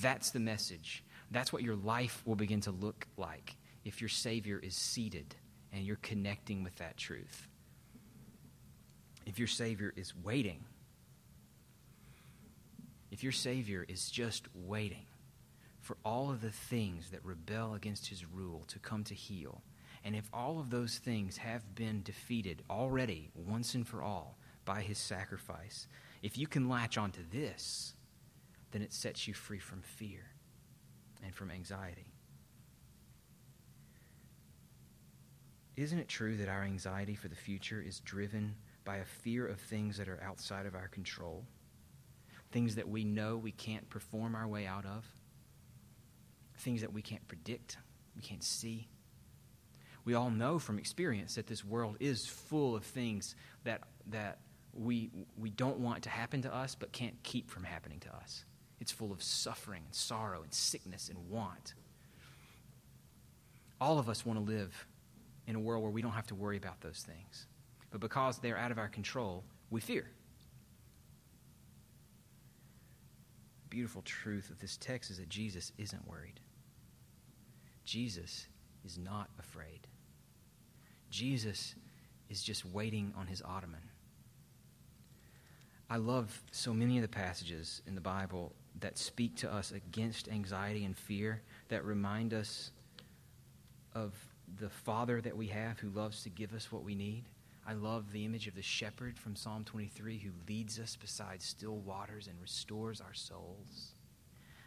That's 0.00 0.30
the 0.30 0.40
message. 0.40 1.04
That's 1.30 1.52
what 1.52 1.62
your 1.62 1.76
life 1.76 2.22
will 2.26 2.34
begin 2.34 2.60
to 2.62 2.70
look 2.70 3.06
like 3.16 3.56
if 3.84 4.00
your 4.00 4.08
Savior 4.08 4.58
is 4.58 4.74
seated 4.74 5.36
and 5.74 5.84
you're 5.84 5.96
connecting 5.96 6.62
with 6.62 6.76
that 6.76 6.96
truth. 6.96 7.48
If 9.26 9.38
your 9.38 9.48
Savior 9.48 9.92
is 9.96 10.14
waiting, 10.22 10.64
if 13.10 13.22
your 13.22 13.32
Savior 13.32 13.84
is 13.88 14.10
just 14.10 14.46
waiting 14.54 15.06
for 15.80 15.96
all 16.04 16.30
of 16.30 16.40
the 16.40 16.50
things 16.50 17.10
that 17.10 17.24
rebel 17.24 17.74
against 17.74 18.06
His 18.06 18.24
rule 18.24 18.64
to 18.68 18.78
come 18.78 19.02
to 19.04 19.14
heel, 19.14 19.62
and 20.04 20.14
if 20.14 20.28
all 20.32 20.60
of 20.60 20.70
those 20.70 20.98
things 20.98 21.38
have 21.38 21.74
been 21.74 22.02
defeated 22.02 22.62
already, 22.70 23.30
once 23.34 23.74
and 23.74 23.86
for 23.86 24.02
all, 24.02 24.38
by 24.64 24.80
His 24.80 24.98
sacrifice, 24.98 25.88
if 26.22 26.38
you 26.38 26.46
can 26.46 26.68
latch 26.68 26.96
onto 26.96 27.22
this, 27.32 27.94
then 28.70 28.82
it 28.82 28.92
sets 28.92 29.26
you 29.26 29.34
free 29.34 29.58
from 29.58 29.82
fear 29.82 30.26
and 31.24 31.34
from 31.34 31.50
anxiety. 31.50 32.13
Isn't 35.76 35.98
it 35.98 36.08
true 36.08 36.36
that 36.36 36.48
our 36.48 36.62
anxiety 36.62 37.14
for 37.14 37.28
the 37.28 37.34
future 37.34 37.82
is 37.84 38.00
driven 38.00 38.54
by 38.84 38.98
a 38.98 39.04
fear 39.04 39.46
of 39.46 39.58
things 39.58 39.96
that 39.96 40.08
are 40.08 40.22
outside 40.22 40.66
of 40.66 40.74
our 40.74 40.88
control? 40.88 41.44
Things 42.52 42.76
that 42.76 42.88
we 42.88 43.02
know 43.02 43.36
we 43.36 43.50
can't 43.50 43.88
perform 43.90 44.36
our 44.36 44.46
way 44.46 44.66
out 44.66 44.86
of? 44.86 45.04
Things 46.58 46.82
that 46.82 46.92
we 46.92 47.02
can't 47.02 47.26
predict, 47.26 47.78
we 48.14 48.22
can't 48.22 48.44
see? 48.44 48.86
We 50.04 50.14
all 50.14 50.30
know 50.30 50.60
from 50.60 50.78
experience 50.78 51.34
that 51.34 51.48
this 51.48 51.64
world 51.64 51.96
is 51.98 52.24
full 52.26 52.76
of 52.76 52.84
things 52.84 53.34
that, 53.64 53.82
that 54.10 54.38
we, 54.72 55.10
we 55.36 55.50
don't 55.50 55.80
want 55.80 56.04
to 56.04 56.10
happen 56.10 56.42
to 56.42 56.54
us 56.54 56.76
but 56.76 56.92
can't 56.92 57.20
keep 57.24 57.50
from 57.50 57.64
happening 57.64 57.98
to 58.00 58.14
us. 58.14 58.44
It's 58.80 58.92
full 58.92 59.10
of 59.10 59.22
suffering 59.22 59.82
and 59.86 59.94
sorrow 59.94 60.42
and 60.42 60.52
sickness 60.52 61.08
and 61.08 61.30
want. 61.30 61.74
All 63.80 63.98
of 63.98 64.08
us 64.08 64.24
want 64.24 64.38
to 64.38 64.44
live 64.44 64.86
in 65.46 65.56
a 65.56 65.60
world 65.60 65.82
where 65.82 65.92
we 65.92 66.02
don't 66.02 66.12
have 66.12 66.26
to 66.28 66.34
worry 66.34 66.56
about 66.56 66.80
those 66.80 67.04
things. 67.06 67.46
But 67.90 68.00
because 68.00 68.38
they're 68.38 68.58
out 68.58 68.70
of 68.70 68.78
our 68.78 68.88
control, 68.88 69.44
we 69.70 69.80
fear. 69.80 70.06
The 73.62 73.68
beautiful 73.68 74.02
truth 74.02 74.50
of 74.50 74.60
this 74.60 74.76
text 74.76 75.10
is 75.10 75.18
that 75.18 75.28
Jesus 75.28 75.72
isn't 75.78 76.06
worried. 76.08 76.40
Jesus 77.84 78.46
is 78.84 78.98
not 78.98 79.28
afraid. 79.38 79.86
Jesus 81.10 81.74
is 82.28 82.42
just 82.42 82.64
waiting 82.64 83.12
on 83.16 83.26
his 83.26 83.42
ottoman. 83.42 83.80
I 85.88 85.96
love 85.96 86.42
so 86.50 86.72
many 86.72 86.96
of 86.96 87.02
the 87.02 87.08
passages 87.08 87.82
in 87.86 87.94
the 87.94 88.00
Bible 88.00 88.52
that 88.80 88.98
speak 88.98 89.36
to 89.36 89.52
us 89.52 89.70
against 89.70 90.28
anxiety 90.28 90.84
and 90.84 90.96
fear, 90.96 91.42
that 91.68 91.84
remind 91.84 92.34
us 92.34 92.70
of 93.94 94.12
the 94.58 94.70
Father 94.70 95.20
that 95.20 95.36
we 95.36 95.48
have 95.48 95.78
who 95.78 95.88
loves 95.90 96.22
to 96.22 96.30
give 96.30 96.54
us 96.54 96.70
what 96.70 96.84
we 96.84 96.94
need. 96.94 97.24
I 97.66 97.72
love 97.72 98.12
the 98.12 98.24
image 98.24 98.46
of 98.46 98.54
the 98.54 98.62
shepherd 98.62 99.18
from 99.18 99.36
Psalm 99.36 99.64
23 99.64 100.18
who 100.18 100.30
leads 100.48 100.78
us 100.78 100.96
beside 100.96 101.40
still 101.42 101.76
waters 101.76 102.26
and 102.26 102.40
restores 102.40 103.00
our 103.00 103.14
souls. 103.14 103.92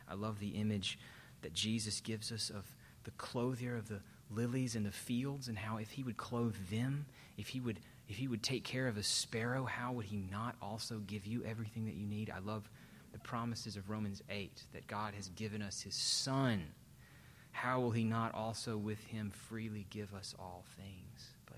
I 0.09 0.15
love 0.15 0.39
the 0.39 0.49
image 0.49 0.97
that 1.41 1.53
Jesus 1.53 2.01
gives 2.01 2.31
us 2.31 2.49
of 2.49 2.65
the 3.03 3.11
clothier 3.11 3.77
of 3.77 3.87
the 3.87 4.01
lilies 4.31 4.75
in 4.75 4.83
the 4.83 4.91
fields 4.91 5.47
and 5.47 5.57
how 5.57 5.77
if 5.77 5.91
he 5.91 6.03
would 6.03 6.17
clothe 6.17 6.55
them, 6.69 7.05
if 7.37 7.47
he 7.47 7.59
would 7.59 7.79
if 8.09 8.15
he 8.15 8.27
would 8.27 8.41
take 8.41 8.63
care 8.63 8.87
of 8.87 8.95
a 8.95 9.03
sparrow, 9.03 9.65
how 9.65 9.91
would 9.91 10.05
he 10.05 10.15
not 10.31 10.55
also 10.61 10.99
give 11.07 11.25
you 11.25 11.43
everything 11.43 11.85
that 11.85 11.95
you 11.95 12.05
need? 12.05 12.31
I 12.33 12.39
love 12.39 12.69
the 13.11 13.19
promises 13.19 13.75
of 13.75 13.89
Romans 13.89 14.23
8 14.29 14.63
that 14.71 14.87
God 14.87 15.13
has 15.13 15.27
given 15.29 15.61
us 15.61 15.81
his 15.81 15.95
Son, 15.95 16.63
how 17.57 17.79
will 17.79 17.89
he 17.89 18.03
not 18.03 18.35
also 18.35 18.77
with 18.77 19.03
him 19.05 19.31
freely 19.31 19.87
give 19.89 20.13
us 20.13 20.35
all 20.37 20.63
things? 20.77 21.31
But 21.47 21.57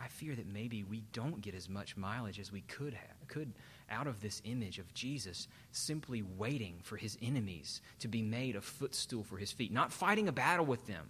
I 0.00 0.08
fear 0.08 0.34
that 0.34 0.48
maybe 0.48 0.82
we 0.82 1.04
don't 1.12 1.40
get 1.40 1.54
as 1.54 1.68
much 1.68 1.96
mileage 1.96 2.40
as 2.40 2.50
we 2.50 2.62
could 2.62 2.94
have, 2.94 3.28
could 3.28 3.52
out 3.88 4.08
of 4.08 4.20
this 4.20 4.42
image 4.44 4.80
of 4.80 4.92
Jesus 4.92 5.46
simply 5.70 6.22
waiting 6.36 6.80
for 6.82 6.96
his 6.96 7.16
enemies 7.22 7.80
to 8.00 8.08
be 8.08 8.22
made 8.22 8.56
a 8.56 8.60
footstool 8.60 9.22
for 9.22 9.36
his 9.36 9.52
feet, 9.52 9.72
not 9.72 9.92
fighting 9.92 10.26
a 10.26 10.32
battle 10.32 10.66
with 10.66 10.88
them, 10.88 11.06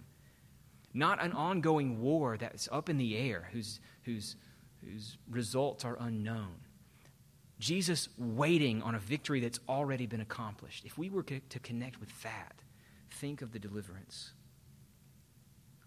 not 0.93 1.19
an 1.19 1.31
ongoing 1.31 1.99
war 1.99 2.37
that's 2.37 2.69
up 2.71 2.89
in 2.89 2.99
the 2.99 3.17
air 3.17 3.49
whose, 3.51 3.79
whose, 4.03 4.35
whose 4.85 5.17
results 5.31 5.83
are 5.83 5.97
unknown 5.99 6.57
Jesus 7.61 8.09
waiting 8.17 8.81
on 8.81 8.95
a 8.95 8.99
victory 8.99 9.39
that's 9.39 9.59
already 9.69 10.07
been 10.07 10.19
accomplished. 10.19 10.83
If 10.83 10.97
we 10.97 11.11
were 11.11 11.21
to 11.21 11.59
connect 11.59 11.99
with 11.99 12.23
that, 12.23 12.60
think 13.21 13.43
of 13.43 13.51
the 13.51 13.59
deliverance. 13.59 14.31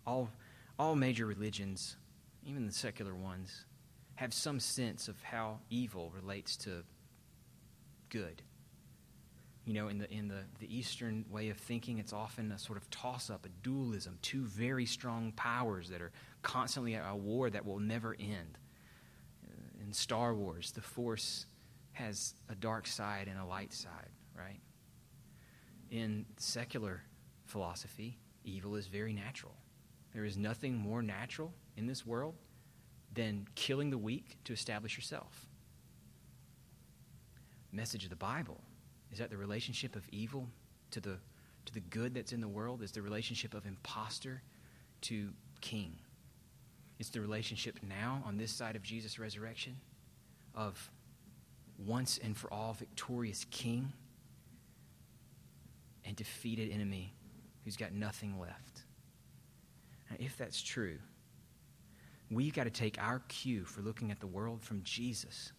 All, 0.07 0.31
all 0.79 0.95
major 0.95 1.27
religions, 1.27 1.97
even 2.47 2.65
the 2.65 2.73
secular 2.73 3.13
ones, 3.13 3.65
have 4.15 4.33
some 4.33 4.61
sense 4.61 5.09
of 5.09 5.21
how 5.21 5.59
evil 5.69 6.13
relates 6.15 6.57
to 6.59 6.85
good. 8.09 8.41
You 9.67 9.75
know, 9.75 9.89
in 9.89 9.99
the, 9.99 10.09
in 10.13 10.29
the, 10.29 10.43
the 10.61 10.73
Eastern 10.73 11.25
way 11.29 11.49
of 11.49 11.57
thinking, 11.57 11.99
it's 11.99 12.13
often 12.13 12.53
a 12.53 12.59
sort 12.59 12.79
of 12.79 12.89
toss 12.91 13.31
up, 13.31 13.45
a 13.45 13.49
dualism, 13.65 14.17
two 14.23 14.45
very 14.45 14.87
strong 14.87 15.33
powers 15.33 15.89
that 15.89 16.01
are 16.01 16.13
constantly 16.43 16.95
at 16.95 17.03
a 17.11 17.17
war 17.17 17.51
that 17.51 17.67
will 17.67 17.81
never 17.81 18.15
end. 18.21 18.59
Uh, 19.45 19.83
in 19.85 19.93
Star 19.93 20.35
Wars, 20.35 20.71
the 20.71 20.83
Force 20.83 21.47
has 21.93 22.35
a 22.49 22.55
dark 22.55 22.87
side 22.87 23.27
and 23.27 23.41
a 23.41 23.45
light 23.45 23.73
side, 23.73 24.11
right? 24.37 24.61
In 25.91 26.27
secular 26.37 27.03
philosophy, 27.55 28.19
evil 28.45 28.75
is 28.75 28.89
very 28.89 29.13
natural. 29.13 29.55
There 30.13 30.25
is 30.25 30.37
nothing 30.37 30.75
more 30.75 31.03
natural 31.03 31.53
in 31.77 31.87
this 31.87 32.05
world 32.05 32.35
than 33.13 33.47
killing 33.55 33.91
the 33.91 33.97
weak 33.97 34.39
to 34.43 34.53
establish 34.53 34.97
yourself. 34.97 35.47
Message 37.71 38.03
of 38.03 38.11
the 38.11 38.17
Bible 38.17 38.61
is 39.13 39.19
that 39.19 39.31
the 39.31 39.37
relationship 39.37 39.95
of 39.95 40.03
evil 40.11 40.49
to 40.91 40.99
the, 40.99 41.17
to 41.67 41.73
the 41.73 41.79
good 41.79 42.13
that's 42.13 42.33
in 42.33 42.41
the 42.41 42.49
world 42.49 42.83
is 42.83 42.91
the 42.91 43.03
relationship 43.03 43.55
of 43.55 43.67
impostor 43.67 44.43
to 45.03 45.31
king. 45.61 45.95
It's 46.99 47.11
the 47.11 47.21
relationship 47.21 47.79
now 47.89 48.21
on 48.27 48.37
this 48.37 48.51
side 48.51 48.75
of 48.75 48.83
Jesus' 48.83 49.17
resurrection 49.17 49.77
of 50.57 50.91
once 51.79 52.19
and 52.19 52.37
for 52.37 52.53
all 52.53 52.73
victorious 52.73 53.47
king 53.53 53.93
and 56.05 56.17
defeated 56.17 56.73
enemy 56.73 57.15
who's 57.65 57.77
got 57.77 57.93
nothing 57.93 58.39
left. 58.39 58.83
Now, 60.11 60.17
if 60.19 60.37
that's 60.37 60.63
true, 60.63 60.99
we've 62.31 62.53
got 62.53 62.65
to 62.65 62.71
take 62.71 63.01
our 63.01 63.21
cue 63.29 63.65
for 63.65 63.81
looking 63.81 64.11
at 64.11 64.21
the 64.21 64.27
world 64.27 64.63
from 64.63 64.83
Jesus, 64.83 65.53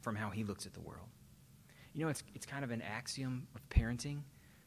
from 0.00 0.16
how 0.16 0.30
he 0.30 0.44
looks 0.44 0.66
at 0.66 0.74
the 0.74 0.80
world. 0.80 1.08
You 1.94 2.04
know, 2.04 2.10
it's, 2.10 2.22
it's 2.34 2.46
kind 2.46 2.64
of 2.64 2.70
an 2.70 2.82
axiom 2.82 3.48
of 3.54 3.68
parenting 3.68 4.20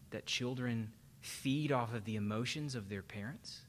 that 0.10 0.26
children 0.26 0.92
feed 1.22 1.72
off 1.72 1.94
of 1.94 2.04
the 2.06 2.16
emotions 2.16 2.76
of 2.76 2.90
their 2.90 3.02
parents, 3.02 3.62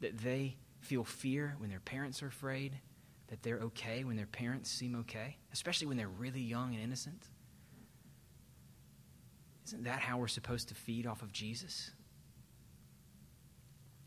that 0.00 0.18
they 0.18 0.56
feel 0.80 1.04
fear 1.04 1.54
when 1.58 1.70
their 1.70 1.80
parents 1.80 2.22
are 2.22 2.26
afraid, 2.26 2.72
that 3.28 3.42
they're 3.42 3.60
okay 3.60 4.04
when 4.04 4.16
their 4.16 4.26
parents 4.26 4.68
seem 4.68 4.96
okay, 4.96 5.36
especially 5.52 5.86
when 5.86 5.96
they're 5.96 6.08
really 6.08 6.40
young 6.40 6.74
and 6.74 6.82
innocent. 6.82 7.28
Isn't 9.66 9.84
that 9.84 10.00
how 10.00 10.18
we're 10.18 10.28
supposed 10.28 10.68
to 10.68 10.74
feed 10.74 11.06
off 11.06 11.22
of 11.22 11.32
Jesus? 11.32 11.90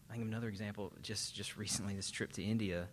I 0.10 0.14
think 0.14 0.24
of 0.24 0.30
another 0.30 0.50
example 0.50 0.94
just, 1.02 1.34
just 1.34 1.58
recently, 1.58 1.96
this 1.96 2.12
trip 2.12 2.32
to 2.34 2.44
India, 2.44 2.88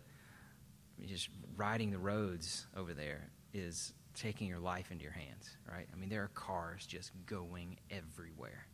just 1.05 1.29
riding 1.55 1.91
the 1.91 1.97
roads 1.97 2.67
over 2.75 2.93
there 2.93 3.29
is 3.53 3.93
taking 4.13 4.47
your 4.47 4.59
life 4.59 4.91
into 4.91 5.03
your 5.03 5.13
hands, 5.13 5.57
right? 5.69 5.87
I 5.91 5.95
mean, 5.97 6.09
there 6.09 6.23
are 6.23 6.29
cars 6.29 6.85
just 6.85 7.11
going 7.25 7.77
everywhere. 7.89 8.65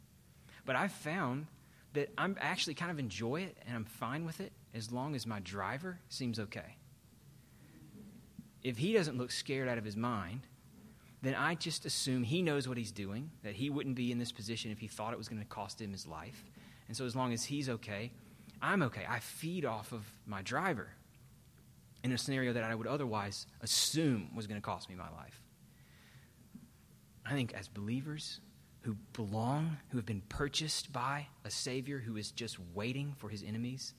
But 0.66 0.76
I've 0.76 0.92
found 0.92 1.48
that 1.94 2.12
I'm 2.18 2.38
actually 2.40 2.76
kind 2.76 2.92
of 2.92 3.00
enjoy 3.00 3.42
it 3.42 3.58
and 3.66 3.76
I'm 3.76 3.86
fine 3.86 4.26
with 4.26 4.42
it 4.42 4.52
as 4.74 4.92
long 4.92 5.16
as 5.16 5.26
my 5.26 5.40
driver 5.40 6.00
seems 6.10 6.40
okay. 6.40 6.76
If 8.62 8.78
he 8.78 8.94
doesn't 8.94 9.18
look 9.18 9.32
scared 9.32 9.68
out 9.68 9.78
of 9.78 9.86
his 9.86 9.96
mind, 9.96 10.42
then 11.22 11.36
I 11.36 11.56
just 11.56 11.86
assume 11.86 12.24
he 12.24 12.42
knows 12.42 12.68
what 12.68 12.78
he's 12.78 12.92
doing, 12.92 13.30
that 13.44 13.54
he 13.54 13.70
wouldn't 13.70 13.96
be 13.96 14.12
in 14.12 14.20
this 14.20 14.32
position 14.32 14.72
if 14.72 14.80
he 14.80 14.88
thought 14.88 15.12
it 15.12 15.18
was 15.18 15.28
going 15.28 15.42
to 15.42 15.48
cost 15.48 15.82
him 15.82 15.92
his 15.92 16.08
life. 16.08 16.46
And 16.88 16.96
so 16.96 17.06
as 17.06 17.16
long 17.16 17.34
as 17.34 17.44
he's 17.44 17.70
okay, 17.70 18.12
I'm 18.62 18.82
okay. 18.84 19.06
I 19.08 19.20
feed 19.20 19.66
off 19.66 19.92
of 19.92 20.06
my 20.26 20.42
driver 20.42 20.90
in 22.04 22.12
a 22.12 22.18
scenario 22.18 22.54
that 22.54 22.64
I 22.64 22.74
would 22.74 22.88
otherwise 22.88 23.48
assume 23.62 24.30
was 24.36 24.48
going 24.48 24.60
to 24.60 24.66
cost 24.66 24.90
me 24.90 24.96
my 24.96 25.10
life. 25.12 25.42
I 27.26 27.34
think 27.34 27.54
as 27.54 27.68
believers 27.68 28.40
who 28.82 28.96
belong, 29.14 29.78
who 29.90 29.98
have 29.98 30.06
been 30.06 30.24
purchased 30.30 30.92
by 30.94 31.28
a 31.44 31.52
Savior 31.52 32.00
who 32.00 32.16
is 32.16 32.32
just 32.32 32.58
waiting 32.74 33.14
for 33.18 33.30
his 33.30 33.44
enemies 33.44 33.94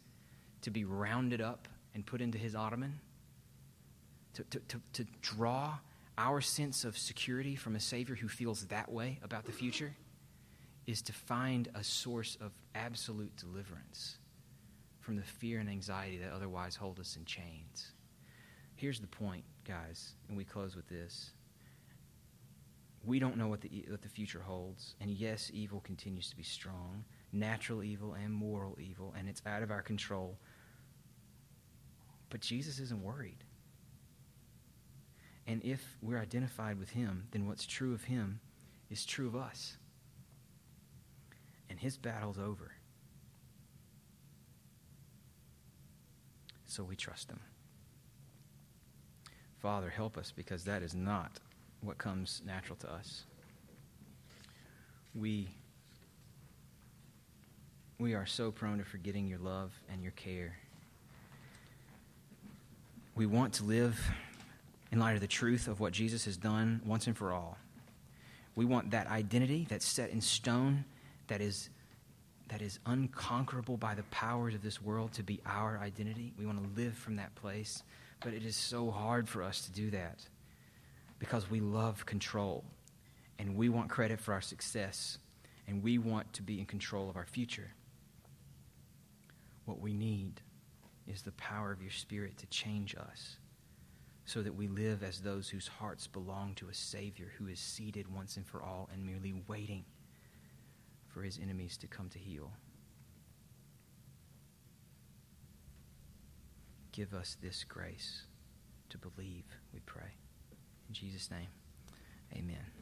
to 0.62 0.71
be 0.71 0.85
rounded 0.85 1.41
up 1.41 1.68
and 1.95 2.05
put 2.05 2.21
into 2.21 2.39
his 2.39 2.55
ottoman, 2.55 2.99
to, 4.35 4.45
to, 4.45 4.59
to, 4.61 4.81
to 4.95 5.07
draw 5.21 5.75
our 6.21 6.43
sense 6.43 6.85
of 6.85 6.99
security 6.99 7.57
from 7.57 7.77
a 7.77 7.81
Savior 7.81 8.14
who 8.14 8.29
feels 8.29 8.66
that 8.66 8.93
way 8.93 9.18
about 9.23 9.47
the 9.47 9.53
future, 9.53 9.97
is 10.87 11.01
to 11.01 11.12
find 11.12 11.68
a 11.75 11.83
source 11.83 12.37
of 12.41 12.53
absolute 12.75 13.35
deliverance 13.37 14.18
from 15.01 15.16
the 15.16 15.23
fear 15.23 15.61
and 15.61 15.71
anxiety 15.71 16.18
that 16.18 16.33
otherwise 16.33 16.77
hold 16.77 17.01
us 17.01 17.16
in 17.16 17.25
chains. 17.25 17.93
Here's 18.77 19.01
the 19.01 19.07
point, 19.07 19.45
guys, 19.66 20.12
and 20.29 20.37
we 20.37 20.45
close 20.45 20.77
with 20.77 20.89
this. 20.89 21.31
We 23.03 23.18
don't 23.18 23.39
know 23.39 23.49
what 23.49 23.62
the, 23.62 23.87
what 23.89 24.03
the 24.03 24.09
future 24.09 24.41
holds, 24.41 24.95
and 25.01 25.11
yes, 25.11 25.51
evil 25.55 25.81
continues 25.81 26.29
to 26.29 26.37
be 26.37 26.43
strong 26.43 27.05
natural 27.33 27.83
evil 27.83 28.14
and 28.14 28.33
moral 28.33 28.77
evil, 28.81 29.14
and 29.16 29.29
it's 29.29 29.43
out 29.47 29.62
of 29.62 29.71
our 29.71 29.83
control. 29.83 30.37
But 32.29 32.41
Jesus 32.41 32.79
isn't 32.81 33.03
worried. 33.03 33.45
And 35.51 35.62
if 35.64 35.96
we're 36.01 36.18
identified 36.18 36.78
with 36.78 36.90
him, 36.90 37.26
then 37.32 37.46
what's 37.48 37.66
true 37.66 37.92
of 37.92 38.05
him 38.05 38.40
is 38.90 39.05
true 39.05 39.26
of 39.26 39.34
us. 39.34 39.76
And 41.68 41.78
his 41.78 41.96
battle's 41.96 42.38
over. 42.38 42.72
so 46.70 46.84
we 46.84 46.94
trust 46.94 47.30
Him. 47.30 47.40
Father, 49.59 49.90
help 49.90 50.16
us 50.16 50.32
because 50.34 50.64
that 50.64 50.82
is 50.82 50.94
not 50.94 51.40
what 51.82 51.98
comes 51.98 52.42
natural 52.46 52.76
to 52.76 52.92
us. 52.92 53.24
We, 55.14 55.48
we 57.98 58.14
are 58.14 58.24
so 58.24 58.53
prone 58.53 58.78
to 58.78 58.84
forgetting 58.84 59.26
your 59.26 59.40
love 59.40 59.72
and 59.92 60.03
your 60.03 60.12
care. 60.12 60.57
We 63.16 63.26
want 63.26 63.55
to 63.55 63.64
live 63.64 64.01
in 64.93 64.99
light 64.99 65.14
of 65.14 65.20
the 65.20 65.26
truth 65.26 65.68
of 65.68 65.80
what 65.80 65.93
Jesus 65.93 66.24
has 66.24 66.36
done 66.36 66.80
once 66.84 67.07
and 67.07 67.16
for 67.16 67.32
all. 67.32 67.59
We 68.57 68.64
want 68.64 68.91
that 68.91 69.07
identity 69.07 69.66
that's 69.68 69.86
set 69.86 70.11
in 70.11 70.20
stone, 70.20 70.84
that 71.28 71.41
is 71.41 71.70
that 72.49 72.62
is 72.62 72.80
unconquerable 72.84 73.76
by 73.76 73.95
the 73.95 74.03
powers 74.05 74.57
of 74.57 74.62
this 74.62 74.82
world 74.82 75.12
to 75.12 75.22
be 75.22 75.41
our 75.47 75.78
identity. 75.78 76.32
We 76.36 76.47
want 76.47 76.59
to 76.61 76.80
live 76.80 76.95
from 76.95 77.14
that 77.14 77.32
place, 77.36 77.84
but 78.24 78.34
it 78.34 78.45
is 78.45 78.57
so 78.57 78.91
hard 78.91 79.28
for 79.28 79.45
us 79.45 79.61
to 79.66 79.70
do 79.70 79.88
that 79.93 80.26
because 81.20 81.49
we 81.49 81.61
love 81.61 82.05
control 82.07 82.64
and 83.38 83.55
we 83.55 83.68
want 83.68 83.88
credit 83.88 84.20
for 84.20 84.32
our 84.32 84.41
success 84.41 85.18
and 85.68 85.80
we 85.80 85.99
want 85.99 86.32
to 86.32 86.43
be 86.43 86.59
in 86.59 86.66
control 86.66 87.09
of 87.09 87.16
our 87.16 87.24
future. 87.24 87.70
What 89.64 89.78
we 89.78 89.95
need 89.95 90.41
is 91.07 91.22
the 91.22 91.32
power 91.32 91.70
of 91.70 91.80
your 91.80 91.93
Spirit 91.93 92.36
to 92.38 92.47
change 92.47 92.97
us 92.97 93.36
so 94.31 94.43
that 94.43 94.55
we 94.55 94.68
live 94.68 95.03
as 95.03 95.18
those 95.18 95.49
whose 95.49 95.66
hearts 95.66 96.07
belong 96.07 96.55
to 96.55 96.68
a 96.68 96.74
Savior 96.74 97.33
who 97.37 97.49
is 97.49 97.59
seated 97.59 98.07
once 98.07 98.37
and 98.37 98.47
for 98.47 98.62
all 98.62 98.89
and 98.93 99.05
merely 99.05 99.35
waiting 99.49 99.85
for 101.09 101.22
his 101.22 101.37
enemies 101.43 101.76
to 101.76 101.89
come 101.89 102.09
to 102.09 102.18
heel. 102.20 102.53
Give 106.93 107.12
us 107.12 107.37
this 107.43 107.64
grace 107.64 108.22
to 108.91 108.99
believe, 108.99 109.47
we 109.74 109.81
pray. 109.81 110.14
In 110.89 110.95
Jesus' 110.95 111.28
name, 111.28 111.49
amen. 112.33 112.80